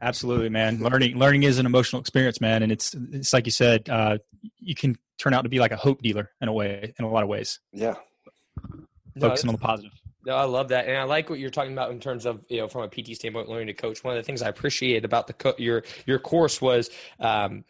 Absolutely, 0.01 0.49
man. 0.49 0.80
Learning 0.82 1.17
learning 1.17 1.43
is 1.43 1.60
an 1.60 1.65
emotional 1.65 2.01
experience, 2.01 2.41
man, 2.41 2.63
and 2.63 2.71
it's 2.71 2.93
it's 3.12 3.32
like 3.32 3.45
you 3.45 3.51
said, 3.51 3.88
uh, 3.89 4.17
you 4.60 4.75
can 4.75 4.97
turn 5.17 5.34
out 5.34 5.43
to 5.43 5.49
be 5.49 5.60
like 5.60 5.71
a 5.71 5.78
hope 5.78 6.01
dealer 6.01 6.32
in 6.41 6.49
a 6.49 6.54
way, 6.54 6.93
in 6.99 7.06
a 7.06 7.10
lot 7.10 7.23
of 7.23 7.30
ways. 7.30 7.60
Yeah, 7.71 7.95
focusing 9.19 9.47
no, 9.47 9.51
on 9.51 9.56
the 9.60 9.65
positive. 9.65 9.91
No, 10.25 10.36
I 10.36 10.45
love 10.45 10.69
that, 10.69 10.88
and 10.88 10.97
I 10.97 11.04
like 11.04 11.30
what 11.30 11.39
you're 11.39 11.51
talking 11.51 11.73
about 11.73 11.91
in 11.91 11.99
terms 11.99 12.25
of 12.25 12.43
you 12.49 12.58
know 12.58 12.67
from 12.67 12.82
a 12.82 12.88
PT 12.88 13.15
standpoint, 13.15 13.47
learning 13.47 13.67
to 13.67 13.73
coach. 13.73 14.04
One 14.04 14.17
of 14.17 14.23
the 14.23 14.25
things 14.25 14.41
I 14.41 14.49
appreciate 14.49 15.06
about 15.06 15.28
the 15.28 15.34
co- 15.34 15.56
your 15.58 15.84
your 16.06 16.19
course 16.19 16.62
was 16.62 16.89
um, 17.19 17.63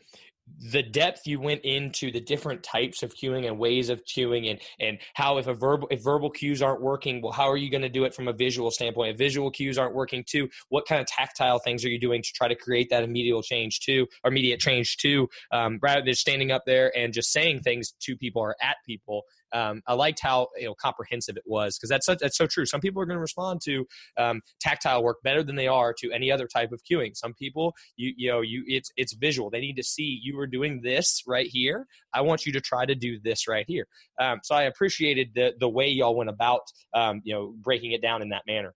the 0.72 0.84
depth 0.84 1.26
you 1.26 1.40
went 1.40 1.62
into 1.62 2.12
the 2.12 2.20
different 2.20 2.62
types 2.62 3.02
of 3.04 3.14
cueing 3.16 3.48
and 3.48 3.58
ways 3.58 3.90
of 3.90 4.04
cueing 4.06 4.50
and 4.50 4.60
and 4.80 5.00
how 5.14 5.38
if 5.38 5.48
a 5.48 5.54
verbal 5.54 5.88
if 5.90 6.04
verbal 6.04 6.30
cues 6.30 6.62
aren't 6.62 6.82
working 6.82 7.22
well 7.22 7.32
how 7.32 7.50
are 7.50 7.58
you 7.58 7.70
going 7.70 7.82
to 7.82 7.90
do 7.90 8.04
it 8.06 8.14
from 8.14 8.28
a 8.28 8.34
visual 8.34 8.70
standpoint 8.70 9.12
if 9.12 9.18
visual 9.18 9.50
cues 9.50 9.78
aren't 9.78 9.96
working 9.96 10.24
too 10.26 10.48
what 10.70 10.86
kind 10.86 11.02
of 11.02 11.08
tactile 11.08 11.60
things 11.60 11.84
are 11.84 11.90
you 11.90 12.00
doing 12.00 12.22
to 12.22 12.32
try 12.32 12.48
to 12.48 12.56
create 12.56 12.90
that 12.90 13.04
immediate 13.04 13.44
change 13.44 13.80
too 13.80 14.08
or 14.24 14.32
immediate 14.32 14.60
change 14.60 14.98
too 14.98 15.28
um, 15.52 15.80
rather 15.82 16.04
than 16.04 16.14
standing 16.14 16.52
up 16.52 16.64
there 16.66 16.96
and 16.96 17.12
just 17.12 17.32
saying 17.32 17.60
things 17.60 17.94
to 18.00 18.16
people 18.16 18.42
or 18.42 18.56
at 18.62 18.78
people 18.86 19.24
um, 19.56 19.82
I 19.88 19.94
liked 19.94 20.20
how 20.20 20.50
you 20.58 20.66
know 20.66 20.76
comprehensive 20.76 21.38
it 21.38 21.44
was 21.46 21.78
because 21.78 21.90
that's 21.90 22.08
that's 22.08 22.38
so 22.38 22.46
true. 22.46 22.66
Some 22.66 22.82
people 22.82 23.02
are 23.02 23.06
going 23.06 23.16
to 23.16 23.22
respond 23.22 23.62
to 23.66 23.86
um, 24.18 24.42
tactile 24.60 25.02
work 25.02 25.18
better 25.24 25.44
than 25.44 25.56
they 25.56 25.68
are 25.68 25.94
to 26.00 26.12
any 26.12 26.30
other 26.30 26.46
type 26.46 26.74
of 26.74 26.82
cueing. 26.84 27.16
Some 27.16 27.34
people, 27.34 27.74
you 27.96 28.14
you 28.18 28.30
know, 28.30 28.42
you 28.42 28.64
it's 28.68 28.92
it's 28.98 29.14
visual. 29.16 29.50
They 29.50 29.62
need 29.62 29.78
to 29.78 29.84
see 29.84 30.20
you 30.22 30.36
were 30.36 30.46
doing 30.48 30.82
this 30.84 31.24
right 31.26 31.48
here. 31.48 31.88
I 32.14 32.22
want 32.22 32.46
you 32.46 32.52
to 32.52 32.62
try 32.62 32.86
to 32.86 32.96
do 32.96 33.18
this 33.24 33.48
right 33.48 33.66
here. 33.68 33.88
Um, 34.20 34.42
so 34.44 34.56
I 34.56 34.64
appreciated 34.64 35.30
the 35.34 35.54
the 35.58 35.70
way 35.70 35.88
y'all 35.88 36.18
went 36.18 36.30
about 36.30 36.62
um, 36.94 37.22
you 37.24 37.34
know 37.34 37.56
breaking 37.64 37.94
it 37.94 38.02
down 38.02 38.22
in 38.22 38.30
that 38.30 38.44
manner. 38.46 38.74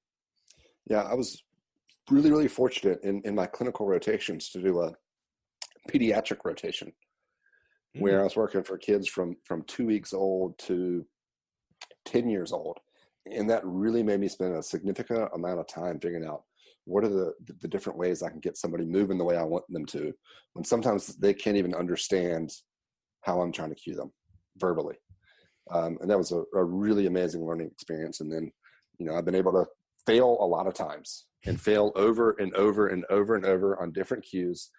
Yeah, 0.89 1.01
I 1.01 1.13
was 1.13 1.43
really 2.09 2.31
really 2.31 2.47
fortunate 2.47 3.01
in 3.03 3.21
in 3.25 3.35
my 3.35 3.47
clinical 3.47 3.85
rotations 3.85 4.49
to 4.51 4.61
do 4.61 4.79
a 4.79 4.93
pediatric 5.89 6.37
rotation 6.45 6.93
where 7.93 8.13
mm-hmm. 8.13 8.21
I 8.21 8.23
was 8.23 8.35
working 8.35 8.63
for 8.63 8.77
kids 8.77 9.07
from 9.07 9.35
from 9.45 9.63
two 9.63 9.85
weeks 9.85 10.13
old 10.13 10.57
to 10.59 11.05
ten 12.05 12.29
years 12.29 12.51
old, 12.51 12.77
and 13.25 13.49
that 13.49 13.65
really 13.65 14.03
made 14.03 14.19
me 14.19 14.27
spend 14.27 14.55
a 14.55 14.63
significant 14.63 15.29
amount 15.33 15.59
of 15.59 15.67
time 15.67 15.99
figuring 15.99 16.25
out 16.25 16.43
what 16.85 17.03
are 17.03 17.09
the 17.09 17.33
the 17.61 17.67
different 17.67 17.99
ways 17.99 18.21
I 18.21 18.29
can 18.29 18.39
get 18.39 18.57
somebody 18.57 18.85
moving 18.85 19.17
the 19.17 19.25
way 19.25 19.37
I 19.37 19.43
want 19.43 19.65
them 19.69 19.85
to. 19.87 20.13
When 20.53 20.63
sometimes 20.63 21.15
they 21.17 21.33
can't 21.33 21.57
even 21.57 21.73
understand 21.73 22.51
how 23.21 23.41
I'm 23.41 23.51
trying 23.51 23.69
to 23.69 23.75
cue 23.75 23.95
them 23.95 24.11
verbally, 24.57 24.97
um, 25.71 25.97
and 26.01 26.09
that 26.09 26.17
was 26.17 26.31
a, 26.31 26.43
a 26.55 26.63
really 26.63 27.07
amazing 27.07 27.45
learning 27.45 27.67
experience. 27.67 28.21
And 28.21 28.31
then, 28.31 28.51
you 28.97 29.05
know, 29.05 29.15
I've 29.15 29.25
been 29.25 29.35
able 29.35 29.53
to 29.53 29.65
fail 30.05 30.37
a 30.39 30.45
lot 30.45 30.67
of 30.67 30.73
times 30.73 31.25
and 31.45 31.59
fail 31.59 31.91
over 31.95 32.31
and 32.39 32.53
over 32.55 32.87
and 32.87 33.05
over 33.09 33.35
and 33.35 33.45
over 33.45 33.81
on 33.81 33.91
different 33.91 34.23
cues 34.23 34.71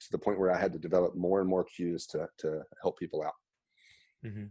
to 0.00 0.10
the 0.10 0.18
point 0.18 0.38
where 0.38 0.52
I 0.52 0.58
had 0.58 0.72
to 0.72 0.78
develop 0.78 1.14
more 1.14 1.40
and 1.40 1.48
more 1.48 1.64
cues 1.64 2.06
to 2.08 2.28
to 2.38 2.62
help 2.82 2.98
people 2.98 3.22
out. 3.22 3.34
Mm-hmm. 4.24 4.46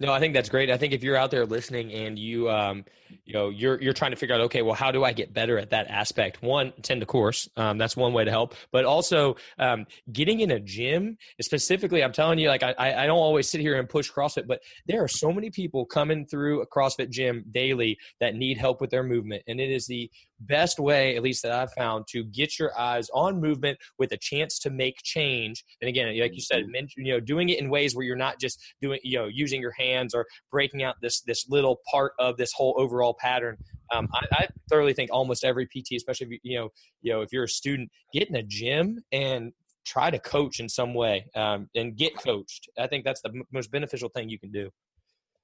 No, 0.00 0.12
I 0.12 0.18
think 0.18 0.34
that's 0.34 0.48
great. 0.48 0.70
I 0.70 0.78
think 0.78 0.92
if 0.94 1.04
you're 1.04 1.16
out 1.16 1.30
there 1.30 1.44
listening 1.44 1.92
and 1.92 2.18
you, 2.18 2.50
um, 2.50 2.84
you 3.24 3.34
know, 3.34 3.50
you're 3.50 3.80
you're 3.80 3.92
trying 3.92 4.10
to 4.10 4.16
figure 4.16 4.34
out, 4.34 4.40
okay, 4.42 4.62
well, 4.62 4.74
how 4.74 4.90
do 4.90 5.04
I 5.04 5.12
get 5.12 5.32
better 5.32 5.58
at 5.58 5.70
that 5.70 5.86
aspect? 5.88 6.42
One, 6.42 6.72
attend 6.78 7.02
a 7.02 7.06
course. 7.06 7.48
Um, 7.56 7.78
that's 7.78 7.96
one 7.96 8.12
way 8.12 8.24
to 8.24 8.30
help. 8.30 8.54
But 8.72 8.84
also, 8.84 9.36
um, 9.58 9.86
getting 10.10 10.40
in 10.40 10.50
a 10.50 10.58
gym, 10.58 11.18
specifically, 11.40 12.02
I'm 12.02 12.12
telling 12.12 12.38
you, 12.38 12.48
like 12.48 12.62
I 12.62 12.74
I 12.78 13.06
don't 13.06 13.18
always 13.18 13.48
sit 13.50 13.60
here 13.60 13.78
and 13.78 13.88
push 13.88 14.10
CrossFit, 14.10 14.46
but 14.46 14.60
there 14.86 15.04
are 15.04 15.08
so 15.08 15.30
many 15.30 15.50
people 15.50 15.84
coming 15.84 16.26
through 16.26 16.62
a 16.62 16.66
CrossFit 16.66 17.10
gym 17.10 17.44
daily 17.52 17.98
that 18.18 18.34
need 18.34 18.56
help 18.58 18.80
with 18.80 18.90
their 18.90 19.04
movement, 19.04 19.42
and 19.46 19.60
it 19.60 19.70
is 19.70 19.86
the 19.86 20.10
best 20.46 20.78
way, 20.78 21.16
at 21.16 21.22
least 21.22 21.42
that 21.42 21.52
I've 21.52 21.72
found, 21.72 22.06
to 22.08 22.24
get 22.24 22.58
your 22.58 22.78
eyes 22.78 23.08
on 23.14 23.40
movement 23.40 23.78
with 23.98 24.12
a 24.12 24.16
chance 24.16 24.58
to 24.60 24.70
make 24.70 24.96
change. 25.02 25.64
And 25.80 25.88
again, 25.88 26.18
like 26.18 26.34
you 26.34 26.40
said, 26.40 26.64
mm-hmm. 26.64 26.86
you 26.96 27.12
know, 27.12 27.20
doing 27.20 27.48
it 27.48 27.58
in 27.58 27.70
ways 27.70 27.94
where 27.94 28.04
you're 28.04 28.16
not 28.16 28.40
just 28.40 28.60
doing, 28.80 29.00
you 29.02 29.18
know, 29.18 29.26
using 29.26 29.60
your 29.60 29.74
hands 29.78 30.14
or 30.14 30.26
breaking 30.50 30.82
out 30.82 30.96
this 31.00 31.20
this 31.22 31.48
little 31.48 31.80
part 31.90 32.12
of 32.18 32.36
this 32.36 32.52
whole 32.52 32.74
overall 32.78 33.14
pattern. 33.18 33.56
Um, 33.92 34.08
I, 34.14 34.26
I, 34.32 34.48
thoroughly 34.70 34.94
think 34.94 35.10
almost 35.12 35.44
every 35.44 35.66
PT, 35.66 35.92
especially 35.96 36.26
if 36.26 36.32
you, 36.32 36.38
you 36.42 36.58
know, 36.58 36.68
you 37.02 37.12
know, 37.12 37.20
if 37.20 37.32
you're 37.32 37.44
a 37.44 37.48
student, 37.48 37.90
get 38.12 38.28
in 38.30 38.36
a 38.36 38.42
gym 38.42 39.02
and 39.12 39.52
try 39.84 40.10
to 40.10 40.18
coach 40.18 40.60
in 40.60 40.68
some 40.68 40.94
way 40.94 41.26
um, 41.34 41.68
and 41.74 41.96
get 41.96 42.16
coached. 42.16 42.68
I 42.78 42.86
think 42.86 43.04
that's 43.04 43.20
the 43.20 43.30
m- 43.30 43.42
most 43.52 43.70
beneficial 43.70 44.08
thing 44.08 44.28
you 44.28 44.38
can 44.38 44.50
do. 44.50 44.70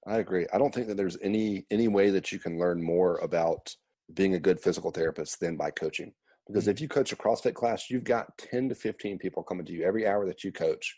I 0.07 0.19
agree. 0.19 0.47
I 0.53 0.59
don't 0.59 0.75
think 0.75 0.87
that 0.89 0.97
there's 0.97 1.19
any 1.23 1.67
any 1.71 1.89
way 1.89 2.11
that 2.11 2.33
you 2.33 2.39
can 2.39 2.59
learn 2.59 2.83
more 2.83 3.17
about 3.19 3.75
being 4.15 4.35
a 4.35 4.41
good 4.41 4.61
physical 4.61 4.91
therapist 4.91 5.41
than 5.41 5.57
by 5.57 5.71
coaching. 5.71 6.13
Because 6.47 6.65
mm-hmm. 6.65 6.71
if 6.71 6.81
you 6.81 6.89
coach 6.89 7.13
a 7.13 7.17
CrossFit 7.17 7.55
class, 7.55 7.91
you've 7.91 8.05
got 8.05 8.37
10 8.39 8.71
to 8.71 8.75
15 8.75 9.19
people 9.19 9.43
coming 9.43 9.67
to 9.67 9.73
you 9.73 9.85
every 9.85 10.07
hour 10.07 10.27
that 10.27 10.45
you 10.45 10.53
coach 10.53 10.97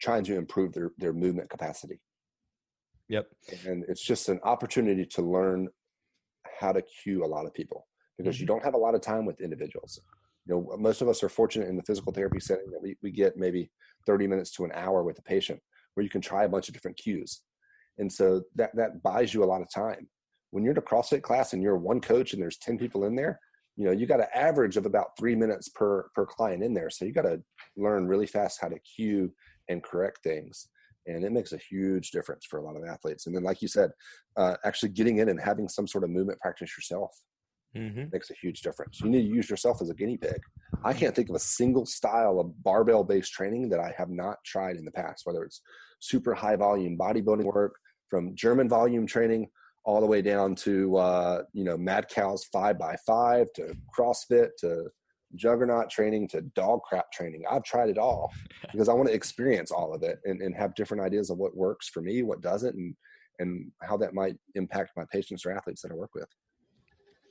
trying 0.00 0.24
to 0.24 0.36
improve 0.36 0.72
their, 0.72 0.92
their 0.98 1.12
movement 1.12 1.50
capacity. 1.50 2.00
Yep. 3.08 3.26
And 3.66 3.84
it's 3.88 4.02
just 4.02 4.28
an 4.28 4.40
opportunity 4.44 5.04
to 5.04 5.22
learn 5.22 5.68
how 6.58 6.72
to 6.72 6.82
cue 6.82 7.24
a 7.24 7.26
lot 7.26 7.46
of 7.46 7.54
people 7.54 7.86
because 8.16 8.36
mm-hmm. 8.36 8.42
you 8.42 8.46
don't 8.46 8.64
have 8.64 8.74
a 8.74 8.78
lot 8.78 8.94
of 8.94 9.00
time 9.00 9.24
with 9.24 9.40
individuals. 9.40 10.00
You 10.46 10.54
know, 10.54 10.76
most 10.78 11.02
of 11.02 11.08
us 11.08 11.22
are 11.22 11.28
fortunate 11.28 11.68
in 11.68 11.76
the 11.76 11.82
physical 11.82 12.12
therapy 12.12 12.40
setting 12.40 12.70
that 12.70 12.82
we, 12.82 12.96
we 13.02 13.10
get 13.10 13.36
maybe 13.36 13.70
30 14.06 14.26
minutes 14.26 14.50
to 14.52 14.64
an 14.64 14.72
hour 14.74 15.02
with 15.02 15.18
a 15.18 15.22
patient 15.22 15.60
where 15.94 16.04
you 16.04 16.10
can 16.10 16.20
try 16.20 16.44
a 16.44 16.48
bunch 16.48 16.68
of 16.68 16.74
different 16.74 16.96
cues. 16.96 17.42
And 17.98 18.10
so 18.10 18.42
that, 18.54 18.70
that 18.76 19.02
buys 19.02 19.34
you 19.34 19.44
a 19.44 19.46
lot 19.46 19.60
of 19.60 19.70
time 19.70 20.08
when 20.50 20.64
you're 20.64 20.72
in 20.72 20.78
a 20.78 20.82
CrossFit 20.82 21.22
class 21.22 21.52
and 21.52 21.62
you're 21.62 21.76
one 21.76 22.00
coach 22.00 22.32
and 22.32 22.42
there's 22.42 22.58
10 22.58 22.78
people 22.78 23.04
in 23.04 23.14
there, 23.14 23.40
you 23.76 23.84
know, 23.84 23.92
you 23.92 24.06
got 24.06 24.20
an 24.20 24.26
average 24.34 24.76
of 24.76 24.86
about 24.86 25.16
three 25.18 25.34
minutes 25.34 25.68
per 25.68 26.10
per 26.14 26.26
client 26.26 26.62
in 26.62 26.74
there. 26.74 26.90
So 26.90 27.04
you 27.04 27.12
got 27.12 27.22
to 27.22 27.40
learn 27.76 28.06
really 28.06 28.26
fast 28.26 28.60
how 28.60 28.68
to 28.68 28.78
cue 28.80 29.32
and 29.68 29.82
correct 29.82 30.22
things. 30.22 30.68
And 31.06 31.24
it 31.24 31.32
makes 31.32 31.52
a 31.52 31.56
huge 31.56 32.10
difference 32.10 32.44
for 32.44 32.58
a 32.58 32.62
lot 32.62 32.76
of 32.76 32.84
athletes. 32.84 33.26
And 33.26 33.34
then, 33.34 33.42
like 33.42 33.62
you 33.62 33.68
said, 33.68 33.90
uh, 34.36 34.56
actually 34.64 34.90
getting 34.90 35.18
in 35.18 35.28
and 35.28 35.40
having 35.40 35.68
some 35.68 35.86
sort 35.86 36.04
of 36.04 36.10
movement 36.10 36.40
practice 36.40 36.76
yourself 36.76 37.10
mm-hmm. 37.76 38.04
makes 38.12 38.30
a 38.30 38.34
huge 38.34 38.60
difference. 38.60 39.00
You 39.00 39.08
need 39.08 39.22
to 39.22 39.34
use 39.34 39.48
yourself 39.48 39.80
as 39.80 39.88
a 39.88 39.94
guinea 39.94 40.18
pig. 40.18 40.40
I 40.84 40.92
can't 40.92 41.14
think 41.14 41.30
of 41.30 41.36
a 41.36 41.40
single 41.40 41.86
style 41.86 42.38
of 42.38 42.62
barbell 42.62 43.04
based 43.04 43.32
training 43.32 43.70
that 43.70 43.80
I 43.80 43.94
have 43.96 44.10
not 44.10 44.36
tried 44.44 44.76
in 44.76 44.84
the 44.84 44.92
past, 44.92 45.22
whether 45.24 45.42
it's 45.42 45.62
super 46.00 46.34
high 46.34 46.56
volume 46.56 46.98
bodybuilding 46.98 47.44
work, 47.44 47.76
from 48.08 48.34
German 48.34 48.68
volume 48.68 49.06
training 49.06 49.48
all 49.84 50.00
the 50.00 50.06
way 50.06 50.22
down 50.22 50.54
to 50.54 50.96
uh, 50.96 51.42
you 51.52 51.64
know 51.64 51.76
Madcow's 51.76 52.44
five 52.52 52.78
by 52.78 52.96
five 53.06 53.46
to 53.54 53.74
CrossFit 53.96 54.50
to 54.58 54.86
juggernaut 55.36 55.88
training 55.90 56.26
to 56.28 56.42
DoggCrapp 56.42 57.04
training. 57.12 57.44
I've 57.48 57.62
tried 57.62 57.88
it 57.88 57.98
all 57.98 58.32
because 58.72 58.88
I 58.88 58.92
want 58.92 59.08
to 59.08 59.14
experience 59.14 59.70
all 59.70 59.94
of 59.94 60.02
it 60.02 60.18
and, 60.24 60.42
and 60.42 60.54
have 60.54 60.74
different 60.74 61.02
ideas 61.02 61.30
of 61.30 61.38
what 61.38 61.56
works 61.56 61.88
for 61.88 62.02
me, 62.02 62.22
what 62.22 62.40
doesn't, 62.40 62.74
and 62.74 62.94
and 63.38 63.70
how 63.82 63.96
that 63.96 64.14
might 64.14 64.36
impact 64.54 64.90
my 64.96 65.04
patients 65.10 65.46
or 65.46 65.52
athletes 65.52 65.82
that 65.82 65.90
I 65.90 65.94
work 65.94 66.14
with. 66.14 66.28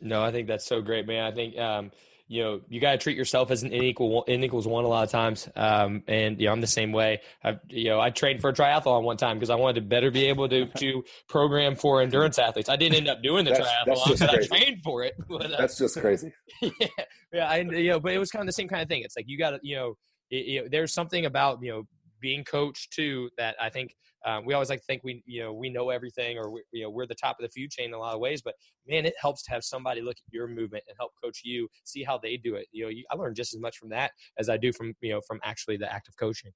No, 0.01 0.23
I 0.23 0.31
think 0.31 0.47
that's 0.47 0.65
so 0.65 0.81
great, 0.81 1.05
man. 1.05 1.23
I 1.23 1.35
think 1.35 1.57
um, 1.59 1.91
you 2.29 2.43
know 2.43 2.61
you 2.69 2.79
got 2.79 2.91
to 2.91 2.97
treat 2.97 3.17
yourself 3.17 3.49
as 3.49 3.63
an 3.63 3.73
n 3.73 3.83
equal 3.83 4.23
n 4.27 4.43
equals 4.43 4.67
one 4.67 4.85
a 4.85 4.87
lot 4.87 5.03
of 5.03 5.09
times 5.09 5.49
um, 5.55 6.03
and 6.07 6.39
you 6.39 6.45
know 6.45 6.53
i'm 6.53 6.61
the 6.61 6.67
same 6.67 6.91
way. 6.91 7.19
I 7.43 7.59
you 7.67 7.89
know 7.89 7.99
i 7.99 8.11
trained 8.11 8.39
for 8.39 8.51
a 8.51 8.53
triathlon 8.53 9.03
one 9.03 9.17
time 9.17 9.37
because 9.37 9.49
i 9.49 9.55
wanted 9.55 9.81
to 9.81 9.81
better 9.81 10.11
be 10.11 10.25
able 10.25 10.47
to 10.47 10.67
to 10.77 11.03
program 11.27 11.75
for 11.75 12.01
endurance 12.01 12.39
athletes. 12.39 12.69
I 12.69 12.75
didn't 12.75 12.95
end 12.95 13.07
up 13.09 13.21
doing 13.21 13.43
the 13.43 13.51
that's, 13.51 13.67
triathlon 13.67 14.07
that's 14.07 14.19
but 14.19 14.29
i 14.29 14.45
trained 14.45 14.83
for 14.83 15.03
it 15.03 15.15
but, 15.27 15.51
uh, 15.51 15.57
that's 15.57 15.77
just 15.77 15.99
crazy. 15.99 16.31
yeah 16.61 16.87
yeah 17.33 17.49
I, 17.49 17.57
you 17.57 17.89
know 17.89 17.99
but 17.99 18.13
it 18.13 18.19
was 18.19 18.31
kind 18.31 18.43
of 18.43 18.47
the 18.47 18.53
same 18.53 18.69
kind 18.69 18.81
of 18.81 18.87
thing. 18.87 19.01
It's 19.03 19.17
like 19.17 19.25
you 19.27 19.37
got 19.37 19.51
to 19.51 19.59
you 19.63 19.75
know 19.75 19.97
it, 20.29 20.35
it, 20.35 20.71
there's 20.71 20.93
something 20.93 21.25
about 21.25 21.63
you 21.63 21.71
know 21.71 21.83
being 22.19 22.43
coached 22.43 22.91
too 22.91 23.29
that 23.37 23.55
i 23.61 23.69
think 23.69 23.95
um, 24.25 24.45
we 24.45 24.53
always 24.53 24.69
like 24.69 24.79
to 24.79 24.85
think 24.85 25.03
we 25.03 25.23
you 25.25 25.41
know 25.41 25.53
we 25.53 25.69
know 25.69 25.89
everything 25.89 26.37
or 26.37 26.49
we, 26.49 26.61
you 26.71 26.83
know 26.83 26.89
we're 26.89 27.05
the 27.05 27.15
top 27.15 27.37
of 27.39 27.43
the 27.43 27.49
food 27.49 27.71
chain 27.71 27.85
in 27.85 27.93
a 27.93 27.97
lot 27.97 28.13
of 28.13 28.19
ways 28.19 28.41
but 28.41 28.55
man 28.87 29.05
it 29.05 29.13
helps 29.21 29.43
to 29.43 29.51
have 29.51 29.63
somebody 29.63 30.01
look 30.01 30.17
at 30.17 30.33
your 30.33 30.47
movement 30.47 30.83
and 30.87 30.95
help 30.99 31.11
coach 31.23 31.41
you 31.43 31.67
see 31.83 32.03
how 32.03 32.17
they 32.17 32.37
do 32.37 32.55
it. 32.55 32.67
You 32.71 32.83
know 32.83 32.89
you, 32.89 33.03
i 33.11 33.15
learned 33.15 33.35
just 33.35 33.53
as 33.53 33.59
much 33.59 33.77
from 33.77 33.89
that 33.89 34.11
as 34.37 34.49
i 34.49 34.57
do 34.57 34.73
from 34.73 34.93
you 35.01 35.13
know 35.13 35.21
from 35.21 35.39
actually 35.43 35.77
the 35.77 35.91
act 35.91 36.07
of 36.07 36.17
coaching. 36.17 36.51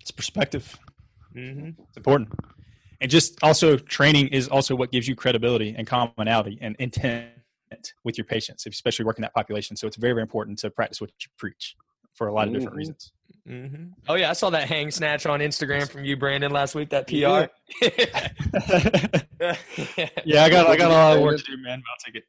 It's 0.00 0.10
perspective. 0.10 0.78
Mm-hmm. 1.34 1.82
it's 1.86 1.96
important. 1.96 2.30
And 3.00 3.10
just 3.10 3.38
also 3.42 3.76
training 3.76 4.28
is 4.28 4.48
also 4.48 4.74
what 4.74 4.90
gives 4.90 5.06
you 5.06 5.14
credibility 5.14 5.74
and 5.76 5.86
commonality 5.86 6.58
and 6.60 6.74
intent 6.78 7.30
with 8.02 8.16
your 8.16 8.24
patients 8.24 8.66
especially 8.66 9.04
working 9.04 9.22
that 9.22 9.34
population. 9.34 9.76
So 9.76 9.86
it's 9.86 9.96
very 9.96 10.12
very 10.12 10.22
important 10.22 10.58
to 10.60 10.70
practice 10.70 11.00
what 11.00 11.10
you 11.20 11.28
preach 11.38 11.76
for 12.14 12.26
a 12.26 12.32
lot 12.32 12.48
of 12.48 12.52
different 12.52 12.72
mm-hmm. 12.72 12.78
reasons 12.78 13.12
Mm-hmm. 13.48 13.84
Oh 14.08 14.14
yeah, 14.14 14.28
I 14.30 14.34
saw 14.34 14.50
that 14.50 14.68
hang 14.68 14.90
snatch 14.90 15.24
on 15.24 15.40
Instagram 15.40 15.88
from 15.88 16.04
you, 16.04 16.18
Brandon, 16.18 16.52
last 16.52 16.74
weak. 16.74 16.90
That 16.90 17.06
PR. 17.06 17.14
yeah, 20.24 20.44
I 20.44 20.50
got 20.50 20.66
I 20.66 20.76
got 20.76 20.90
a 20.90 20.94
lot 20.94 21.16
of 21.16 21.22
work 21.22 21.38
to 21.38 21.44
do, 21.44 21.62
man. 21.62 21.82
I'll 21.88 21.96
take 22.04 22.16
it. 22.16 22.24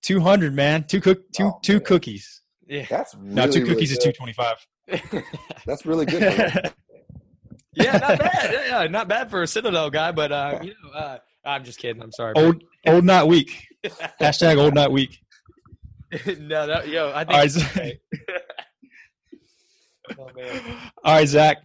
Two 0.00 0.20
hundred, 0.20 0.54
man. 0.54 0.84
Two 0.84 1.00
cook 1.00 1.32
two 1.32 1.44
oh, 1.44 1.58
two 1.62 1.74
man. 1.74 1.84
cookies. 1.84 2.42
Yeah, 2.68 2.86
that's 2.88 3.16
really, 3.16 3.34
now 3.34 3.46
two 3.46 3.64
cookies 3.66 3.90
really 3.90 3.98
is 3.98 3.98
two 3.98 4.12
twenty 4.12 4.32
five. 4.32 4.64
that's 5.66 5.84
really 5.84 6.06
good. 6.06 6.22
yeah, 7.74 7.98
not 7.98 8.18
bad. 8.20 8.52
Yeah, 8.68 8.86
not 8.86 9.08
bad 9.08 9.28
for 9.28 9.42
a 9.42 9.48
Citadel 9.48 9.90
guy, 9.90 10.12
but 10.12 10.30
uh, 10.30 10.60
you 10.62 10.74
know, 10.84 10.90
uh, 10.90 11.18
I'm 11.44 11.64
just 11.64 11.80
kidding. 11.80 12.00
I'm 12.00 12.12
sorry. 12.12 12.34
Old 12.36 12.62
old 12.86 13.04
not 13.04 13.26
weak. 13.26 13.66
Hashtag 14.20 14.56
old 14.56 14.74
not 14.74 14.92
week. 14.92 15.18
no, 16.38 16.66
that, 16.68 16.88
yo, 16.88 17.12
I 17.12 17.24
think. 17.24 18.00
Oh, 20.18 20.28
All 21.04 21.14
right, 21.14 21.28
Zach. 21.28 21.58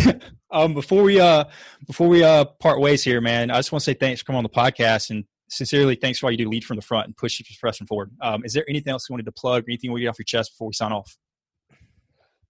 um, 0.50 0.74
before 0.74 1.02
we 1.02 1.20
uh 1.20 1.44
before 1.86 2.08
we 2.08 2.22
uh 2.22 2.44
part 2.44 2.80
ways 2.80 3.02
here, 3.02 3.20
man, 3.20 3.50
I 3.50 3.56
just 3.56 3.72
want 3.72 3.80
to 3.82 3.84
say 3.84 3.94
thanks 3.94 4.20
for 4.20 4.26
coming 4.26 4.38
on 4.38 4.44
the 4.44 4.50
podcast 4.50 5.10
and 5.10 5.24
sincerely 5.48 5.94
thanks 5.94 6.18
for 6.18 6.26
all 6.26 6.30
you 6.30 6.38
do 6.38 6.48
lead 6.48 6.64
from 6.64 6.76
the 6.76 6.82
front 6.82 7.06
and 7.06 7.16
push 7.16 7.40
pressing 7.60 7.86
forward. 7.86 8.10
Um, 8.20 8.44
is 8.44 8.52
there 8.52 8.64
anything 8.68 8.90
else 8.90 9.08
you 9.08 9.14
wanted 9.14 9.26
to 9.26 9.32
plug 9.32 9.62
or 9.62 9.70
anything 9.70 9.92
we 9.92 10.02
get 10.02 10.08
off 10.08 10.18
your 10.18 10.24
chest 10.24 10.52
before 10.52 10.68
we 10.68 10.74
sign 10.74 10.92
off? 10.92 11.16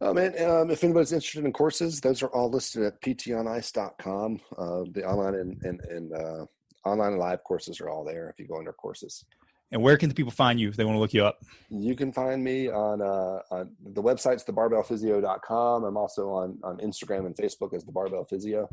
Oh 0.01 0.15
man, 0.15 0.41
um, 0.49 0.71
if 0.71 0.85
anybody's 0.85 1.13
interested 1.13 1.45
in 1.45 1.53
courses, 1.53 2.01
those 2.01 2.23
are 2.23 2.29
all 2.29 2.51
listed 2.51 2.85
at 2.85 3.01
ptonice.com. 3.03 4.41
Uh, 4.57 4.85
the 4.93 5.05
online 5.05 5.35
and, 5.35 5.61
and, 5.63 5.81
and 5.91 6.13
uh, 6.13 6.47
online 6.85 7.13
and 7.13 7.21
live 7.21 7.43
courses 7.43 7.81
are 7.81 7.89
all 7.89 8.05
there 8.05 8.31
if 8.31 8.39
you 8.39 8.47
go 8.47 8.59
under 8.59 8.73
courses. 8.73 9.25
And 9.71 9.83
where 9.83 9.97
can 9.99 10.09
the 10.09 10.14
people 10.14 10.33
find 10.33 10.59
you 10.59 10.69
if 10.69 10.77
they 10.77 10.85
want 10.85 10.97
to 10.97 11.01
look 11.01 11.12
you 11.12 11.25
up? 11.25 11.41
You 11.69 11.95
can 11.95 12.12
find 12.12 12.43
me 12.43 12.69
on, 12.69 13.03
uh, 13.03 13.41
on 13.51 13.77
the 13.83 14.03
website's 14.03 14.45
thebarbellphysio.com. 14.45 15.85
I'm 15.85 15.97
also 15.97 16.31
on, 16.31 16.59
on 16.62 16.79
Instagram 16.79 17.27
and 17.27 17.37
Facebook 17.37 17.75
as 17.75 17.85
the 17.85 17.93
Barbell 17.93 18.25
Physio. 18.25 18.69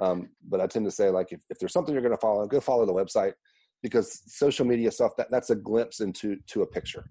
Um, 0.00 0.30
but 0.48 0.60
I 0.60 0.66
tend 0.66 0.86
to 0.86 0.90
say 0.90 1.10
like 1.10 1.30
if, 1.30 1.40
if 1.50 1.58
there's 1.58 1.72
something 1.72 1.94
you're 1.94 2.02
going 2.02 2.14
to 2.14 2.20
follow, 2.20 2.46
go 2.46 2.60
follow 2.60 2.86
the 2.86 2.92
website 2.92 3.34
because 3.82 4.22
social 4.26 4.66
media 4.66 4.90
stuff 4.90 5.12
that 5.16 5.30
that's 5.30 5.50
a 5.50 5.56
glimpse 5.56 6.00
into 6.00 6.36
to 6.48 6.62
a 6.62 6.66
picture. 6.66 7.04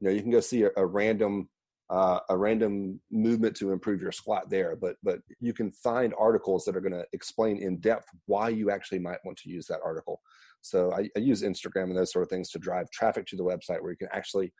You 0.00 0.08
know, 0.08 0.14
you 0.14 0.22
can 0.22 0.30
go 0.30 0.40
see 0.40 0.64
a, 0.64 0.70
a 0.76 0.84
random 0.84 1.48
uh, 1.90 2.20
a 2.28 2.36
random 2.36 3.00
movement 3.10 3.56
to 3.56 3.72
improve 3.72 4.00
your 4.00 4.12
squat 4.12 4.48
there, 4.48 4.76
but 4.76 4.96
but 5.02 5.20
you 5.40 5.52
can 5.52 5.72
find 5.72 6.14
articles 6.18 6.64
that 6.64 6.76
are 6.76 6.80
going 6.80 6.92
to 6.92 7.04
explain 7.12 7.58
in 7.58 7.78
depth 7.78 8.06
why 8.26 8.48
you 8.48 8.70
actually 8.70 9.00
might 9.00 9.18
want 9.24 9.36
to 9.38 9.50
use 9.50 9.66
that 9.66 9.80
article. 9.84 10.20
So 10.62 10.92
I, 10.92 11.08
I, 11.16 11.20
use 11.20 11.42
Instagram 11.42 11.84
and 11.84 11.96
those 11.96 12.12
sort 12.12 12.22
of 12.22 12.28
things 12.28 12.50
to 12.50 12.58
drive 12.58 12.90
traffic 12.90 13.26
to 13.28 13.36
the 13.36 13.42
website 13.42 13.80
where 13.80 13.90
you 13.90 13.96
can 13.96 14.08
actually 14.12 14.52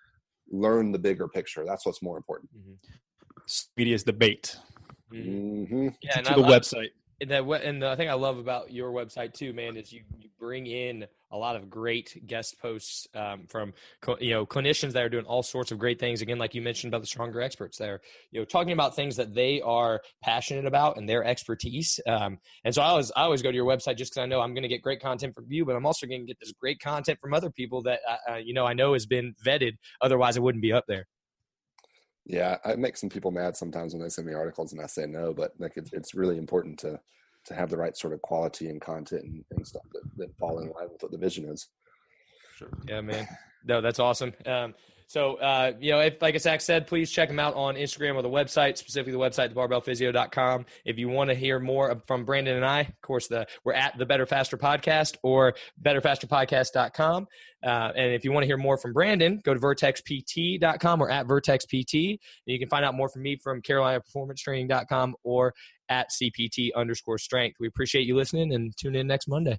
learn 0.51 0.93
the 0.93 0.99
bigger 0.99 1.29
picture. 1.29 1.65
That's 1.65 1.85
what's 1.87 2.03
more 2.03 2.17
important. 2.17 2.51
Mm-hmm. 2.57 2.75
Media 3.77 3.95
is 3.95 4.05
the 4.05 4.13
bait. 4.13 4.57
Mm-hmm. 5.13 5.89
Yeah, 6.03 6.21
to 6.23 6.35
the 6.35 6.47
I, 6.47 6.51
website. 6.51 6.91
That 7.29 7.45
and 7.45 7.83
the, 7.83 7.97
thing 7.97 8.09
I 8.09 8.15
love 8.15 8.39
about 8.39 8.73
your 8.73 8.93
website 8.93 9.35
too, 9.35 9.53
man, 9.53 9.77
is 9.77 9.93
you, 9.93 10.03
you 10.19 10.31
bring 10.39 10.67
in 10.67 11.07
a 11.33 11.37
lot 11.37 11.55
of 11.55 11.69
great 11.69 12.27
guest 12.27 12.59
posts 12.61 13.07
um, 13.15 13.47
from 13.49 13.73
you 14.21 14.31
know 14.31 14.47
clinicians 14.47 14.93
that 14.93 15.03
are 15.03 15.09
doing 15.09 15.27
all 15.27 15.43
sorts 15.43 15.71
of 15.71 15.79
great 15.79 16.01
things. 16.01 16.23
Again, 16.23 16.39
like 16.39 16.55
you 16.55 16.63
mentioned 16.63 16.93
about 16.93 17.03
the 17.03 17.07
stronger 17.07 17.41
experts, 17.41 17.77
there, 17.77 18.01
you 18.31 18.41
know, 18.41 18.45
talking 18.45 18.73
about 18.73 18.97
things 18.97 19.17
that 19.17 19.35
they 19.35 19.61
are 19.61 20.01
passionate 20.23 20.67
about 20.67 20.97
and 20.97 21.09
their 21.09 21.25
expertise. 21.25 22.01
Um, 22.07 22.39
and 22.65 22.75
so 22.75 22.83
I 22.83 22.87
always 22.87 23.13
I 23.15 23.23
always 23.23 23.43
go 23.43 23.51
to 23.51 23.57
your 23.57 23.67
website 23.67 23.97
just 23.97 24.13
because 24.13 24.23
I 24.23 24.27
know 24.27 24.41
I'm 24.41 24.55
going 24.55 24.63
to 24.63 24.69
get 24.69 24.83
great 24.83 25.03
content 25.03 25.35
from 25.35 25.47
you, 25.49 25.65
but 25.65 25.77
I'm 25.77 25.87
also 25.87 26.07
going 26.07 26.23
to 26.23 26.27
get 26.27 26.41
this 26.41 26.53
great 26.53 26.81
content 26.81 27.19
from 27.21 27.35
other 27.35 27.51
people 27.51 27.83
that 27.83 28.01
uh, 28.09 28.33
uh, 28.33 28.37
you 28.37 28.55
know 28.55 28.67
I 28.67 28.73
know 28.73 28.95
has 28.95 29.07
been 29.07 29.35
vetted. 29.45 29.73
Otherwise, 30.01 30.37
it 30.37 30.43
wouldn't 30.43 30.63
be 30.63 30.73
up 30.73 30.85
there. 30.89 31.07
Yeah, 32.27 32.59
I 32.65 32.77
make 32.77 32.97
some 32.97 33.09
people 33.09 33.31
mad 33.31 33.57
sometimes 33.57 33.93
when 33.93 34.03
they 34.03 34.09
send 34.09 34.27
me 34.27 34.35
articles 34.35 34.73
and 34.73 34.81
I 34.81 34.87
say 34.87 35.07
no, 35.07 35.33
but 35.33 35.53
like 35.59 35.73
it's, 35.77 35.93
it's 35.93 36.15
really 36.15 36.39
important 36.39 36.79
to 36.81 37.01
to 37.47 37.55
have 37.55 37.71
the 37.71 37.77
right 37.77 37.97
sort 37.97 38.13
of 38.13 38.21
quality 38.21 38.69
and 38.69 38.81
content 38.81 39.25
and, 39.25 39.45
and 39.51 39.67
stuff 39.67 39.83
that, 39.95 40.03
that 40.19 40.39
fall 40.39 40.59
in 40.59 40.67
line 40.73 40.89
with 40.93 41.03
what 41.03 41.11
the 41.11 41.19
vision 41.19 41.47
is. 41.47 41.69
Sure. 42.55 42.69
Yeah, 42.87 43.01
man. 43.01 43.27
No, 43.65 43.81
that's 43.81 43.99
awesome. 43.99 44.35
Um, 44.45 44.75
so, 45.11 45.35
uh, 45.39 45.73
you 45.81 45.91
know, 45.91 45.99
if, 45.99 46.23
like 46.23 46.39
Zach 46.39 46.61
said, 46.61 46.87
please 46.87 47.11
check 47.11 47.29
them 47.29 47.41
out 47.41 47.57
on 47.57 47.75
Instagram 47.75 48.15
or 48.15 48.23
the 48.23 48.29
website, 48.29 48.79
specifically 48.79 49.11
the 49.11 49.19
website, 49.19 49.53
thebarbellphysio.com. 49.53 50.67
If 50.85 51.01
you 51.01 51.09
want 51.09 51.31
to 51.31 51.35
hear 51.35 51.59
more 51.59 52.01
from 52.07 52.25
Brandon 52.25 52.55
and 52.55 52.65
I, 52.65 52.83
of 52.83 53.01
course, 53.03 53.27
the 53.27 53.45
we're 53.65 53.73
at 53.73 53.99
the 53.99 54.07
Better 54.07 54.25
Faster 54.25 54.57
Podcast 54.57 55.17
or 55.25 55.57
betterfasterpodcast.com. 55.83 57.27
Uh, 57.61 57.67
and 57.97 58.15
if 58.15 58.25
you 58.25 58.31
want 58.31 58.45
to 58.45 58.47
hear 58.47 58.57
more 58.57 58.79
from 58.79 58.93
Brandon, 58.93 59.41
go 59.45 59.53
to 59.53 59.59
vertexpt.com 59.59 61.03
or 61.03 61.11
at 61.11 61.27
vertexpt. 61.27 62.21
You 62.47 62.59
can 62.61 62.69
find 62.69 62.85
out 62.85 62.95
more 62.95 63.09
from 63.09 63.23
me 63.23 63.35
from 63.35 63.63
carolinaperformancetraining.com 63.63 65.17
or 65.25 65.55
at 65.89 66.11
cpt 66.11 66.69
underscore 66.77 67.19
strength. 67.19 67.57
We 67.59 67.67
appreciate 67.67 68.07
you 68.07 68.15
listening 68.15 68.55
and 68.55 68.73
tune 68.77 68.95
in 68.95 69.09
next 69.09 69.27
Monday. 69.27 69.59